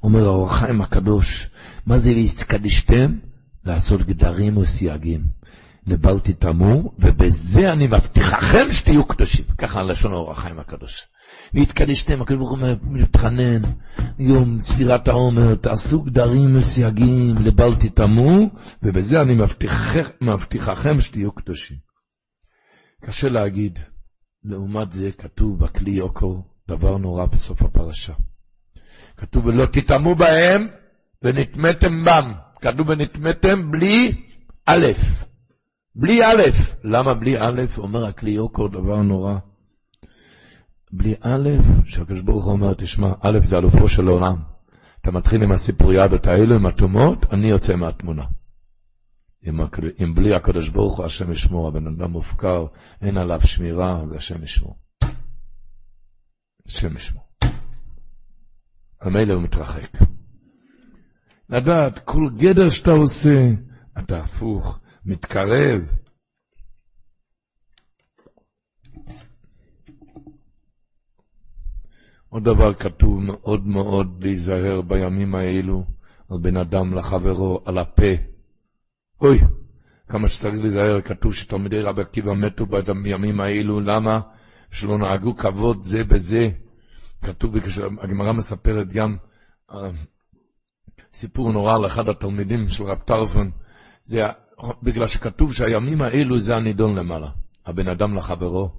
אומר 0.03 0.25
האור 0.25 0.49
החיים 0.49 0.81
הקדוש, 0.81 1.49
מה 1.85 1.99
זה 1.99 2.11
והתקדשתם? 2.11 3.19
לעשות 3.65 4.01
גדרים 4.01 4.57
וסייגים. 4.57 5.38
לבל 5.89 6.19
תטמאו, 6.19 6.93
ובזה 6.99 7.73
אני 7.73 7.87
מבטיחכם 7.87 8.73
שתהיו 8.73 9.05
קדושים. 9.07 9.45
ככה 9.57 9.83
לשון 9.83 10.11
האור 10.11 10.31
החיים 10.31 10.59
הקדוש. 10.59 11.07
והתקדשתם, 11.53 12.21
הקדוש 12.21 12.37
ברוך 12.37 12.51
הוא 12.51 12.59
מתחנן, 12.81 13.61
יום 14.19 14.61
ספירת 14.61 15.07
העומר, 15.07 15.55
תעשו 15.55 16.01
גדרים 16.01 16.55
וסייגים, 16.57 17.35
לבל 17.43 17.75
תטמאו, 17.75 18.49
ובזה 18.83 19.15
אני 19.23 19.35
מבטיחכם, 20.21 21.01
שתהיו 21.01 21.31
קדושים. 21.31 21.77
קשה 23.01 23.29
להגיד, 23.29 23.79
לעומת 24.43 24.91
זה 24.91 25.11
כתוב 25.17 25.59
בכלי 25.59 25.91
יוקו 25.91 26.43
דבר 26.69 26.97
נורא 26.97 27.25
בסוף 27.25 27.61
הפרשה. 27.61 28.13
כתוב, 29.17 29.45
ולא 29.45 29.65
תטמאו 29.65 30.15
בהם 30.15 30.67
ונטמאתם 31.23 32.03
בם. 32.03 32.33
כתוב 32.61 32.89
ונטמאתם 32.89 33.71
בלי 33.71 34.15
א'. 34.65 34.85
בלי 35.95 36.25
א', 36.25 36.41
למה 36.83 37.13
בלי 37.13 37.39
א', 37.39 37.61
אומר 37.77 38.05
הכלי 38.05 38.31
יוקר 38.31 38.67
דבר 38.67 39.01
נורא. 39.01 39.35
בלי 40.91 41.15
א', 41.21 41.49
שהקדוש 41.85 42.21
ברוך 42.21 42.45
הוא 42.45 42.53
אומר, 42.53 42.73
תשמע, 42.73 43.13
א' 43.21 43.39
זה 43.43 43.57
אלופו 43.57 43.87
של 43.89 44.07
עולם. 44.07 44.35
אתה 45.01 45.11
מתחיל 45.11 45.43
עם 45.43 45.51
הסיפוריאדות 45.51 46.27
האלו, 46.27 46.55
עם 46.55 46.65
הטומאות, 46.65 47.25
אני 47.33 47.49
יוצא 47.49 47.75
מהתמונה. 47.75 48.25
אם 49.47 50.15
בלי 50.15 50.35
הקדוש 50.35 50.69
ברוך 50.69 50.97
הוא, 50.97 51.05
השם 51.05 51.31
ישמור, 51.31 51.67
הבן 51.67 51.87
אדם 51.87 52.11
מופקר, 52.11 52.65
אין 53.01 53.17
עליו 53.17 53.41
שמירה, 53.41 54.05
זה 54.09 54.15
השם 54.15 54.43
ישמור. 54.43 54.79
השם 56.67 56.95
ישמור. 56.95 57.23
המילא 59.01 59.33
הוא 59.33 59.43
מתרחק. 59.43 59.97
לדעת, 61.49 61.99
כל 61.99 62.29
גדר 62.37 62.69
שאתה 62.69 62.91
עושה, 62.91 63.47
אתה 63.99 64.19
הפוך. 64.19 64.79
מתקרב. 65.09 65.81
עוד 72.29 72.43
דבר 72.43 72.73
כתוב 72.73 73.19
מאוד 73.19 73.67
מאוד 73.67 74.23
להיזהר 74.23 74.81
בימים 74.81 75.35
האלו 75.35 75.83
על 76.29 76.37
בן 76.37 76.57
אדם 76.57 76.93
לחברו, 76.93 77.61
על 77.65 77.77
הפה. 77.77 78.13
אוי, 79.21 79.39
כמה 80.07 80.27
שצריך 80.27 80.61
להיזהר, 80.61 81.01
כתוב 81.01 81.33
שתלמידי 81.33 81.81
רבי 81.81 82.01
עקיבא 82.01 82.33
מתו 82.33 82.65
בימים 83.03 83.39
האלו, 83.41 83.79
למה? 83.79 84.19
שלא 84.71 84.97
נהגו 84.97 85.37
כבוד 85.37 85.83
זה 85.83 86.03
בזה. 86.03 86.49
כתוב, 87.21 87.55
הגמרא 88.01 88.33
מספרת 88.33 88.93
גם 88.93 89.17
אה, 89.71 89.89
סיפור 91.13 91.51
נורא 91.51 91.75
על 91.75 91.85
אחד 91.85 92.09
התלמידים 92.09 92.67
של 92.67 92.83
רב 92.83 92.99
טרפון, 92.99 93.51
זה 94.03 94.25
בגלל 94.83 95.07
שכתוב 95.07 95.53
שהימים 95.53 96.01
האלו 96.01 96.39
זה 96.39 96.55
הנידון 96.55 96.95
למעלה. 96.95 97.29
הבן 97.65 97.87
אדם 97.87 98.17
לחברו, 98.17 98.69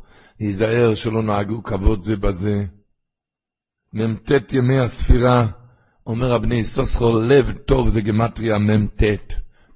ייזהר 0.41 0.95
שלא 0.95 1.23
נהגו 1.23 1.63
כבוד 1.63 2.03
זה 2.03 2.17
בזה. 2.17 2.65
מ"ט 3.93 4.53
ימי 4.53 4.81
הספירה, 4.81 5.47
אומר 6.07 6.35
הבני 6.35 6.65
סוסחו, 6.65 7.13
לב 7.13 7.53
טוב 7.53 7.89
זה 7.89 8.01
גמטריה 8.01 8.59
מ"ט. 8.59 9.03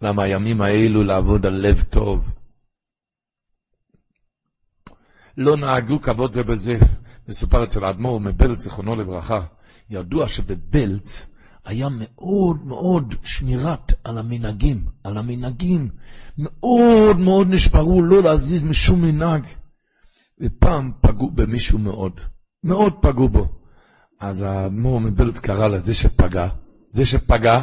למה 0.03 0.23
הימים 0.23 0.61
האלו 0.61 1.03
לעבוד 1.03 1.47
על 1.47 1.53
לב 1.53 1.83
טוב? 1.83 2.35
לא 5.37 5.57
נהגו 5.57 6.01
כבוד 6.01 6.33
זה 6.33 6.43
בזה. 6.43 6.75
מסופר 7.29 7.65
אצל 7.65 7.85
האדמו"ר 7.85 8.21
מבלץ, 8.21 8.59
זיכרונו 8.59 8.97
לברכה, 8.97 9.41
ידוע 9.91 10.29
שבבלץ 10.29 11.27
היה 11.65 11.89
מאוד 11.91 12.65
מאוד 12.65 13.15
שמירת 13.23 13.93
על 14.05 14.19
המנהגים, 14.19 14.85
על 15.05 15.19
המנהגים. 15.19 15.89
מאוד 16.39 17.19
מאוד 17.19 17.47
נשמרו 17.51 18.03
לא 18.03 18.23
להזיז 18.23 18.67
משום 18.67 19.03
מנהג. 19.03 19.43
ופעם 20.41 20.93
פגעו 21.01 21.31
במישהו 21.31 21.79
מאוד, 21.79 22.21
מאוד 22.65 22.93
פגעו 23.03 23.29
בו. 23.29 23.49
אז 24.21 24.43
האדמו"ר 24.43 25.01
מבלץ 25.01 25.39
קרא 25.39 25.69
לזה 25.69 25.95
שפגע, 25.95 26.49
זה 26.91 27.05
שפגע, 27.05 27.63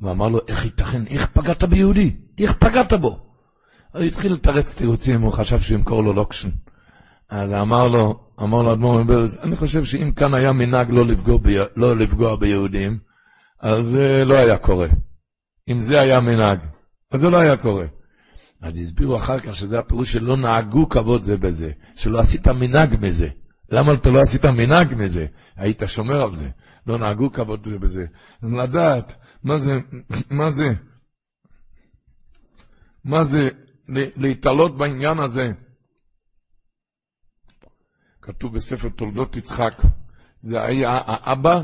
ואמר 0.00 0.28
לו, 0.28 0.38
איך 0.48 0.64
ייתכן, 0.64 1.06
איך 1.06 1.26
פגעת 1.26 1.64
ביהודי? 1.64 2.16
איך 2.40 2.56
פגעת 2.56 2.92
בו? 2.92 3.18
הוא 3.94 4.02
התחיל 4.02 4.32
לתרץ 4.32 4.78
תירוצים, 4.78 5.22
הוא 5.22 5.32
חשב 5.32 5.60
שימכור 5.60 6.02
לו 6.02 6.12
לוקשן. 6.12 6.48
אז 7.30 7.52
אמר 7.52 7.88
לו, 7.88 8.20
אמר 8.42 8.62
לו 8.62 8.72
אדמו"ר 8.72 9.02
מבלז, 9.02 9.38
אני 9.42 9.56
חושב 9.56 9.84
שאם 9.84 10.12
כאן 10.12 10.34
היה 10.34 10.52
מנהג 10.52 10.90
לא 10.90 11.06
לפגוע, 11.06 11.38
ב, 11.38 11.48
לא 11.76 11.96
לפגוע 11.96 12.36
ביהודים, 12.36 12.98
אז 13.60 13.86
זה 13.86 14.24
לא 14.26 14.34
היה 14.36 14.58
קורה. 14.58 14.88
אם 15.68 15.80
זה 15.80 16.00
היה 16.00 16.20
מנהג, 16.20 16.58
אז 17.12 17.20
זה 17.20 17.28
לא 17.28 17.36
היה 17.36 17.56
קורה. 17.56 17.86
אז 18.62 18.78
הסבירו 18.78 19.16
אחר 19.16 19.38
כך 19.38 19.56
שזה 19.56 19.78
הפירוש 19.78 20.12
שלא 20.12 20.36
נהגו 20.36 20.88
כבוד 20.88 21.22
זה 21.22 21.36
בזה, 21.36 21.72
שלא 21.96 22.18
עשית 22.18 22.48
מנהג 22.48 22.96
מזה. 23.00 23.28
למה 23.70 23.92
אתה 23.92 24.10
לא 24.10 24.20
עשית 24.20 24.44
מנהג 24.44 24.94
מזה? 24.94 25.26
היית 25.56 25.82
שומר 25.86 26.22
על 26.22 26.34
זה. 26.34 26.48
לא 26.86 26.98
נהגו 26.98 27.32
כבוד 27.32 27.64
זה 27.64 27.78
בזה. 27.78 28.04
לדעת, 28.42 29.16
מה 29.44 29.58
זה, 29.58 29.72
מה 30.30 30.50
זה, 30.50 30.72
מה 33.04 33.24
זה 33.24 33.48
להתעלות 34.16 34.78
בעניין 34.78 35.18
הזה. 35.18 35.42
כתוב 38.28 38.54
בספר 38.54 38.88
תולדות 38.88 39.36
יצחק, 39.36 39.82
זה 40.40 40.62
היה 40.62 41.00
האבא, 41.06 41.62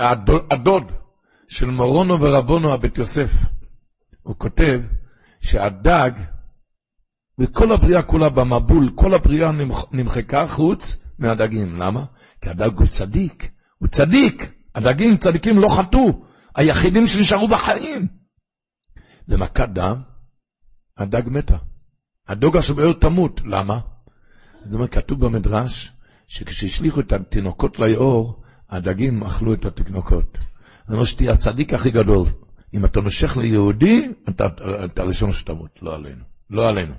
הדוד, 0.00 0.42
הדוד 0.50 0.92
של 1.48 1.66
מורונו 1.66 2.20
ורבונו 2.20 2.74
הבית 2.74 2.98
יוסף. 2.98 3.30
הוא 4.22 4.36
כותב 4.38 4.80
שהדג, 5.40 6.10
וכל 7.38 7.72
הבריאה 7.72 8.02
כולה 8.02 8.30
במבול, 8.30 8.92
כל 8.94 9.14
הבריאה 9.14 9.50
נמחקה 9.92 10.46
חוץ 10.46 10.98
מהדגים. 11.18 11.76
למה? 11.76 12.04
כי 12.40 12.50
הדג 12.50 12.78
הוא 12.78 12.86
צדיק, 12.86 13.50
הוא 13.78 13.88
צדיק. 13.88 14.52
הדגים 14.74 15.16
צדיקים 15.16 15.58
לא 15.58 15.68
חטאו, 15.76 16.24
היחידים 16.54 17.06
שנשארו 17.06 17.48
בחיים. 17.48 18.08
במכת 19.28 19.68
דם, 19.68 20.02
הדג 20.98 21.22
מתה. 21.26 21.56
הדוג 22.28 22.56
אשר 22.56 22.74
באר 22.74 22.92
תמות. 22.92 23.40
למה? 23.44 23.93
זאת 24.64 24.74
אומרת, 24.74 24.94
כתוב 24.94 25.26
במדרש, 25.26 25.92
שכשהשליכו 26.26 27.00
את 27.00 27.12
התינוקות 27.12 27.78
ליאור, 27.78 28.42
הדגים 28.70 29.22
אכלו 29.22 29.54
את 29.54 29.64
התינוקות. 29.64 30.38
זאת 30.86 30.92
אומרת 30.92 31.06
שתהיה 31.06 31.32
הצדיק 31.32 31.74
הכי 31.74 31.90
גדול. 31.90 32.22
אם 32.74 32.84
אתה 32.84 33.00
נושך 33.00 33.36
ליהודי, 33.36 34.08
אתה, 34.28 34.44
אתה 34.84 35.02
הראשון 35.02 35.32
שתמות, 35.32 35.78
לא 35.82 35.94
עלינו. 35.94 36.24
לא 36.50 36.68
עלינו. 36.68 36.94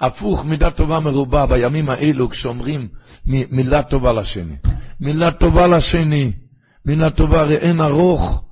הפוך, 0.00 0.44
מידה 0.44 0.70
טובה 0.70 1.00
מרובה 1.00 1.46
בימים 1.46 1.90
האלו, 1.90 2.28
כשאומרים 2.28 2.88
מילה 3.26 3.82
טובה 3.82 4.12
לשני. 4.12 4.56
מילה 5.00 5.30
טובה 5.30 5.66
לשני. 5.66 6.32
מילה 6.86 7.10
טובה, 7.10 7.40
הרי 7.40 7.56
אין 7.56 7.80
ארוך. 7.80 8.44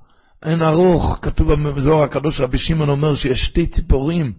אין 0.42 0.62
ארוך. 0.62 1.18
כתוב 1.22 1.52
בזוהר 1.52 2.02
הקדוש, 2.02 2.40
רבי 2.40 2.58
שמעון 2.58 2.88
אומר 2.88 3.14
שיש 3.14 3.44
שתי 3.44 3.66
ציפורים 3.66 4.32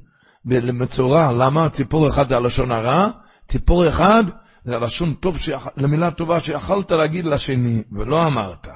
למצורע. 0.45 1.32
למה? 1.32 1.70
ציפור 1.70 2.07
אחד 2.07 2.28
זה 2.28 2.36
הלשון 2.36 2.72
הרע, 2.72 3.07
ציפור 3.50 3.89
אחד 3.89 4.24
זה 4.66 4.76
הלשון 4.76 5.14
טוב, 5.14 5.38
שיח... 5.38 5.68
למילה 5.78 6.12
טובה 6.12 6.39
שיכלת 6.39 6.91
להגיד 6.91 7.26
לשני, 7.26 7.84
ולא 7.91 8.28
אמרת. 8.28 8.68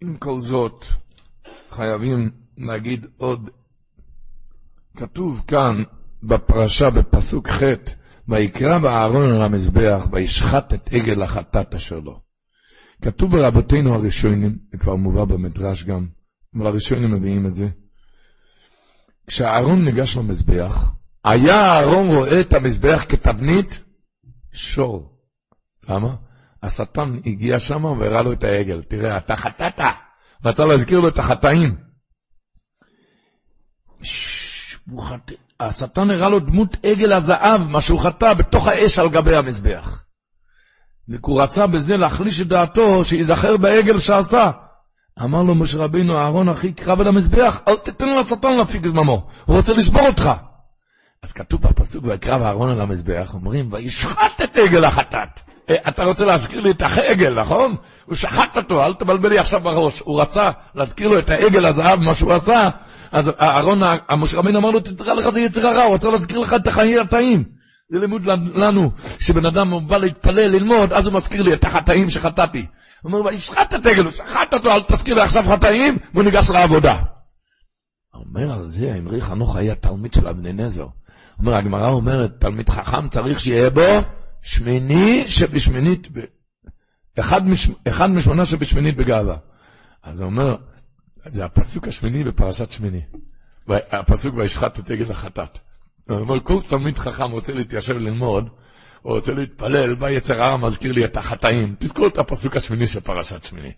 עם 0.00 0.16
כל 0.16 0.40
זאת, 0.40 0.84
חייבים 1.70 2.30
להגיד 2.58 3.06
עוד, 3.16 3.50
כתוב 4.96 5.42
כאן 5.46 5.82
בפרשה 6.22 6.90
בפסוק 6.90 7.48
ח' 7.48 7.62
ויקרא 8.28 8.78
באהרון 8.78 9.26
על 9.32 9.42
המזבח 9.42 10.06
וישחט 10.12 10.74
את 10.74 10.88
עגל 10.92 11.22
החטאת 11.22 11.74
אשר 11.74 11.98
לו. 11.98 12.20
כתוב 13.02 13.30
ברבותינו 13.30 13.94
הראשונים, 13.94 14.58
זה 14.72 14.78
כבר 14.78 14.96
מובא 14.96 15.24
במדרש 15.24 15.84
גם, 15.84 16.06
אבל 16.54 16.66
הראשונים 16.66 17.14
מביאים 17.14 17.46
את 17.46 17.54
זה. 17.54 17.68
כשאהרון 19.26 19.84
ניגש 19.84 20.16
למזבח, 20.16 20.94
היה 21.24 21.60
אהרון 21.60 22.06
רואה 22.06 22.40
את 22.40 22.52
המזבח 22.52 23.04
כתבנית 23.08 23.84
שור. 24.52 25.18
למה? 25.88 26.14
השטן 26.62 27.20
הגיע 27.26 27.58
שם 27.58 27.84
והראה 27.84 28.22
לו 28.22 28.32
את 28.32 28.44
העגל. 28.44 28.82
תראה, 28.82 29.16
אתה 29.16 29.36
חטאת. 29.36 29.80
רצה 30.44 30.64
להזכיר 30.64 31.00
לו 31.00 31.08
את 31.08 31.18
החטאים. 31.18 31.76
השטן 35.60 36.10
הראה 36.10 36.28
לו 36.28 36.40
דמות 36.40 36.76
עגל 36.86 37.12
הזהב, 37.12 37.62
מה 37.62 37.80
שהוא 37.80 38.00
חטא, 38.00 38.34
בתוך 38.34 38.68
האש 38.68 38.98
על 38.98 39.08
גבי 39.08 39.36
המזבח. 39.36 40.04
והוא 41.08 41.42
רצה 41.42 41.66
בזה 41.66 41.96
להחליש 41.96 42.40
את 42.40 42.46
דעתו, 42.46 43.04
שייזכר 43.04 43.56
בעגל 43.56 43.98
שעשה. 43.98 44.50
אמר 45.22 45.42
לו 45.42 45.54
משה 45.54 45.78
רבינו, 45.78 46.18
אהרון 46.18 46.48
אחי, 46.48 46.72
קרב 46.72 47.00
אל 47.00 47.08
המזבח, 47.08 47.60
אל 47.68 47.76
תתן 47.76 48.08
לשטן 48.08 48.54
להפיק 48.54 48.86
זממו, 48.86 49.26
הוא 49.44 49.56
רוצה 49.56 49.72
לשבור 49.72 50.06
אותך. 50.06 50.30
אז 51.22 51.32
כתוב 51.32 51.62
בפסוק, 51.62 52.04
ויקרב 52.04 52.42
אהרון 52.42 52.70
על 52.70 52.80
המזבח, 52.80 53.34
אומרים, 53.34 53.72
וישחט 53.72 54.42
את 54.44 54.56
עגל 54.56 54.84
החטאת. 54.84 55.40
אה, 55.70 55.76
אתה 55.88 56.04
רוצה 56.04 56.24
להזכיר 56.24 56.60
לי 56.60 56.70
את 56.70 56.82
העגל, 56.82 57.40
נכון? 57.40 57.76
הוא 58.04 58.14
שחט 58.14 58.56
אותו, 58.56 58.84
אל 58.84 58.94
תבלבל 58.94 59.28
לי 59.28 59.38
עכשיו 59.38 59.60
בראש. 59.60 60.00
הוא 60.00 60.20
רצה 60.20 60.50
להזכיר 60.74 61.08
לו 61.08 61.18
את 61.18 61.30
העגל 61.30 61.66
הזהב, 61.66 62.00
מה 62.00 62.14
שהוא 62.14 62.32
עשה, 62.32 62.68
אז 63.12 63.30
אהרון, 63.40 63.80
המשה 64.08 64.38
רבינו 64.38 64.58
אמר 64.58 64.70
לו, 64.70 64.80
תדע 64.80 65.14
לך 65.14 65.28
זה 65.28 65.40
יצר 65.40 65.66
הרע, 65.66 65.82
הוא 65.82 65.94
רצה 65.94 66.10
להזכיר 66.10 66.38
לך 66.38 66.54
את 66.54 66.66
החיי 66.66 66.98
התאים. 66.98 67.44
זה 67.90 67.98
לימוד 67.98 68.26
לנו, 68.54 68.90
שבן 69.20 69.46
אדם 69.46 69.88
בא 69.88 69.96
להתפלל, 69.96 70.48
ללמוד, 70.48 70.92
אז 70.92 71.06
הוא 71.06 71.14
מזכיר 71.14 71.42
לי 71.42 71.52
את 71.52 71.64
החטאים 71.64 72.10
שחטאתי. 72.10 72.66
הוא 73.04 73.12
אומר, 73.12 73.24
וישחט 73.24 73.74
את 73.74 73.86
העגל, 73.86 74.04
הוא 74.04 74.12
שחט 74.12 74.52
אותו, 74.52 74.70
אל 74.70 74.82
תזכיר 74.82 75.14
לי 75.14 75.20
עכשיו 75.20 75.44
חטאים, 75.48 75.98
והוא 76.14 76.24
ניגש 76.24 76.50
לעבודה. 76.50 77.02
אומר 78.14 78.52
על 78.52 78.66
זה, 78.66 78.94
אמרי 78.98 79.20
חנוך 79.20 79.56
היה 79.56 79.74
תלמיד 79.74 80.12
של 80.12 80.28
אבני 80.28 80.52
נזר. 80.52 80.86
אומר, 81.38 81.56
הגמרא 81.56 81.88
אומרת, 81.88 82.40
תלמיד 82.40 82.68
חכם 82.68 83.08
צריך 83.08 83.40
שיהיה 83.40 83.70
בו 83.70 83.80
שמיני 84.42 85.28
שבשמינית, 85.28 86.08
אחד, 87.18 87.46
מש, 87.46 87.68
אחד 87.88 88.10
משמונה 88.10 88.46
שבשמינית 88.46 88.96
בגאווה. 88.96 89.36
אז 90.02 90.20
הוא 90.20 90.26
אומר, 90.26 90.56
זה 91.26 91.44
הפסוק 91.44 91.88
השמיני 91.88 92.24
בפרשת 92.24 92.70
שמיני. 92.70 93.02
הפסוק 93.68 94.34
וישחט 94.34 94.78
את 94.78 94.90
עגל 94.90 95.10
החטאת. 95.10 95.58
הוא 96.08 96.18
אומר, 96.18 96.40
כל 96.40 96.60
תלמיד 96.68 96.98
חכם 96.98 97.30
רוצה 97.30 97.52
להתיישב 97.52 97.94
ללמוד, 97.94 98.48
הוא 99.04 99.14
רוצה 99.14 99.32
להתפלל, 99.32 99.94
בא 99.94 100.10
יצר 100.10 100.42
הרע 100.42 100.56
מזכיר 100.56 100.92
לי 100.92 101.04
את 101.04 101.16
החטאים. 101.16 101.74
תזכור 101.78 102.06
את 102.06 102.18
הפסוק 102.18 102.56
השמיני 102.56 102.86
של 102.86 103.00
פרשת 103.00 103.42
שמיני. 103.42 103.72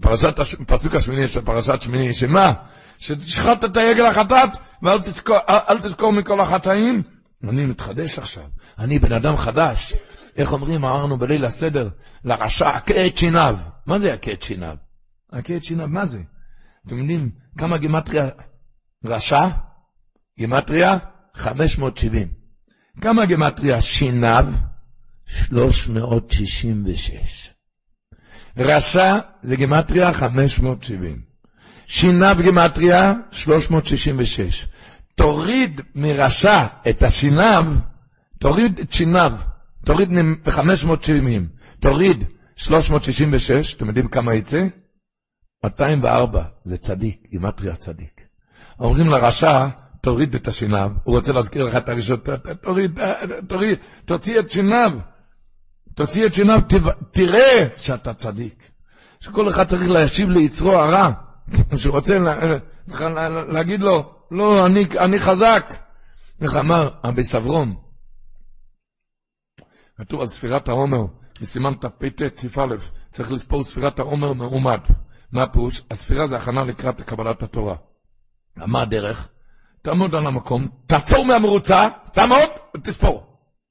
פרשת, 0.00 0.38
הפסוק 0.38 0.94
השמיני 0.94 1.28
של 1.28 1.44
פרשת 1.44 1.82
שמיני, 1.82 2.14
שמה? 2.14 2.52
שתשחט 2.98 3.64
את 3.64 3.76
העגל 3.76 4.06
החטאת, 4.06 4.50
ואל 4.82 4.98
תזכור, 4.98 5.36
תזכור 5.80 6.12
מכל 6.12 6.40
החטאים. 6.40 7.02
אני 7.48 7.66
מתחדש 7.66 8.18
עכשיו, 8.18 8.44
אני 8.78 8.98
בן 8.98 9.12
אדם 9.12 9.36
חדש. 9.36 9.94
איך 10.36 10.52
אומרים, 10.52 10.84
אמרנו 10.84 11.18
בליל 11.18 11.44
הסדר, 11.44 11.88
לרשע, 12.24 12.68
הכה 12.68 13.06
את 13.06 13.18
שיניו. 13.18 13.58
מה 13.86 13.98
זה 13.98 14.14
הכה 14.14 14.32
את 14.32 14.42
שיניו? 14.42 14.76
הכה 15.32 15.56
את 15.56 15.64
שיניו, 15.64 15.88
מה 15.88 16.04
זה? 16.04 16.20
אתם 16.86 16.98
יודעים 16.98 17.30
כמה 17.58 17.78
גימטריה 17.78 18.28
רשע? 19.04 19.48
גימטריה 20.38 20.96
570. 21.34 22.37
כמה 23.00 23.26
גימטריה 23.26 23.80
שיניו? 23.80 24.44
366. 25.26 27.50
רשע 28.56 29.18
זה 29.42 29.56
גימטריה 29.56 30.12
570. 30.12 31.22
שיניו 31.86 32.36
גימטריה 32.42 33.12
366. 33.30 34.66
תוריד 35.14 35.80
מרשע 35.94 36.66
את 36.90 37.02
השיניו, 37.02 37.64
תוריד 38.38 38.78
את 38.78 38.92
שיניו, 38.92 39.32
תוריד 39.84 40.08
ב-570, 40.44 41.08
תוריד 41.80 42.24
366, 42.56 43.74
אתם 43.74 43.86
יודעים 43.86 44.08
כמה 44.08 44.34
יצא? 44.34 44.60
204, 45.64 46.42
זה 46.62 46.78
צדיק, 46.78 47.26
גימטריה 47.30 47.74
צדיק. 47.74 48.20
אומרים 48.80 49.06
לרשע, 49.06 49.66
תוריד 50.00 50.34
את 50.34 50.48
השיניו, 50.48 50.90
הוא 51.04 51.16
רוצה 51.16 51.32
להזכיר 51.32 51.64
לך 51.64 51.76
את 51.76 51.88
הראשון, 51.88 52.18
תוריד, 52.62 53.00
תוריד, 53.48 53.78
תוציא 54.04 54.40
את 54.40 54.50
שיניו, 54.50 54.92
תוציא 55.94 56.26
את 56.26 56.34
שיניו, 56.34 56.58
תראה 57.10 57.68
שאתה 57.76 58.14
צדיק. 58.14 58.70
שכל 59.20 59.48
אחד 59.48 59.66
צריך 59.66 59.88
להשיב 59.88 60.28
ליצרו 60.28 60.72
הרע, 60.72 61.10
שהוא 61.76 61.94
רוצה 61.94 62.18
להגיד 63.48 63.80
לו, 63.80 64.14
לא, 64.30 64.66
אני, 64.66 64.84
אני 64.98 65.18
חזק. 65.18 65.74
איך 66.40 66.56
אמר 66.56 66.90
אבי 67.08 67.22
סברום? 67.22 67.76
כתוב 69.96 70.20
על 70.20 70.26
ספירת 70.26 70.68
העומר, 70.68 71.06
בסימן 71.40 71.74
תפ"ט, 71.80 72.22
סעיף 72.36 72.58
א', 72.58 72.76
צריך 73.10 73.32
לספור 73.32 73.62
ספירת 73.62 73.98
העומר 73.98 74.32
מעומד. 74.32 74.80
מה 75.32 75.42
הפירוש? 75.42 75.82
הספירה 75.90 76.26
זה 76.26 76.36
הכנה 76.36 76.64
לקראת 76.64 77.00
קבלת 77.00 77.42
התורה. 77.42 77.76
מה 78.56 78.82
הדרך? 78.82 79.28
תעמוד 79.88 80.14
על 80.14 80.26
המקום, 80.26 80.68
תעצור 80.86 81.24
מהמרוצה, 81.24 81.88
תעמוד 82.12 82.48
ותספור. 82.76 83.22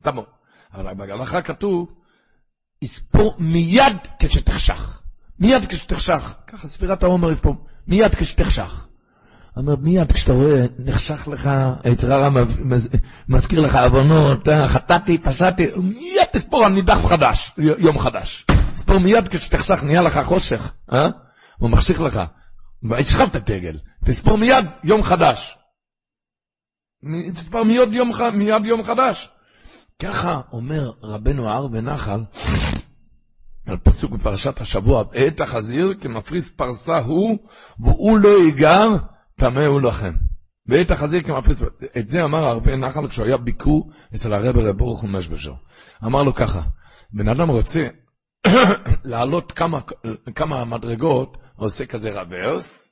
תעמוד. 0.03 0.25
אבל 0.73 0.93
בהלכה 0.93 1.41
כתוב, 1.41 1.87
יספור 2.81 3.35
מיד 3.39 3.97
כשתחשך. 4.19 5.01
מיד 5.39 5.65
כשתחשך. 5.69 6.35
ככה 6.47 6.67
ספירת 6.67 7.03
העומר 7.03 7.31
יספור, 7.31 7.55
מיד 7.87 8.15
כשתחשך. 8.15 8.87
אומר, 9.57 9.75
מיד 9.75 10.11
כשאתה 10.11 10.33
רואה, 10.33 10.63
נחשך 10.79 11.27
לך, 11.27 11.49
היצר 11.83 12.13
הרע 12.13 12.43
מזכיר 13.29 13.59
לך 13.59 13.75
עוונות, 13.75 14.49
אה, 14.49 14.67
חטאתי, 14.67 15.17
פשעתי, 15.17 15.67
מיד 15.83 16.27
תספור 16.33 16.65
על 16.65 16.71
נידח 16.71 17.07
חדש, 17.09 17.51
יום 17.57 17.99
חדש. 17.99 18.45
תספור 18.73 18.97
מיד 18.97 19.27
כשתחשך, 19.27 19.83
נהיה 19.83 20.01
לך 20.01 20.19
חושך, 20.23 20.73
אה? 20.93 21.09
הוא 21.57 21.69
מחשיך 21.69 22.01
לך. 22.01 22.21
והשכבת 22.83 23.35
את 23.35 23.49
העגל, 23.49 23.79
תספור 24.05 24.37
מיד 24.37 24.65
יום 24.83 25.03
חדש. 25.03 25.57
תספור 27.33 27.63
מיד 27.63 27.93
יום, 27.93 28.11
מיד 28.33 28.65
יום 28.65 28.83
חדש. 28.83 29.31
ככה 30.01 30.41
אומר 30.51 30.91
רבנו 31.03 31.49
ההר 31.49 31.67
ונחל, 31.71 32.19
על 33.67 33.77
פסוק 33.77 34.11
בפרשת 34.11 34.61
השבוע, 34.61 35.03
בעת 35.03 35.41
החזיר 35.41 35.85
כמפריס 36.01 36.51
פרסה 36.51 36.97
הוא, 36.97 37.37
והוא 37.79 38.19
לא 38.19 38.47
יגר, 38.47 38.87
טמא 39.35 39.65
הוא 39.65 39.81
לכם. 39.81 40.13
בעת 40.65 40.91
החזיר 40.91 41.21
כמפריס, 41.21 41.61
את 41.97 42.09
זה 42.09 42.17
אמר 42.23 42.43
הרבה 42.43 42.75
נחל 42.75 43.07
כשהוא 43.07 43.25
היה 43.25 43.37
ביקור 43.37 43.91
אצל 44.15 44.33
הרב 44.33 44.57
רב 44.57 44.77
ברוך 44.77 45.01
הוא 45.01 45.09
משבשו. 45.09 45.53
אמר 46.05 46.23
לו 46.23 46.33
ככה, 46.33 46.61
בן 47.13 47.29
אדם 47.29 47.49
רוצה 47.49 47.87
לעלות 49.11 49.51
כמה, 49.51 49.79
כמה 50.35 50.65
מדרגות, 50.65 51.37
עושה 51.55 51.85
כזה 51.85 52.09
רוורס, 52.09 52.89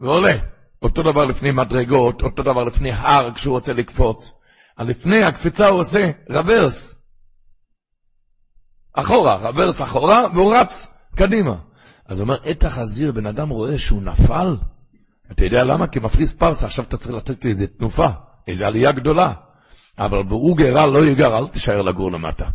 ועולה. 0.00 0.57
אותו 0.82 1.02
דבר 1.02 1.24
לפני 1.24 1.50
מדרגות, 1.50 2.22
אותו 2.22 2.42
דבר 2.42 2.64
לפני 2.64 2.92
הר 2.92 3.34
כשהוא 3.34 3.54
רוצה 3.54 3.72
לקפוץ. 3.72 4.32
לפני 4.78 5.22
הקפיצה 5.22 5.68
הוא 5.68 5.80
עושה 5.80 6.10
רוורס. 6.30 7.02
אחורה, 8.92 9.36
רוורס 9.36 9.82
אחורה, 9.82 10.24
והוא 10.34 10.54
רץ 10.56 10.88
קדימה. 11.16 11.54
אז 12.06 12.20
הוא 12.20 12.24
אומר, 12.24 12.36
עת 12.44 12.64
החזיר, 12.64 13.12
בן 13.12 13.26
אדם 13.26 13.48
רואה 13.48 13.78
שהוא 13.78 14.02
נפל, 14.02 14.56
אתה 15.32 15.44
יודע 15.44 15.64
למה? 15.64 15.86
כי 15.86 16.00
מפריס 16.00 16.34
פרסה, 16.34 16.66
עכשיו 16.66 16.84
אתה 16.84 16.96
צריך 16.96 17.14
לתת 17.14 17.44
לי 17.44 17.50
איזה 17.50 17.66
תנופה, 17.66 18.08
איזו 18.48 18.64
עלייה 18.64 18.92
גדולה. 18.92 19.32
אבל 19.98 20.18
והוא 20.28 20.56
גרה, 20.56 20.86
לא 20.86 21.06
יגר, 21.06 21.38
אל 21.38 21.48
תישאר 21.48 21.82
לגור 21.82 22.12
למטה. 22.12 22.46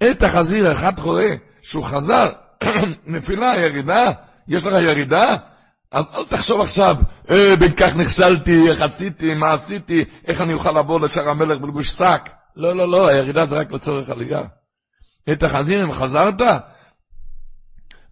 עת 0.00 0.22
החזיר, 0.22 0.72
אחד 0.72 0.98
רואה 0.98 1.34
שהוא 1.62 1.84
חזר, 1.84 2.30
נפילה, 3.06 3.56
ירידה, 3.56 4.12
יש 4.48 4.64
לך 4.64 4.72
ירידה? 4.82 5.36
אז 5.96 6.10
אל 6.14 6.24
תחשוב 6.24 6.60
עכשיו, 6.60 6.96
אה, 7.30 7.56
בין 7.56 7.72
כך 7.76 7.96
נכשלתי, 7.96 8.70
איך 8.70 8.82
עשיתי, 8.82 9.34
מה 9.34 9.52
עשיתי, 9.52 10.04
איך 10.26 10.40
אני 10.40 10.52
אוכל 10.52 10.78
לבוא 10.78 11.00
לשער 11.00 11.28
המלך 11.28 11.58
בלבוש 11.58 11.88
שק. 11.88 12.30
לא, 12.56 12.76
לא, 12.76 12.88
לא, 12.88 13.08
הירידה 13.08 13.46
זה 13.46 13.54
רק 13.54 13.72
לצורך 13.72 14.10
עלייה. 14.10 14.40
את 15.32 15.42
החזיר, 15.42 15.84
אם 15.84 15.92
חזרת, 15.92 16.40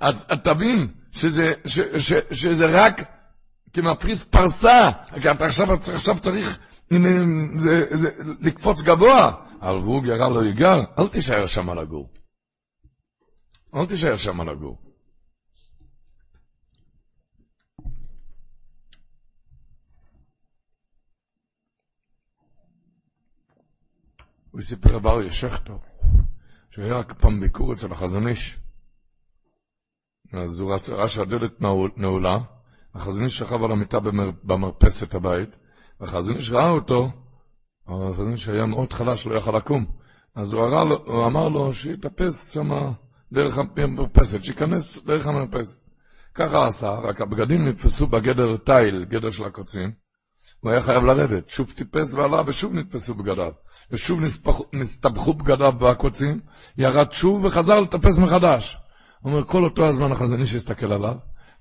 אז 0.01 0.27
תבין 0.45 0.89
שזה, 1.13 1.53
ש, 1.67 1.81
ש, 1.81 2.13
שזה 2.31 2.65
רק 2.69 3.03
כמפריס 3.73 4.25
פרסה, 4.25 4.91
כי 5.21 5.31
אתה 5.31 5.45
עכשיו, 5.45 5.73
עכשיו 5.73 6.21
צריך 6.21 6.59
זה, 7.57 7.71
זה, 7.91 8.11
לקפוץ 8.41 8.83
גבוה, 8.83 9.33
אבל 9.63 9.77
הוא 9.77 10.03
גרה 10.03 10.29
לא 10.29 10.45
יגר, 10.45 10.81
אל 10.99 11.09
תישאר 11.09 11.47
שם 11.47 11.71
לגור. 11.71 12.11
אל 13.75 13.87
תישאר 13.87 14.17
שם 14.17 14.51
לגור. 14.51 14.94
הוא 24.55 24.61
סיפר 24.61 24.99
בר 24.99 25.23
ישכתו, 25.23 25.79
שהוא 26.71 26.85
היה 26.85 27.05
פעם 27.05 27.41
ביקור 27.41 27.73
אצל 27.73 27.93
החזון 27.93 28.29
איש. 28.29 28.59
אז 30.33 30.61
הוא 30.61 30.73
ראה 30.89 31.09
שהדלת 31.09 31.61
נעולה, 31.97 32.39
החזון 32.95 33.25
איש 33.25 33.39
שכב 33.39 33.65
על 33.65 33.73
המיטה 33.73 34.01
במר, 34.01 34.31
במרפסת 34.45 35.15
הבית, 35.15 35.57
והחזון 36.01 36.37
איש 36.37 36.51
ראה 36.51 36.71
אותו, 36.71 37.09
אבל 37.89 38.11
החזון 38.11 38.33
איש 38.33 38.49
היה 38.49 38.67
מאוד 38.67 38.93
חלש, 38.93 39.27
לא 39.27 39.35
יכל 39.35 39.57
לקום. 39.57 39.87
אז 40.35 40.53
הוא, 40.53 40.67
לו, 40.67 41.05
הוא 41.07 41.27
אמר 41.27 41.49
לו 41.49 41.73
שיתאפס 41.73 42.53
שם 42.53 42.71
דרך 43.33 43.59
המרפסת, 43.59 44.43
שייכנס 44.43 45.05
דרך 45.05 45.27
המרפסת. 45.27 45.81
ככה 46.35 46.67
עשה, 46.67 46.91
רק 46.91 47.21
הבגדים 47.21 47.69
נתפסו 47.69 48.07
בגדר 48.07 48.57
תיל, 48.57 49.05
גדר 49.05 49.31
של 49.31 49.45
הקוצים. 49.45 50.04
הוא 50.65 50.73
היה 50.73 50.81
חייב 50.81 51.05
לרדת, 51.05 51.51
שוב 51.51 51.73
טיפס 51.77 52.15
ועלה 52.15 52.43
ושוב 52.47 52.75
נתפסו 52.75 53.15
בגדיו. 53.15 53.53
ושוב 53.91 54.21
נסתבכו 54.73 55.35
בגדיו 55.35 55.73
בקוצים, 55.73 56.41
ירד 56.79 57.13
שוב 57.13 57.45
וחזר 57.45 57.81
לטפס 57.81 58.19
מחדש. 58.19 58.79
הוא 59.21 59.33
אומר, 59.33 59.45
כל 59.45 59.65
אותו 59.65 59.87
הזמן 59.87 60.13
החזוני 60.13 60.47
שהסתכל 60.47 60.93
עליו, 60.93 61.15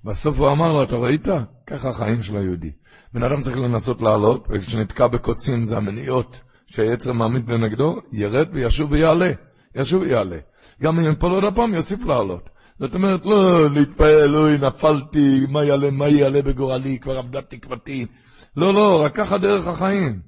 בסוף 0.04 0.38
הוא 0.38 0.50
אמר 0.50 0.72
לו, 0.72 0.82
אתה 0.82 0.96
ראית? 0.96 1.28
ככה 1.66 1.88
החיים 1.88 2.22
של 2.22 2.36
היהודי. 2.36 2.72
בן 3.14 3.22
אדם 3.22 3.40
צריך 3.40 3.56
לנסות 3.58 4.02
לעלות, 4.02 4.46
וכשנתקע 4.50 5.06
בקוצים 5.06 5.64
זה 5.64 5.76
המניעות 5.76 6.42
שהיצר 6.66 7.12
מעמיד 7.12 7.50
לנגדו, 7.50 7.96
ירד 8.12 8.48
וישוב 8.52 8.92
ויעלה. 8.92 9.30
ישוב 9.74 10.02
ויעלה. 10.02 10.38
גם 10.82 10.98
אם 10.98 11.12
יפול 11.12 11.32
עוד 11.32 11.44
הפעם, 11.52 11.74
יוסיף 11.74 12.04
לעלות. 12.04 12.48
זאת 12.78 12.94
אומרת, 12.94 13.20
לא 13.24 13.70
להתפעל, 13.70 14.36
אוי, 14.36 14.58
נפלתי, 14.58 15.40
מה 15.48 15.64
יעלה, 15.64 15.90
מה 15.90 16.08
יעלה 16.08 16.42
בגורלי, 16.42 16.98
כבר 16.98 17.18
עמדה 17.18 17.42
תקוותי. 17.42 18.06
לא, 18.56 18.74
לא, 18.74 19.02
רק 19.04 19.14
ככה 19.14 19.38
דרך 19.38 19.66
החיים. 19.66 20.22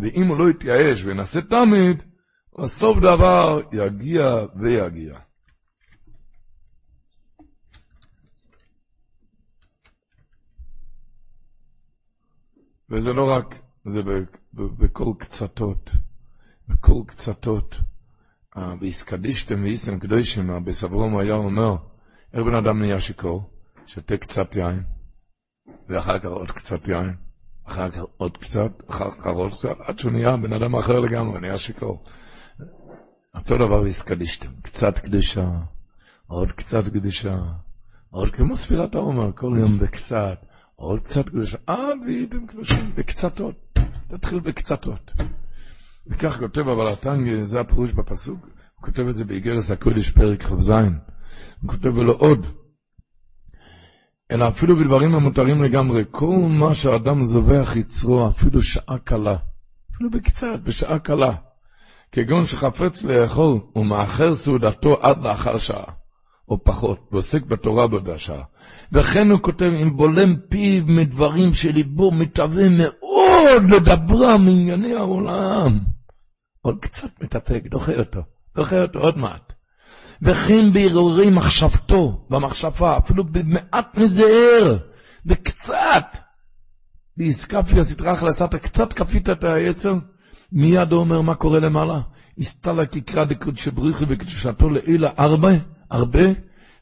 ואם 0.00 0.28
הוא 0.28 0.36
לא 0.36 0.50
יתייאש 0.50 1.04
וינסה 1.04 1.40
תמיד, 1.42 2.02
בסוף 2.58 2.98
דבר 2.98 3.60
יגיע 3.72 4.36
ויגיע. 4.60 5.18
וזה 12.90 13.10
לא 13.10 13.30
רק, 13.30 13.54
זה 13.84 14.00
בכל 14.52 15.12
קצתות, 15.18 15.90
בכל 16.68 17.02
קצתות. 17.06 17.80
והסקדישתם 18.80 19.62
ואיסתם 19.62 19.98
קדושים, 19.98 20.64
בסברום 20.64 21.18
היה 21.18 21.34
אומר, 21.34 21.76
איך 22.32 22.42
בן 22.42 22.54
אדם 22.54 22.80
נהיה 22.80 23.00
שיכור? 23.00 23.50
שותה 23.86 24.16
קצת 24.16 24.56
יין, 24.56 24.82
ואחר 25.88 26.18
כך 26.18 26.24
עוד 26.26 26.50
קצת 26.50 26.88
יין, 26.88 27.16
אחר 27.64 27.90
כך 27.90 28.02
עוד 28.16 28.36
קצת, 28.36 28.70
אחר 28.90 29.10
כך 29.10 29.26
עוד 29.26 29.50
קצת, 29.50 29.76
עד 29.80 29.98
שהוא 29.98 30.12
נהיה 30.12 30.36
בן 30.36 30.52
אדם 30.52 30.74
אחר 30.74 31.00
לגמרי, 31.00 31.40
נהיה 31.40 31.58
שיכור. 31.58 32.04
אותו 33.34 33.54
דבר 33.56 33.82
והסקדישתם, 33.82 34.50
קצת 34.62 34.98
קדושה, 34.98 35.46
עוד 36.26 36.52
קצת 36.52 36.88
קדושה, 36.88 37.36
עוד 38.10 38.30
כמו 38.30 38.56
ספירת 38.56 38.94
העומר, 38.94 39.32
כל 39.34 39.56
יום 39.60 39.78
בקצת, 39.78 40.38
עוד 40.76 41.00
קצת 41.00 41.28
קדושה, 41.28 41.58
עד 41.66 41.98
והייתם 42.06 42.46
קדושים, 42.46 42.92
בקצתות, 42.94 43.78
תתחיל 44.08 44.40
בקצתות. 44.40 45.12
וכך 46.06 46.38
כותב 46.38 46.68
אבל 46.68 46.88
הטנג, 46.88 47.44
זה 47.44 47.60
הפירוש 47.60 47.92
בפסוק, 47.92 48.44
הוא 48.44 48.84
כותב 48.84 49.06
את 49.08 49.16
זה 49.16 49.24
באיגרס 49.24 49.70
הקודש 49.70 50.10
פרק 50.10 50.42
כ"ז, 50.42 50.70
הוא 50.70 51.70
כותב 51.70 51.86
לו 51.86 52.12
עוד, 52.12 52.46
אלא 54.30 54.48
אפילו 54.48 54.76
בדברים 54.76 55.14
המותרים 55.14 55.62
לגמרי, 55.62 56.04
כל 56.10 56.36
מה 56.60 56.74
שאדם 56.74 57.24
זובח 57.24 57.76
יצרו, 57.76 58.28
אפילו 58.28 58.62
שעה 58.62 58.98
קלה, 59.04 59.36
אפילו 59.94 60.10
בקצת, 60.10 60.60
בשעה 60.64 60.98
קלה, 60.98 61.34
כגון 62.12 62.46
שחפץ 62.46 63.04
לאכול 63.04 63.60
ומאחר 63.76 64.34
סעודתו 64.34 64.94
עד 65.00 65.22
לאחר 65.22 65.58
שעה, 65.58 65.92
או 66.48 66.64
פחות, 66.64 67.08
ועוסק 67.12 67.42
בתורה 67.42 67.86
באותה 67.86 68.18
שעה. 68.18 68.42
וכן 68.92 69.30
הוא 69.30 69.40
כותב, 69.42 69.70
אם 69.82 69.96
בולם 69.96 70.36
פיו 70.48 70.84
מדברים 70.86 71.52
שליבו 71.52 72.10
מתהווה 72.10 72.64
מאוד 72.68 73.70
לדברה 73.70 74.38
מענייני 74.38 74.94
העולם. 74.94 75.78
עוד 76.62 76.78
קצת 76.80 77.22
מתאפק, 77.22 77.62
דוחה 77.70 77.92
אותו, 77.98 78.20
דוחה 78.56 78.82
אותו 78.82 78.98
עוד 78.98 79.18
מעט. 79.18 79.51
וכן 80.22 80.72
בהרהורי 80.72 81.30
מחשבתו, 81.30 82.26
במחשבה, 82.30 82.98
אפילו 82.98 83.24
במעט 83.24 83.98
מזער, 83.98 84.78
בקצת. 85.26 86.16
באיסקפיה 87.16 87.84
סטרח 87.84 88.22
לסתא, 88.22 88.58
קצת 88.58 88.92
כפית 88.92 89.30
את 89.30 89.44
היצר, 89.44 89.92
מיד 90.52 90.92
הוא 90.92 91.00
אומר 91.00 91.20
מה 91.20 91.34
קורה 91.34 91.60
למעלה. 91.60 92.00
הסתלה 92.38 92.86
כקרא 92.86 93.24
דקודשי 93.24 93.70
בריחי 93.70 94.06
בקדושתו 94.06 94.70
לעילה 94.70 95.10
הרבה, 95.16 95.52
הרבה, 95.90 96.24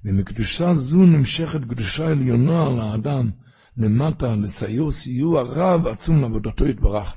ומקדושה 0.05 0.75
זו 0.75 0.99
נמשכת 0.99 1.61
קדושה 1.61 2.07
עליונה 2.07 2.67
על 2.67 2.81
האדם, 2.81 3.31
למטה, 3.77 4.27
לסיוע 4.27 4.91
סיוע 4.91 5.43
רב 5.43 5.87
עצום 5.87 6.21
לעבודתו 6.21 6.67
יתברך. 6.67 7.15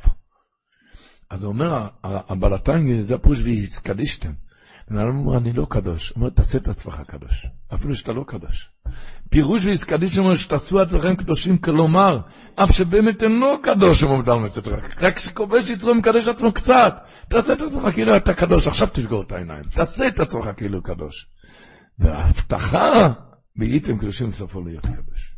אז 1.29 1.43
הוא 1.43 1.53
אומר, 1.53 1.87
הבלתיים, 2.03 3.01
זה 3.01 3.15
הפירוש 3.15 3.39
והסקדישתם. 3.41 4.31
בן 4.89 4.97
אדם 4.97 5.17
אומר, 5.17 5.37
אני 5.37 5.53
לא 5.53 5.65
קדוש. 5.69 6.09
הוא 6.09 6.15
אומר, 6.15 6.29
תעשה 6.29 6.57
את 6.57 6.67
עצמך 6.67 7.01
קדוש, 7.07 7.47
אפילו 7.73 7.95
שאתה 7.95 8.13
לא 8.13 8.23
קדוש. 8.27 8.69
פירוש 9.29 9.65
והסקדישתם 9.65 10.21
אומר 10.21 10.35
שתעשו 10.35 10.79
עצמכם 10.79 11.15
קדושים, 11.15 11.57
כלומר, 11.57 12.19
אף 12.55 12.71
שבאמת 12.71 13.23
אינו 13.23 13.61
קדוש, 13.63 14.01
הוא 14.01 14.15
מוגדר 14.15 14.37
מסתר, 14.37 14.75
רק 15.01 15.15
כשכובש 15.15 15.69
יצרו 15.69 15.95
מקדש 15.95 16.27
עצמו 16.27 16.51
קצת. 16.51 16.93
תעשה 17.29 17.53
את 17.53 17.61
עצמך 17.61 17.93
כאילו 17.93 18.17
אתה 18.17 18.33
קדוש, 18.33 18.67
עכשיו 18.67 18.87
תסגור 18.93 19.23
את 19.23 19.31
העיניים. 19.31 19.63
תעשה 19.63 20.07
את 20.07 20.19
עצמך 20.19 20.49
כאילו 20.57 20.83
קדוש. 20.83 21.27
וההבטחה, 21.99 23.13
והייתם 23.55 23.97
קדושים 23.97 24.31
סופו 24.31 24.61
להיות 24.61 24.85
קדוש. 24.85 25.32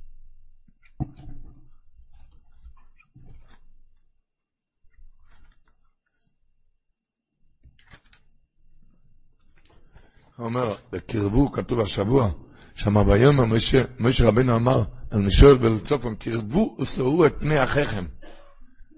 אומר, 10.39 10.75
קרבו, 11.07 11.51
כתוב 11.51 11.79
השבוע, 11.79 12.31
שמה 12.73 13.03
ביום 13.03 13.53
משה 13.99 14.27
רבנו 14.27 14.55
אמר 14.55 14.83
על 15.11 15.21
משול 15.21 15.57
ולצופן, 15.61 16.15
קרבו 16.15 16.77
ושאו 16.81 17.25
את 17.25 17.33
פני 17.39 17.63
אחיכם. 17.63 18.05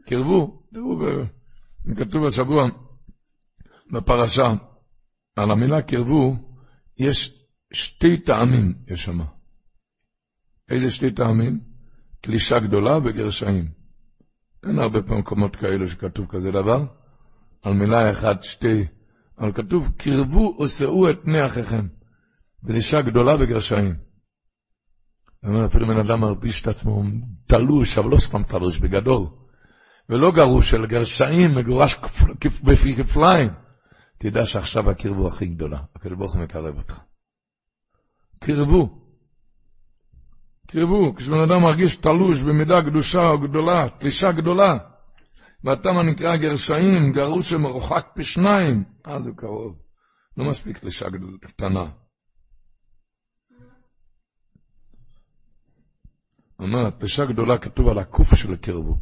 קרבו, 0.06 0.64
תראו, 0.74 1.00
כתוב 1.98 2.26
השבוע 2.26 2.64
בפרשה, 3.92 4.54
על 5.36 5.52
המילה 5.52 5.82
קרבו, 5.82 6.36
יש 6.98 7.46
שתי 7.74 8.18
טעמים, 8.18 8.74
יש 8.88 9.04
שם. 9.04 9.20
איזה 10.70 10.92
שתי 10.92 11.12
טעמים? 11.12 11.60
קלישה 12.22 12.60
גדולה 12.60 12.98
וגרשעים. 12.98 13.72
אין 14.64 14.80
הרבה 14.80 15.00
מקומות 15.00 15.56
כאלו 15.56 15.88
שכתוב 15.88 16.26
כזה 16.30 16.52
דבר. 16.52 16.86
על 17.62 17.74
מילה 17.74 18.12
אחת 18.12 18.44
שתי 18.44 18.88
אבל 19.40 19.52
כתוב, 19.54 19.90
קרבו 19.98 20.58
ושאו 20.64 21.10
את 21.10 21.20
פני 21.24 21.46
אחיכם. 21.46 21.88
דרישה 22.64 23.02
גדולה 23.02 23.38
בגרשיים. 23.38 23.96
אומר, 25.44 25.66
אפילו 25.66 25.88
בן 25.88 25.98
אדם 25.98 26.20
מרביש 26.20 26.62
את 26.62 26.68
עצמו 26.68 27.04
תלוש, 27.48 27.98
אבל 27.98 28.10
לא 28.10 28.18
סתם 28.18 28.44
תלוש, 28.44 28.80
בגדול. 28.80 29.28
ולא 30.10 30.32
גרוש, 30.32 30.72
של 30.72 30.86
גרשיים, 30.86 31.56
מגורש 31.56 31.96
בפי 32.64 32.96
כפליים. 32.96 33.50
תדע 34.18 34.46
שעכשיו 34.46 34.90
הקרבו 34.90 35.28
הכי 35.28 35.46
גדולה. 35.46 35.80
הקדוש 35.96 36.18
ברוך 36.18 36.36
הוא 36.36 36.44
מקרב 36.44 36.78
אותך. 36.78 37.00
קרבו. 38.40 39.08
קרבו, 40.68 41.16
כשבן 41.16 41.40
אדם 41.50 41.62
מרגיש 41.62 41.96
תלוש 41.96 42.40
במידה 42.40 42.82
קדושה 42.82 43.20
או 43.30 43.40
גדולה, 43.40 43.90
תלישה 43.98 44.32
גדולה, 44.32 44.78
והתמה 45.64 46.04
נקרא 46.04 46.36
גרשעים, 46.36 47.12
גרוש 47.12 47.50
שמרוחק 47.50 48.08
פי 48.16 48.24
שניים, 48.24 48.84
אז 49.06 49.28
הוא 49.28 49.36
קרוב. 49.36 49.82
לא 50.38 50.50
מספיק 50.50 50.78
תלישה 50.78 51.06
קטנה. 51.42 51.86
אומר, 56.60 56.90
תלישה 56.90 57.26
גדולה 57.26 57.58
כתוב 57.58 57.88
על 57.88 58.00
הקוף 58.00 58.36
של 58.36 58.56
קרבו, 58.56 58.98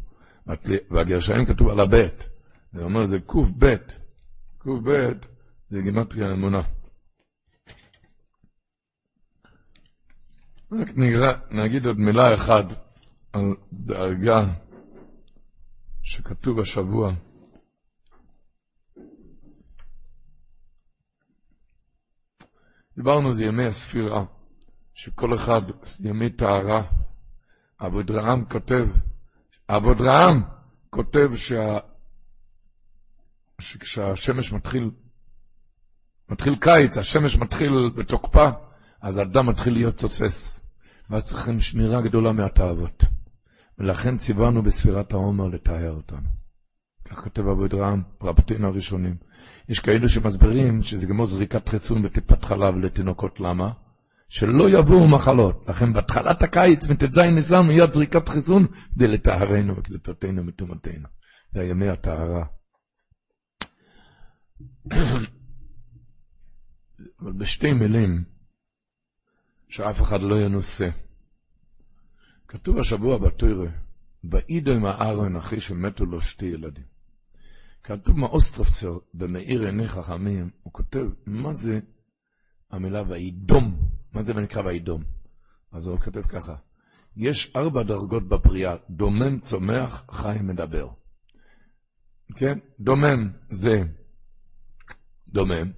והגרשעים 0.90 1.46
כתוב 1.46 1.68
על 1.68 1.80
הבית. 1.80 2.28
זה 2.72 2.82
אומר, 2.82 3.04
זה 3.04 3.20
קוף 3.20 3.50
בית. 3.50 3.98
קוף 4.58 4.80
בית 4.84 5.26
זה 5.70 5.82
גימטריה 5.82 6.32
אמונה. 6.32 6.62
רק 10.72 10.88
נגיד 11.50 11.86
עוד 11.86 11.98
מילה 11.98 12.34
אחת 12.34 12.64
על 13.32 13.54
דאגה 13.72 14.44
שכתוב 16.06 16.58
השבוע. 16.58 17.12
דיברנו 22.96 23.32
זה 23.32 23.44
ימי 23.44 23.64
הספירה, 23.64 24.24
שכל 24.94 25.34
אחד 25.34 25.62
ימי 26.00 26.30
טהרה. 26.30 26.82
אבודרעם 27.80 28.44
כותב, 28.44 28.88
אבודרעם 29.68 30.42
כותב 30.90 31.34
שה... 31.36 31.78
שכשהשמש 33.58 34.52
מתחיל, 34.52 34.90
מתחיל 36.28 36.56
קיץ, 36.60 36.98
השמש 36.98 37.38
מתחיל 37.38 37.70
בתוקפה, 37.96 38.48
אז 39.00 39.16
האדם 39.16 39.48
מתחיל 39.48 39.72
להיות 39.72 39.98
תוסס. 39.98 40.66
ואז 41.10 41.24
צריכים 41.24 41.60
שמירה 41.60 42.02
גדולה 42.02 42.32
מהתאוות. 42.32 43.15
ולכן 43.78 44.16
ציוונו 44.16 44.62
בספירת 44.62 45.12
העומר 45.12 45.46
לטהר 45.46 45.92
אותנו. 45.92 46.28
כך 47.04 47.20
כותב 47.20 47.48
אבו 47.48 47.68
דרעם, 47.68 48.02
רבותינו 48.22 48.68
הראשונים. 48.68 49.16
יש 49.68 49.80
כאלו 49.80 50.08
שמסבירים 50.08 50.82
שזה 50.82 51.06
כמו 51.06 51.26
זריקת 51.26 51.68
חיסון 51.68 52.02
בטיפת 52.02 52.44
חלב 52.44 52.76
לתינוקות. 52.76 53.40
למה? 53.40 53.72
שלא 54.28 54.70
יבואו 54.70 55.08
מחלות. 55.08 55.64
לכן 55.68 55.92
בהתחלת 55.92 56.42
הקיץ, 56.42 56.90
מט"ז 56.90 57.18
ניסן, 57.18 57.66
מיד 57.68 57.92
זריקת 57.92 58.28
חיסון, 58.28 58.66
כדי 58.94 59.08
לטהרנו 59.08 59.76
וקלטותינו 59.76 60.44
מטומאתנו. 60.44 61.08
זה 61.52 61.64
ימי 61.64 61.88
הטהרה. 61.88 62.46
אבל 67.20 67.32
בשתי 67.32 67.72
מילים, 67.72 68.24
שאף 69.68 70.00
אחד 70.00 70.22
לא 70.22 70.36
ינוסה. 70.40 70.86
כתוב 72.48 72.78
השבוע 72.78 73.18
בתוירה, 73.18 73.70
ואידו 74.24 74.72
עם 74.72 74.84
הארון 74.84 75.36
אחי 75.36 75.60
שמתו 75.60 76.06
לו 76.06 76.20
שתי 76.20 76.46
ילדים. 76.46 76.84
כתוב 77.82 78.16
מאוסטרופצר 78.18 78.98
במאיר 79.14 79.60
עיני 79.60 79.88
חכמים, 79.88 80.50
הוא 80.62 80.72
כותב, 80.72 81.06
מה 81.26 81.54
זה 81.54 81.80
המילה 82.70 83.02
וידום? 83.08 83.90
מה 84.12 84.22
זה 84.22 84.34
נקרא 84.34 84.62
וידום? 84.62 85.04
אז 85.72 85.86
הוא 85.86 85.98
כותב 85.98 86.22
ככה, 86.22 86.56
יש 87.16 87.56
ארבע 87.56 87.82
דרגות 87.82 88.28
בבריאה, 88.28 88.76
דומם, 88.90 89.40
צומח, 89.40 90.04
חי, 90.10 90.36
מדבר. 90.40 90.88
כן? 92.36 92.58
דומם 92.80 93.30
זה 93.50 93.82
דומם, 95.28 95.72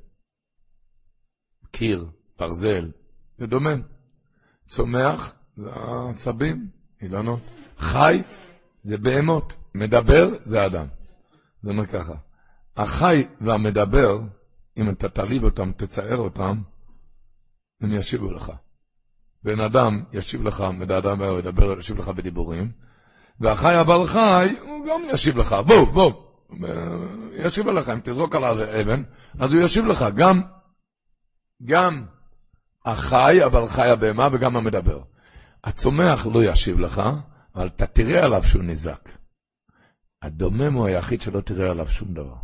קיר, 1.70 2.10
ברזל, 2.38 2.92
זה 3.38 3.46
דומם. 3.46 3.82
צומח 4.66 5.37
זה 5.58 5.70
עשבים, 6.08 6.68
אילנות. 7.02 7.40
חי 7.78 8.22
זה 8.82 8.98
בהמות, 8.98 9.56
מדבר 9.74 10.28
זה 10.42 10.66
אדם. 10.66 10.86
זה 11.62 11.70
אומר 11.70 11.86
ככה, 11.86 12.14
החי 12.76 13.26
והמדבר, 13.40 14.18
אם 14.76 14.90
אתה 14.90 15.08
תעליב 15.08 15.44
אותם, 15.44 15.72
תצער 15.76 16.16
אותם, 16.16 16.60
הם 17.80 17.94
ישיבו 17.94 18.30
לך. 18.30 18.52
בן 19.44 19.60
אדם 19.60 20.04
ישיב 20.12 20.42
לך, 20.42 20.64
אדם 20.98 21.20
ידבר, 21.38 21.78
ישיב 21.78 21.98
לך 21.98 22.08
בדיבורים, 22.08 22.72
והחי 23.40 23.74
הבעל 23.74 24.06
חי, 24.06 24.56
הוא 24.60 24.86
גם 24.86 25.00
ישיב 25.10 25.36
לך, 25.36 25.56
בוא, 25.66 25.92
בוא, 25.92 26.12
ישיב 27.32 27.66
לך, 27.66 27.88
אם 27.88 28.00
תזרוק 28.04 28.34
עליו 28.34 28.56
אבן, 28.80 29.02
אז 29.38 29.52
הוא 29.52 29.62
ישיב 29.62 29.84
לך, 29.84 30.04
גם, 30.16 30.40
גם 31.64 32.04
החי, 32.84 33.44
אבל 33.44 33.66
חי 33.66 33.88
הבהמה 33.88 34.28
וגם 34.32 34.56
המדבר. 34.56 35.00
הצומח 35.64 36.26
לא 36.26 36.44
ישיב 36.44 36.78
לך, 36.78 37.02
אבל 37.54 37.66
אתה 37.66 37.86
תראה 37.86 38.24
עליו 38.24 38.42
שהוא 38.42 38.62
נזק. 38.62 39.08
הדומם 40.22 40.74
הוא 40.74 40.86
היחיד 40.86 41.20
שלא 41.20 41.40
תראה 41.40 41.70
עליו 41.70 41.88
שום 41.88 42.14
דבר. 42.14 42.36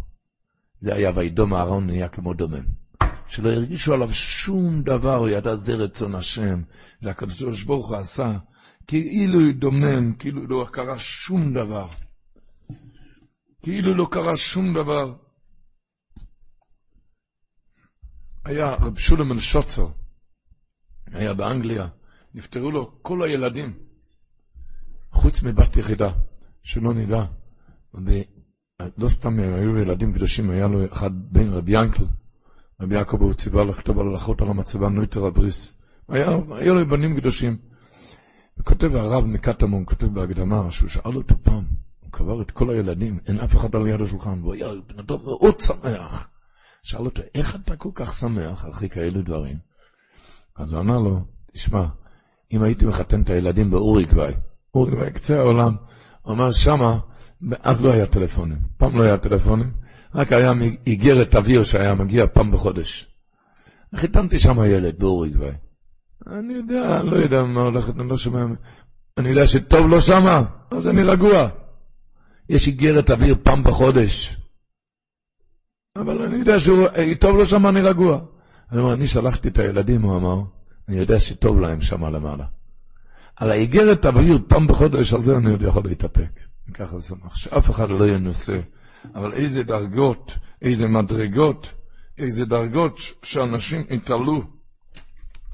זה 0.80 0.94
היה 0.94 1.10
וידום 1.16 1.54
אהרון 1.54 1.86
נהיה 1.86 2.08
כמו 2.08 2.34
דומם. 2.34 2.64
שלא 3.26 3.50
הרגישו 3.50 3.94
עליו 3.94 4.12
שום 4.12 4.82
דבר, 4.82 5.16
הוא 5.16 5.28
ידע 5.28 5.56
זה 5.56 5.72
רצון 5.72 6.14
השם. 6.14 6.62
זה 7.00 7.10
הקדוש 7.10 7.62
ברוך 7.62 7.88
הוא 7.88 7.96
עשה, 7.96 8.38
כאילו 8.86 9.40
הוא 9.40 9.52
דומם, 9.52 10.14
כאילו 10.14 10.46
לא 10.46 10.66
קרה 10.72 10.98
שום 10.98 11.54
דבר. 11.54 11.88
כאילו 13.62 13.94
לא 13.94 14.08
קרה 14.10 14.36
שום 14.36 14.74
דבר. 14.74 15.14
היה 18.44 18.74
רב 18.74 18.98
שולמן 18.98 19.38
שוצר, 19.38 19.88
היה 21.06 21.34
באנגליה, 21.34 21.88
נפטרו 22.34 22.70
לו 22.70 23.02
כל 23.02 23.22
הילדים, 23.22 23.72
חוץ 25.10 25.42
מבת 25.42 25.76
יחידה, 25.76 26.12
שלא 26.62 26.94
נדע. 26.94 27.24
לא 28.98 29.08
סתם 29.08 29.38
היו 29.38 29.78
ילדים 29.78 30.12
קדושים, 30.12 30.50
היה 30.50 30.66
לו 30.66 30.84
אחד 30.92 31.10
בן 31.32 31.48
רבי 31.48 31.72
ינקל, 31.80 32.04
רבי 32.80 32.94
יעקב 32.94 33.22
הוא 33.22 33.32
ציווה 33.32 33.64
לכתוב 33.64 33.98
על 33.98 34.08
הלכות 34.08 34.40
על 34.40 34.48
המצבה 34.48 34.88
נויטר 34.88 35.26
הבריס. 35.26 35.78
היה, 36.08 36.28
היה 36.50 36.72
לו 36.72 36.88
בנים 36.88 37.20
קדושים. 37.20 37.56
וכותב 38.58 38.94
הרב 38.94 39.24
מקטמון, 39.24 39.84
כותב 39.86 40.06
בהקדמה, 40.06 40.70
שהוא 40.70 40.88
שאל 40.88 41.16
אותו 41.16 41.34
פעם, 41.42 41.64
הוא 42.00 42.12
קבר 42.12 42.42
את 42.42 42.50
כל 42.50 42.70
הילדים, 42.70 43.18
אין 43.26 43.38
אף 43.38 43.56
אחד 43.56 43.74
על 43.74 43.86
יד 43.86 44.00
השולחן, 44.00 44.42
והוא 44.42 44.54
היה 44.54 44.68
בן 44.86 44.98
אדם 44.98 45.22
מאוד 45.24 45.60
שמח. 45.60 46.30
שאל 46.82 47.04
אותו, 47.04 47.22
איך 47.34 47.54
אתה 47.54 47.76
כל 47.76 47.90
כך 47.94 48.14
שמח 48.14 48.68
אחרי 48.68 48.88
כאלו 48.88 49.22
דברים? 49.22 49.58
אז 50.56 50.72
הוא 50.72 50.80
אמר 50.80 50.98
לו, 50.98 51.20
תשמע, 51.52 51.86
אם 52.54 52.62
הייתי 52.62 52.86
מחתן 52.86 53.22
את 53.22 53.30
הילדים 53.30 53.70
באוריקוואי, 53.70 54.34
אוריקוואי 54.74 55.10
קצה 55.12 55.38
העולם, 55.38 55.74
הוא 56.22 56.34
אמר 56.34 56.52
שמה, 56.52 56.98
אז 57.60 57.84
לא 57.84 57.92
היה 57.92 58.06
טלפונים, 58.06 58.58
פעם 58.76 58.96
לא 58.96 59.04
היה 59.04 59.18
טלפונים, 59.18 59.70
רק 60.14 60.32
היה 60.32 60.52
איגרת 60.86 61.36
אוויר 61.36 61.64
שהיה 61.64 61.94
מגיע 61.94 62.26
פעם 62.26 62.50
בחודש. 62.50 63.10
חיתנתי 63.94 64.38
שם 64.38 64.56
ילד 64.66 64.98
באוריקוואי. 64.98 65.52
אני 66.26 66.54
יודע, 66.54 67.02
לא 67.02 67.16
יודע 67.16 67.42
מה 67.42 67.60
הולך, 67.60 67.90
אני 67.90 68.08
לא 68.08 68.16
שומע, 68.16 68.44
אני 69.18 69.28
יודע 69.28 69.46
שטוב 69.46 69.86
לו 69.86 70.00
שמה, 70.00 70.42
אז 70.70 70.88
אני 70.88 71.02
רגוע. 71.02 71.48
יש 72.48 72.66
איגרת 72.66 73.10
אוויר 73.10 73.34
פעם 73.42 73.62
בחודש. 73.62 74.36
אבל 75.96 76.22
אני 76.22 76.36
יודע 76.36 76.54
שטוב 76.60 77.36
לו 77.36 77.46
שמה, 77.46 77.68
אני 77.68 77.80
רגוע. 77.80 78.20
אני 78.72 78.80
אומר, 78.80 78.94
אני 78.94 79.06
שלחתי 79.06 79.48
את 79.48 79.58
הילדים, 79.58 80.02
הוא 80.02 80.16
אמר, 80.16 80.42
אני 80.88 80.96
יודע 80.96 81.20
שטוב 81.20 81.60
להם 81.60 81.80
שם 81.80 82.04
למעלה. 82.04 82.44
על 83.36 83.50
האיגרת 83.50 84.06
אוויר 84.06 84.38
פעם 84.48 84.66
בחודש, 84.66 85.14
על 85.14 85.20
זה 85.20 85.36
אני 85.36 85.50
עוד 85.50 85.62
יכול 85.62 85.82
להתאפק. 85.84 86.40
ככה 86.74 86.98
זה 86.98 87.08
שמח, 87.08 87.36
שאף 87.36 87.70
אחד 87.70 87.90
לא 87.90 88.08
ינוסה. 88.08 88.60
אבל 89.14 89.32
איזה 89.32 89.62
דרגות, 89.62 90.38
איזה 90.62 90.88
מדרגות, 90.88 91.74
איזה 92.18 92.44
דרגות 92.44 92.98
שאנשים 93.22 93.84
התעלו. 93.90 94.42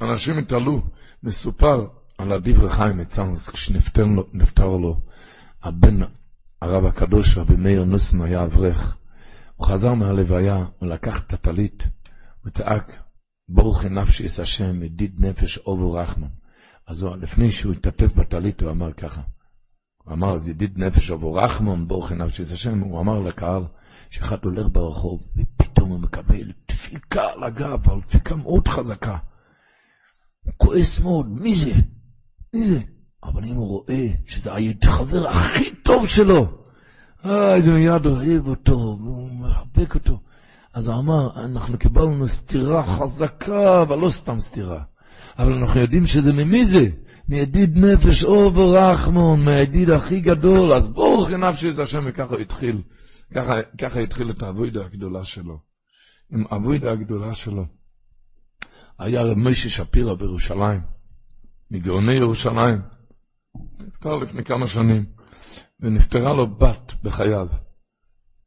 אנשים 0.00 0.38
התעלו. 0.38 0.82
מסופר 1.22 1.86
על 2.18 2.32
הדברי 2.32 2.70
חיים 2.70 2.98
מצאנס, 2.98 3.50
כשנפטר 3.50 4.66
לו 4.66 5.00
הבן, 5.62 6.00
הרב 6.62 6.84
הקדוש, 6.84 7.38
רבי 7.38 7.56
מאיר 7.56 7.84
נוסן, 7.84 8.22
היה 8.22 8.44
אברך. 8.44 8.96
הוא 9.56 9.66
חזר 9.66 9.94
מהלוויה, 9.94 10.64
הוא 10.78 10.88
לקח 10.88 11.22
את 11.22 11.32
הטלית, 11.32 11.88
וצעק, 12.44 12.99
ברוך 13.52 13.84
נפשי 13.84 14.26
את 14.26 14.38
השם, 14.38 14.82
ידיד 14.82 15.14
נפש 15.18 15.58
אובו 15.58 15.92
רחמן. 15.92 16.28
אז 16.86 17.02
הוא, 17.02 17.16
לפני 17.16 17.50
שהוא 17.50 17.72
התעטף 17.72 18.14
בטלית, 18.14 18.60
הוא 18.60 18.70
אמר 18.70 18.92
ככה. 18.92 19.20
הוא 20.04 20.14
אמר, 20.14 20.34
אז 20.34 20.48
ידיד 20.48 20.78
נפש 20.78 21.10
אובו 21.10 21.32
רחמן, 21.32 21.88
ברוך 21.88 22.12
נפשי 22.12 22.42
את 22.42 22.48
השם. 22.52 22.80
הוא 22.80 23.00
אמר 23.00 23.20
לקהל, 23.20 23.62
שאחד 24.10 24.44
הולך 24.44 24.66
ברחוב, 24.72 25.20
ופתאום 25.36 25.90
הוא 25.90 26.00
מקבל 26.00 26.52
דפיקה 26.68 27.22
על 27.22 27.44
הגב, 27.44 27.78
אבל 27.84 28.00
דפיקה 28.00 28.36
מאוד 28.36 28.68
חזקה. 28.68 29.16
הוא 30.44 30.52
כועס 30.56 31.00
מאוד, 31.00 31.26
מי 31.28 31.54
זה? 31.54 31.72
מי 32.54 32.66
זה? 32.66 32.80
אבל 33.24 33.44
אם 33.44 33.54
הוא 33.54 33.68
רואה 33.68 34.06
שזה 34.26 34.50
החבר 34.82 35.28
הכי 35.28 35.74
טוב 35.82 36.06
שלו, 36.06 36.46
אה, 37.24 37.54
איזה 37.54 37.72
מיד 37.72 38.06
אוהב 38.06 38.46
אותו, 38.46 38.98
והוא 39.00 39.30
מחבק 39.40 39.94
אותו. 39.94 40.20
אז 40.74 40.86
הוא 40.86 40.98
אמר, 40.98 41.44
אנחנו 41.44 41.78
קיבלנו 41.78 42.28
סתירה 42.28 42.84
חזקה, 42.84 43.82
אבל 43.82 43.98
לא 43.98 44.08
סתם 44.08 44.38
סתירה. 44.38 44.82
אבל 45.38 45.52
אנחנו 45.52 45.80
יודעים 45.80 46.06
שזה 46.06 46.32
ממי 46.32 46.64
זה? 46.64 46.88
מידיד 47.28 47.78
נפש 47.78 48.24
אור 48.24 48.58
ורחמון, 48.58 49.44
מהידיד 49.44 49.90
הכי 49.90 50.20
גדול, 50.20 50.72
אז 50.72 50.92
ברוך 50.92 51.30
נפשי 51.30 51.70
זה 51.70 51.82
השם, 51.82 52.00
וככה 52.08 52.34
הוא 52.34 52.40
התחיל, 52.40 52.82
ככה, 53.34 53.52
ככה 53.78 54.00
התחיל 54.00 54.30
את 54.30 54.42
האבוידה 54.42 54.84
הגדולה 54.84 55.24
שלו. 55.24 55.58
עם 56.32 56.44
האבוידה 56.50 56.92
הגדולה 56.92 57.32
שלו. 57.32 57.64
היה 58.98 59.22
רב 59.22 59.36
משה 59.36 59.68
שפירא 59.68 60.14
בירושלים, 60.14 60.80
מגאוני 61.70 62.14
ירושלים, 62.14 62.80
נפטר 63.80 64.16
לפני 64.16 64.44
כמה 64.44 64.66
שנים, 64.66 65.04
ונפטרה 65.80 66.34
לו 66.34 66.56
בת 66.56 66.94
בחייו, 67.02 67.48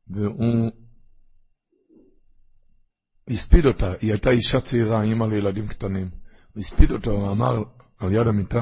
והוא 0.08 0.72
הספיד 3.30 3.66
אותה, 3.66 3.94
היא 4.02 4.12
הייתה 4.12 4.30
אישה 4.30 4.62
צעירה, 4.62 5.04
אימא 5.04 5.26
לילדים 5.26 5.68
קטנים. 5.68 6.10
הספיד 6.58 6.92
אותה, 6.92 7.10
הוא 7.10 7.32
אמר 7.32 7.64
על 8.00 8.14
יד 8.14 8.28
המיטה, 8.28 8.62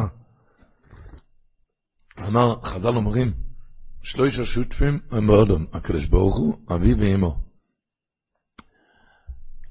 אמר, 2.27 2.55
חז"ל 2.65 2.95
אומרים, 2.95 3.33
שלושה 4.01 4.45
שותפים 4.45 4.99
הם 5.11 5.27
באודום, 5.27 5.65
הקדוש 5.73 6.07
ברוך 6.07 6.37
הוא, 6.37 6.57
אבי 6.75 6.93
ואמו. 6.93 7.37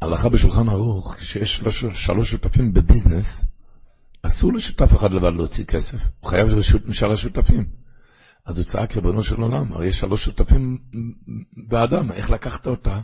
הלכה 0.03 0.29
בשולחן 0.29 0.69
ערוך, 0.69 1.15
כשיש 1.15 1.57
שלוש, 1.57 1.85
שלוש 1.85 2.31
שותפים 2.31 2.73
בביזנס, 2.73 3.47
אסור 4.23 4.53
לשותף 4.53 4.93
אחד 4.97 5.11
לבד 5.11 5.33
להוציא 5.37 5.65
כסף, 5.65 6.11
הוא 6.21 6.31
חייב 6.31 6.49
רשות 6.49 6.87
משאר 6.87 7.11
השותפים. 7.11 7.67
אז 8.47 8.59
הוא 8.59 8.65
צעק, 8.65 8.97
ריבונו 8.97 9.23
של 9.23 9.41
עולם, 9.41 9.73
הרי 9.73 9.87
יש 9.87 10.01
שלוש 10.01 10.25
שותפים 10.25 10.79
באדם, 11.69 12.12
איך 12.12 12.31
לקחת 12.31 12.67
אותה? 12.67 13.01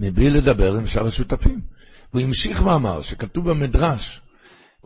מבלי 0.00 0.30
לדבר 0.30 0.74
עם 0.74 0.86
שאר 0.86 1.06
השותפים. 1.06 1.60
הוא 2.10 2.20
המשיך 2.20 2.66
ואמר, 2.66 3.02
שכתוב 3.02 3.50
במדרש, 3.50 4.22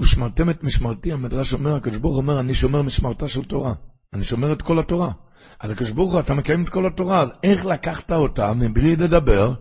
ושמרתם 0.01 0.51
את 0.51 0.65
משמרתי, 0.65 1.13
המדרש 1.13 1.53
אומר, 1.53 1.77
הקדוש 1.77 1.99
ברוך 1.99 2.17
אומר, 2.17 2.41
אני 2.41 2.55
שומר 2.55 2.83
משמרתה 2.83 3.29
של 3.29 3.45
תורה. 3.45 3.75
אני 4.13 4.25
שומר 4.25 4.53
את 4.53 4.63
כל 4.63 4.79
התורה. 4.79 5.13
אז 5.61 5.71
הקדוש 5.71 5.91
ברוך 5.91 6.13
הוא, 6.13 6.21
אתה 6.21 6.35
מקיים 6.35 6.65
את 6.65 6.69
כל 6.69 6.87
התורה, 6.87 7.21
אז 7.21 7.33
איך 7.43 7.67
לקחת 7.67 8.13
אותה 8.13 8.53
מבלי 8.53 8.97
לדבר 8.97 9.55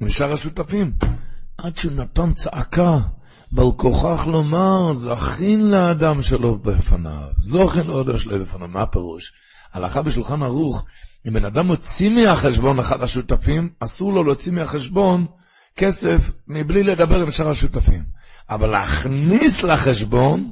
עם 0.00 0.08
שאר 0.08 0.32
השותפים? 0.32 0.92
עד 1.58 1.76
שהוא 1.76 1.92
נתן 1.92 2.32
צעקה, 2.32 2.98
בל 3.52 3.72
כוכך 3.76 4.26
לומר, 4.26 4.92
זכין 4.94 5.70
לאדם 5.70 6.22
שלו 6.22 6.58
בפניו, 6.58 7.28
זוכין 7.36 7.86
עוד 7.86 8.18
שלו 8.18 8.40
בפניו, 8.40 8.68
מה 8.68 8.82
הפירוש? 8.82 9.32
הלכה 9.74 10.02
בשולחן 10.02 10.42
ערוך, 10.42 10.84
אם 11.28 11.32
בן 11.32 11.44
אדם 11.44 11.66
מוציא 11.66 12.10
מהחשבון 12.10 12.78
אחד 12.78 13.02
השותפים, 13.02 13.70
אסור 13.80 14.12
לו 14.12 14.24
להוציא 14.24 14.52
מהחשבון 14.52 15.26
כסף 15.76 16.30
מבלי 16.48 16.82
לדבר 16.82 17.16
עם 17.16 17.30
שאר 17.30 17.48
השותפים. 17.48 18.04
אבל 18.50 18.70
להכניס 18.70 19.62
לחשבון, 19.62 20.50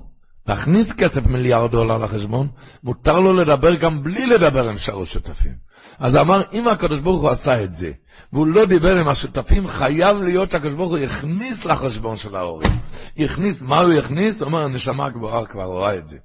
להכניס 0.49 0.93
כסף 0.93 1.27
מיליארד 1.27 1.71
דולר 1.71 1.99
לחשבון, 1.99 2.49
מותר 2.85 3.21
לו 3.21 3.33
לדבר 3.33 3.75
גם 3.75 4.03
בלי 4.03 4.27
לדבר 4.27 4.69
עם 4.69 4.79
שאר 4.79 5.01
השותפים. 5.01 5.67
אז 5.99 6.17
אמר, 6.17 6.43
אם 6.53 6.69
הקדוש 6.69 7.01
ברוך 7.01 7.23
הוא 7.23 7.31
עשה 7.31 7.65
את 7.65 7.73
זה, 7.73 7.93
והוא 8.33 8.47
לא 8.47 8.65
דיבר 8.65 8.97
עם 8.97 9.09
השותפים, 9.09 9.67
חייב 9.67 10.17
להיות 10.17 10.51
שהקדוש 10.51 10.73
ברוך 10.73 10.91
הוא 10.91 10.99
יכניס 10.99 11.65
לחשבון 11.65 12.17
של 12.17 12.37
ההורים. 12.37 12.71
יכניס, 13.17 13.63
מה 13.63 13.81
הוא 13.81 13.93
יכניס? 13.93 14.41
הוא 14.41 14.47
אומר, 14.47 14.63
הנשמה 14.63 15.07
הגבוהה 15.07 15.47
כבר 15.47 15.65
רואה 15.65 15.99
את 15.99 16.07
זה. 16.07 16.19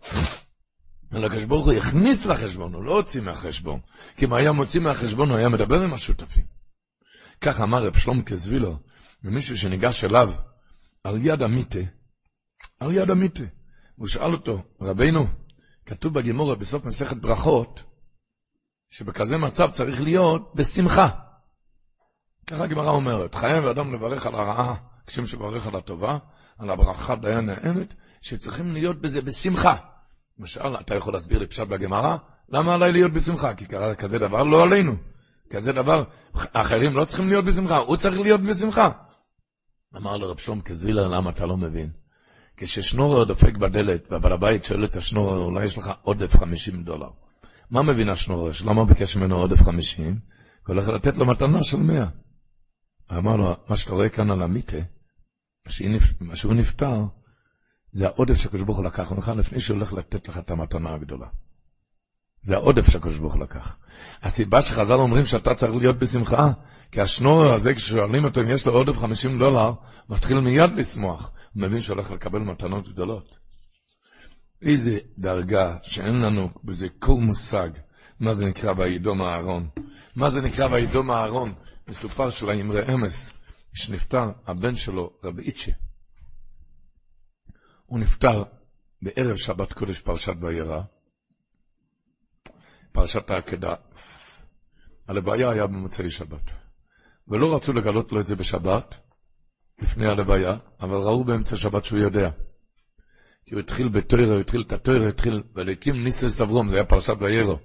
אלא 1.13 1.25
הקדוש 1.25 1.43
ברוך 1.43 1.65
הוא 1.65 1.73
הכניס 1.73 2.25
לחשבון, 2.25 2.73
הוא 2.73 2.83
לא 2.83 2.95
הוציא 2.95 3.21
מהחשבון. 3.21 3.79
כי 4.15 4.25
אם 4.25 4.33
היה 4.33 4.51
מוציא 4.51 4.81
מהחשבון, 4.81 5.29
הוא 5.29 5.37
היה 5.37 5.49
מדבר 5.49 5.81
עם 5.81 5.93
השותפים. 5.93 6.45
כך 7.41 7.61
אמר 7.61 7.83
רב 7.83 7.97
שלום 7.97 8.21
קזבילו, 8.21 8.77
ומישהו 9.23 9.57
שניגש 9.57 10.03
אליו, 10.03 10.33
על 11.03 11.25
יד 11.25 11.41
המיטה, 11.41 11.79
על 12.79 12.93
יד 12.93 13.09
המיטה. 13.09 13.43
הוא 13.95 14.07
שאל 14.07 14.33
אותו, 14.33 14.63
רבינו, 14.81 15.27
כתוב 15.85 16.13
בגימורה 16.13 16.55
בסוף 16.55 16.85
מסכת 16.85 17.17
ברכות, 17.17 17.83
שבכזה 18.89 19.37
מצב 19.37 19.67
צריך 19.71 20.01
להיות 20.01 20.55
בשמחה. 20.55 21.09
ככה 22.47 22.63
הגמרא 22.63 22.91
אומרת, 22.91 23.35
חייב 23.35 23.65
האדם 23.65 23.93
לברך 23.93 24.25
על 24.25 24.35
הרעה, 24.35 24.75
כשם 25.07 25.25
שברך 25.25 25.67
על 25.67 25.75
הטובה, 25.75 26.17
על 26.57 26.69
הברכה 26.69 27.15
דיין 27.15 27.45
נאמת, 27.45 27.95
שצריכים 28.21 28.73
להיות 28.73 29.01
בזה 29.01 29.21
בשמחה. 29.21 29.90
למשל, 30.41 30.75
אתה 30.79 30.95
יכול 30.95 31.13
להסביר 31.13 31.39
לי 31.39 31.47
פשט 31.47 31.67
בגמרא? 31.67 32.17
למה 32.49 32.73
עליי 32.73 32.91
להיות 32.91 33.13
בשמחה? 33.13 33.53
כי 33.53 33.65
קרה 33.65 33.95
כזה 33.95 34.17
דבר 34.17 34.43
לא 34.43 34.63
עלינו. 34.63 34.95
כזה 35.49 35.71
דבר, 35.71 36.03
אחרים 36.53 36.95
לא 36.95 37.05
צריכים 37.05 37.27
להיות 37.27 37.45
בשמחה, 37.45 37.77
הוא 37.77 37.97
צריך 37.97 38.19
להיות 38.19 38.41
בשמחה. 38.41 38.89
אמר 39.97 40.17
לו 40.17 40.29
רב 40.31 40.37
שלום 40.37 40.61
קזילר, 40.61 41.07
למה 41.07 41.29
אתה 41.29 41.45
לא 41.45 41.57
מבין? 41.57 41.89
כששנורר 42.57 43.23
דופק 43.23 43.57
בדלת, 43.57 44.11
והבעל 44.11 44.31
הבית 44.31 44.63
שואל 44.63 44.85
את 44.85 44.95
השנורר, 44.95 45.37
אולי 45.37 45.63
יש 45.63 45.77
לך 45.77 45.91
עודף 46.01 46.37
50 46.37 46.83
דולר. 46.83 47.09
מה 47.69 47.81
מבין 47.81 48.09
השנורר? 48.09 48.51
למה 48.65 48.85
ביקש 48.85 49.17
ממנו 49.17 49.37
עודף 49.37 49.61
50? 49.61 50.05
הוא 50.07 50.15
הולך 50.67 50.87
לתת 50.87 51.17
לו 51.17 51.25
מתנה 51.25 51.63
של 51.63 51.77
100. 51.77 52.05
אמר 53.11 53.35
לו, 53.35 53.55
מה 53.69 53.75
שאתה 53.75 53.93
רואה 53.93 54.09
כאן 54.09 54.31
על 54.31 54.41
המיטה, 54.41 54.77
שהוא 56.33 56.53
נפטר, 56.53 57.03
זה 57.91 58.07
העודף 58.07 58.35
שהקדוש 58.35 58.61
ברוך 58.61 58.77
הוא 58.77 58.85
לקח 58.85 59.11
ממך 59.11 59.31
לפני 59.37 59.59
שהוא 59.59 59.77
הולך 59.77 59.93
לתת 59.93 60.27
לך 60.27 60.37
את 60.37 60.51
המתנה 60.51 60.93
הגדולה. 60.93 61.27
זה 62.43 62.55
העודף 62.55 62.89
שהקדוש 62.89 63.17
ברוך 63.17 63.33
הוא 63.33 63.43
לקח. 63.43 63.77
הסיבה 64.21 64.61
שחז"ל 64.61 64.93
אומרים 64.93 65.25
שאתה 65.25 65.55
צריך 65.55 65.75
להיות 65.75 65.99
בשמחה, 65.99 66.51
כי 66.91 67.01
השנורר 67.01 67.53
הזה, 67.53 67.73
כששואלים 67.73 68.25
אותו 68.25 68.41
אם 68.41 68.49
יש 68.49 68.65
לו 68.65 68.73
עודף 68.73 68.97
50 68.97 69.39
דולר, 69.39 69.73
מתחיל 70.09 70.39
מיד 70.39 70.71
לשמוח. 70.75 71.31
הוא 71.53 71.61
מבין 71.61 71.79
שהולך 71.79 72.11
לקבל 72.11 72.39
מתנות 72.39 72.87
גדולות. 72.89 73.37
איזה 74.61 74.97
דרגה 75.17 75.75
שאין 75.83 76.21
לנו 76.21 76.49
בזה 76.63 76.87
כל 76.99 77.13
מושג 77.13 77.69
מה 78.19 78.33
זה 78.33 78.45
נקרא 78.45 78.73
וידום 78.77 79.21
אהרון. 79.21 79.67
מה 80.15 80.29
זה 80.29 80.41
נקרא 80.41 80.67
וידום 80.71 81.11
אהרון? 81.11 81.53
מסופר 81.87 82.29
של 82.29 82.49
האמרי 82.49 82.93
אמס, 82.93 83.33
שנפטר 83.73 84.31
הבן 84.47 84.75
שלו, 84.75 85.13
רבי 85.23 85.41
איצ'ה. 85.41 85.71
הוא 87.91 87.99
נפטר 87.99 88.43
בערב 89.01 89.35
שבת 89.35 89.73
קודש 89.73 90.01
פרשת 90.01 90.33
וירא, 90.41 90.81
פרשת 92.91 93.29
העקדה. 93.29 93.75
הלוויה 95.07 95.49
היה 95.49 95.67
במוצאי 95.67 96.09
שבת, 96.09 96.51
ולא 97.27 97.55
רצו 97.55 97.73
לגלות 97.73 98.11
לו 98.11 98.19
את 98.19 98.25
זה 98.25 98.35
בשבת, 98.35 98.95
לפני 99.81 100.07
הלוויה, 100.07 100.57
אבל 100.79 100.97
ראו 100.97 101.23
באמצע 101.23 101.57
שבת 101.57 101.83
שהוא 101.83 101.99
יודע. 101.99 102.29
כי 103.45 103.55
הוא 103.55 103.59
התחיל 103.59 103.89
בתוירה, 103.89 104.33
הוא 104.33 104.41
התחיל 104.41 104.63
את 104.67 104.73
התוירה, 104.73 105.09
התחיל, 105.09 105.43
ולקים 105.55 106.03
ניסו 106.03 106.29
סברום, 106.29 106.69
זה 106.69 106.75
היה 106.75 106.85
פרשת 106.85 107.15
וירו. 107.19 107.59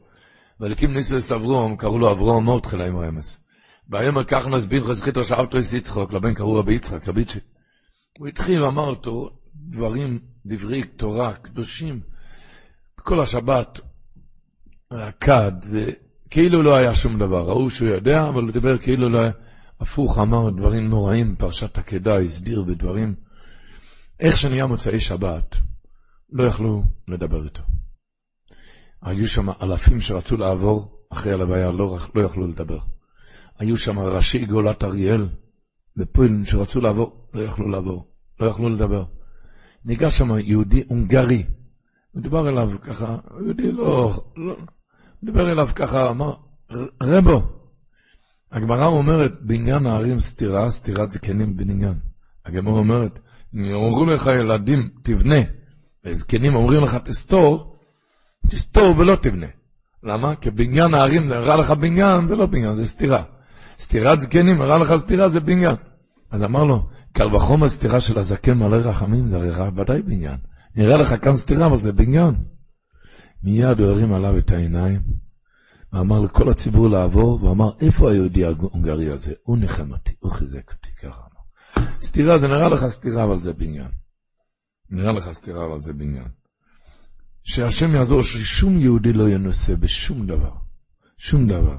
ולקים 0.60 0.92
ניסו 0.92 1.20
סברום, 1.20 1.76
קראו 1.76 1.98
לו 1.98 2.12
אברום 2.12 2.44
מורתחילה 2.44 2.86
עם 2.86 2.96
האמס. 2.96 3.44
ויאמר 3.90 4.24
כך 4.24 4.46
נסביר 4.46 4.84
חזכית 4.84 5.14
שאבתו 5.24 5.58
יצחוק, 5.58 6.12
לבן 6.12 6.34
קראו 6.34 6.54
רבי 6.54 6.74
יצחק, 6.74 7.08
רבי 7.08 7.24
צ'י. 7.24 7.38
הוא 8.18 8.28
התחיל 8.28 8.62
ואמר 8.62 8.86
אותו, 8.86 9.35
דברים, 9.56 10.18
דברי 10.46 10.84
תורה, 10.84 11.34
קדושים. 11.34 12.00
כל 12.94 13.20
השבת 13.20 13.80
רקד, 14.92 15.52
וכאילו 15.70 16.62
לא 16.62 16.76
היה 16.76 16.94
שום 16.94 17.18
דבר. 17.18 17.44
ראו 17.44 17.70
שהוא 17.70 17.88
יודע, 17.88 18.28
אבל 18.28 18.42
הוא 18.42 18.52
דיבר 18.52 18.78
כאילו 18.78 19.08
לא 19.08 19.18
היה... 19.20 19.30
הפוך, 19.80 20.18
אמר 20.18 20.50
דברים 20.50 20.88
נוראים, 20.88 21.36
פרשת 21.36 21.78
עקדה, 21.78 22.18
הסביר 22.18 22.62
בדברים. 22.62 23.14
איך 24.20 24.36
שנהיה 24.36 24.66
מוצאי 24.66 25.00
שבת, 25.00 25.56
לא 26.32 26.44
יכלו 26.44 26.82
לדבר 27.08 27.44
איתו. 27.44 27.62
היו 29.02 29.26
שם 29.26 29.50
אלפים 29.62 30.00
שרצו 30.00 30.36
לעבור 30.36 31.06
אחרי 31.12 31.32
הלוויה, 31.32 31.70
לא, 31.70 31.98
לא 32.14 32.22
יכלו 32.22 32.46
לדבר. 32.46 32.78
היו 33.58 33.76
שם 33.76 33.98
ראשי 33.98 34.46
גאולת 34.46 34.84
אריאל 34.84 35.28
בפוילן 35.96 36.44
שרצו 36.44 36.80
לעבור, 36.80 37.28
לא 37.34 37.40
יכלו 37.40 37.68
לעבור, 37.68 38.10
לא 38.40 38.46
יכלו 38.46 38.68
לדבר. 38.68 39.04
ניגש 39.86 40.18
שם 40.18 40.38
יהודי 40.38 40.82
הונגרי, 40.88 41.42
דיבר 42.16 42.48
אליו 42.48 42.70
ככה, 42.82 43.16
יהודי 43.44 43.72
לא, 43.72 44.20
לא, 44.36 44.56
דיבר 45.24 45.52
אליו 45.52 45.68
ככה, 45.74 46.10
אמר, 46.10 46.34
רבו, 47.02 47.42
הגמרא 48.52 48.86
אומרת, 48.86 49.32
בעניין 49.42 49.86
הערים 49.86 50.18
סתירה, 50.18 50.70
סתירת 50.70 51.10
זקנים 51.10 51.56
בניין. 51.56 51.94
הגמרא 52.46 52.78
אומרת, 52.78 53.18
אומרים 53.72 54.08
לך 54.08 54.26
ילדים, 54.40 54.90
תבנה, 55.02 55.40
וזקנים 56.04 56.54
אומרים 56.54 56.84
לך, 56.84 56.96
תסתור, 57.04 57.76
תסתור 58.48 58.94
ולא 58.98 59.16
תבנה. 59.16 59.46
למה? 60.02 60.36
כי 60.36 60.50
בניין 60.50 60.94
הערים, 60.94 61.32
הראה 61.32 61.56
לך 61.56 61.70
בניין, 61.70 62.26
זה 62.26 62.36
לא 62.36 62.46
בניין, 62.46 62.72
זה 62.72 62.86
סתירה. 62.86 63.24
סתירת 63.78 64.20
זקנים, 64.20 64.62
הראה 64.62 64.78
לך 64.78 64.94
סתירה, 64.96 65.28
זה 65.28 65.40
בניין. 65.40 65.74
אז 66.30 66.42
אמר 66.42 66.64
לו, 66.64 66.88
קל 67.16 67.34
וחומר 67.34 67.68
סתירה 67.68 68.00
של 68.00 68.18
הזקן 68.18 68.58
מלא 68.58 68.76
רחמים, 68.76 69.28
זה 69.28 69.36
הרי 69.36 69.68
ודאי 69.76 70.02
בניין. 70.02 70.36
נראה 70.74 70.96
לך 70.96 71.24
כאן 71.24 71.36
סתירה, 71.36 71.66
אבל 71.66 71.80
זה 71.80 71.92
בניין. 71.92 72.34
מיד 73.42 73.78
הוא 73.78 73.86
הרים 73.86 74.12
עליו 74.12 74.38
את 74.38 74.50
העיניים, 74.50 75.00
ואמר 75.92 76.20
לכל 76.20 76.50
הציבור 76.50 76.88
לעבור, 76.88 77.42
ואמר, 77.42 77.70
איפה 77.80 78.10
היהודי 78.10 78.44
ההונגרי 78.44 79.10
הזה? 79.10 79.32
הוא 79.42 79.58
ניחם 79.58 79.92
אותי, 79.92 80.14
הוא 80.18 80.32
חיזק 80.32 80.72
אותי, 80.72 80.94
ככה 80.94 81.20
אמר. 81.20 81.86
סתירה, 82.00 82.38
זה 82.38 82.46
נראה 82.46 82.68
לך 82.68 82.86
סתירה, 82.88 83.24
אבל 83.24 83.38
זה 83.38 83.52
בניין. 83.52 83.90
נראה 84.90 85.12
לך 85.12 85.30
סתירה, 85.30 85.64
אבל 85.66 85.80
זה 85.80 85.92
בניין. 85.92 86.28
שהשם 87.42 87.94
יעזור 87.94 88.22
ששום 88.22 88.80
יהודי 88.80 89.12
לא 89.12 89.28
ינוסה 89.28 89.76
בשום 89.76 90.26
דבר. 90.26 90.52
שום 91.18 91.48
דבר. 91.48 91.76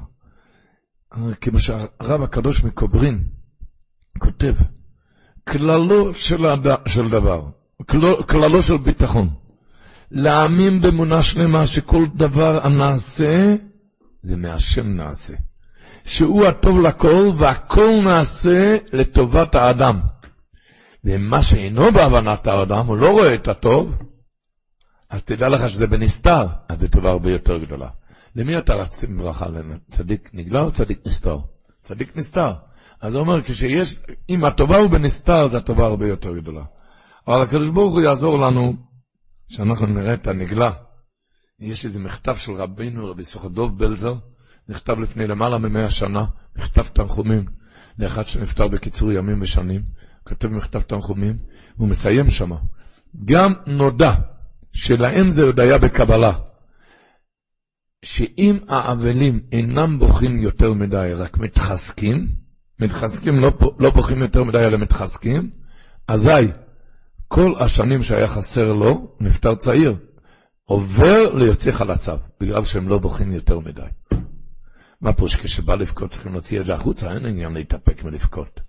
כמו 1.40 1.58
שהרב 1.58 2.22
הקדוש 2.22 2.64
מקוברין 2.64 3.28
כותב, 4.18 4.54
כללו 5.52 6.14
של, 6.14 6.46
הד... 6.46 6.88
של 6.88 7.08
דבר, 7.10 7.42
כללו 8.26 8.62
של 8.62 8.76
ביטחון, 8.76 9.28
להאמין 10.10 10.80
באמונה 10.80 11.22
שלמה 11.22 11.66
שכל 11.66 12.04
דבר 12.14 12.66
הנעשה, 12.66 13.56
זה 14.22 14.36
מהשם 14.36 14.86
נעשה. 14.86 15.34
שהוא 16.04 16.46
הטוב 16.46 16.78
לכל, 16.78 17.30
והכל 17.38 17.90
נעשה 18.04 18.76
לטובת 18.92 19.54
האדם. 19.54 20.00
ומה 21.04 21.42
שאינו 21.42 21.92
בהבנת 21.92 22.46
האדם, 22.46 22.86
הוא 22.86 22.96
לא 22.96 23.10
רואה 23.10 23.34
את 23.34 23.48
הטוב, 23.48 23.98
אז 25.10 25.22
תדע 25.24 25.48
לך 25.48 25.68
שזה 25.68 25.86
בנסתר, 25.86 26.46
אז 26.68 26.80
זו 26.80 26.88
טובה 26.88 27.10
הרבה 27.10 27.30
יותר 27.30 27.58
גדולה. 27.58 27.88
למי 28.36 28.58
אתה 28.58 28.74
רצים 28.74 29.18
ברכה? 29.18 29.46
צדיק 29.88 30.30
נגלה 30.32 30.60
או 30.60 30.72
צדיק 30.72 31.06
נסתר? 31.06 31.38
צדיק 31.80 32.16
נסתר. 32.16 32.52
אז 33.00 33.14
הוא 33.14 33.22
אומר, 33.22 33.42
כשיש, 33.42 33.98
אם 34.28 34.44
הטובה 34.44 34.76
הוא 34.76 34.90
בנסתר, 34.90 35.48
זו 35.48 35.56
הטובה 35.56 35.84
הרבה 35.84 36.08
יותר 36.08 36.36
גדולה. 36.36 36.64
אבל 37.28 37.42
הקדוש 37.42 37.68
ברוך 37.68 37.92
הוא 37.92 38.02
יעזור 38.02 38.38
לנו, 38.38 38.72
שאנחנו 39.48 39.86
נראה 39.86 40.14
את 40.14 40.26
הנגלה. 40.26 40.70
יש 41.60 41.84
איזה 41.84 42.00
מכתב 42.00 42.36
של 42.36 42.52
רבינו, 42.52 43.10
רבי 43.10 43.22
סוכדוב 43.22 43.78
בלזר, 43.78 44.14
נכתב 44.68 44.98
לפני 44.98 45.26
למעלה 45.26 45.58
ממאה 45.58 45.90
שנה, 45.90 46.24
מכתב 46.56 46.82
תנחומים, 46.82 47.44
לאחד 47.98 48.26
שנפטר 48.26 48.68
בקיצור 48.68 49.12
ימים 49.12 49.40
ושנים, 49.40 49.82
כותב 50.24 50.48
מכתב 50.48 50.80
תנחומים, 50.80 51.36
והוא 51.76 51.88
מסיים 51.88 52.30
שמה. 52.30 52.56
גם 53.24 53.52
נודע 53.66 54.12
שלהם 54.72 55.30
זה 55.30 55.42
עוד 55.42 55.60
היה 55.60 55.78
בקבלה, 55.78 56.32
שאם 58.04 58.58
האבלים 58.68 59.40
אינם 59.52 59.98
בוכים 59.98 60.38
יותר 60.38 60.72
מדי, 60.72 61.10
רק 61.14 61.38
מתחזקים, 61.38 62.28
מתחזקים 62.80 63.34
לא, 63.34 63.52
לא 63.78 63.90
בוכים 63.90 64.22
יותר 64.22 64.44
מדי, 64.44 64.58
אלא 64.58 64.78
מתחזקים, 64.78 65.50
אזי 66.08 66.48
כל 67.28 67.52
השנים 67.60 68.02
שהיה 68.02 68.28
חסר 68.28 68.72
לו, 68.72 69.16
נפטר 69.20 69.54
צעיר, 69.54 69.96
עובר 70.64 71.34
ליוצא 71.34 71.70
חלציו, 71.70 72.18
בגלל 72.40 72.64
שהם 72.64 72.88
לא 72.88 72.98
בוכים 72.98 73.32
יותר 73.32 73.58
מדי. 73.58 73.80
מה 75.00 75.12
פה 75.12 75.28
שכשבא 75.28 75.74
לבכות 75.74 76.10
צריכים 76.10 76.32
להוציא 76.32 76.60
את 76.60 76.66
זה 76.66 76.74
החוצה, 76.74 77.12
אין 77.12 77.26
עניין 77.26 77.52
להתאפק 77.52 78.04
מלבכות. 78.04 78.60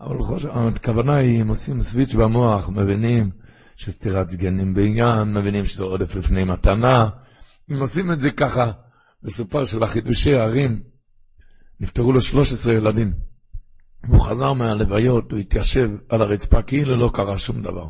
אבל 0.00 0.22
חושב, 0.22 0.48
הכוונה 0.48 1.16
היא, 1.16 1.40
הם 1.40 1.48
עושים 1.48 1.82
סוויץ' 1.82 2.12
במוח, 2.12 2.68
מבינים 2.68 3.30
שסתירת 3.76 4.28
סגנים 4.28 4.74
בעניין, 4.74 5.34
מבינים 5.34 5.66
שזה 5.66 5.82
עודף 5.82 6.16
לפני 6.16 6.44
מתנה. 6.44 7.08
אם 7.70 7.76
עושים 7.76 8.12
את 8.12 8.20
זה 8.20 8.30
ככה, 8.30 8.70
מסופר 9.22 9.64
של 9.64 9.82
החידושי 9.82 10.32
הערים, 10.32 10.82
נפטרו 11.80 12.12
לו 12.12 12.22
13 12.22 12.74
ילדים. 12.74 13.27
והוא 14.04 14.20
חזר 14.20 14.52
מהלוויות, 14.52 15.32
הוא 15.32 15.40
התיישב 15.40 15.90
על 16.08 16.22
הרצפה 16.22 16.62
כאילו 16.62 16.96
לא 16.96 17.10
קרה 17.14 17.38
שום 17.38 17.62
דבר. 17.62 17.86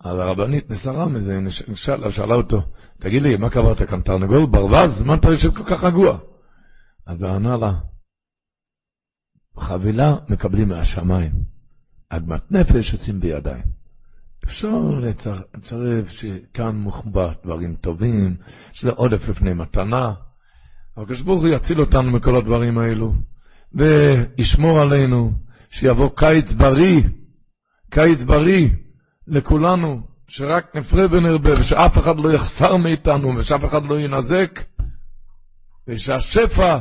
אז 0.00 0.16
הרבנית 0.18 0.70
נסערה 0.70 1.08
מזה, 1.08 1.40
שאלה, 1.74 2.12
שאלה 2.12 2.34
אותו, 2.34 2.62
תגיד 2.98 3.22
לי, 3.22 3.36
מה 3.36 3.50
קברת 3.50 3.82
כאן, 3.82 4.00
תרנגול 4.00 4.46
ברווז? 4.46 5.02
מה 5.02 5.14
אתה 5.14 5.28
יושב 5.28 5.54
כל 5.54 5.64
כך 5.64 5.84
רגוע? 5.84 6.18
אז 7.06 7.22
הוא 7.22 7.32
ענה 7.32 7.56
לה, 7.56 7.72
חבילה 9.56 10.16
מקבלים 10.28 10.68
מהשמיים, 10.68 11.32
אדמת 12.08 12.52
נפש 12.52 12.92
עושים 12.92 13.20
בידיים. 13.20 13.80
אפשר 14.44 14.80
לצרף 15.02 16.10
שכאן 16.10 16.76
מוחבא 16.76 17.32
דברים 17.44 17.74
טובים, 17.74 18.36
שזה 18.72 18.90
עודף 18.90 19.28
לפני 19.28 19.52
מתנה. 19.52 20.12
הקדוש 20.96 21.22
ברוך 21.22 21.40
הוא 21.40 21.48
יציל 21.48 21.80
אותנו 21.80 22.10
מכל 22.10 22.36
הדברים 22.36 22.78
האלו, 22.78 23.12
וישמור 23.74 24.80
עלינו, 24.80 25.32
שיבוא 25.70 26.10
קיץ 26.16 26.52
בריא, 26.52 27.02
קיץ 27.90 28.22
בריא 28.22 28.68
לכולנו, 29.26 30.00
שרק 30.28 30.76
נפרה 30.76 31.04
ונרבה, 31.10 31.60
ושאף 31.60 31.98
אחד 31.98 32.16
לא 32.16 32.32
יחסר 32.32 32.76
מאיתנו, 32.76 33.36
ושאף 33.36 33.64
אחד 33.64 33.82
לא 33.88 34.00
ינזק, 34.00 34.60
ושהשפע 35.88 36.78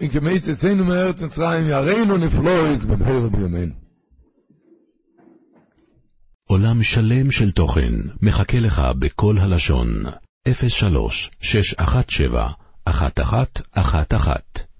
ימאיץ 0.00 0.48
אצלנו 0.48 0.84
מארץ 0.84 1.22
מצרים, 1.22 1.66
יראינו 1.66 2.16
נפלויז 2.16 2.86
במהר 2.86 3.28
בימינו. 3.28 3.74
עולם 6.44 6.82
שלם 6.82 7.30
של 7.30 7.50
תוכן 7.52 7.92
מחכה 8.22 8.60
לך 8.60 8.82
בכל 8.98 9.38
הלשון, 9.38 9.88
03 10.68 11.30
617 11.40 12.50
1111 12.88 14.71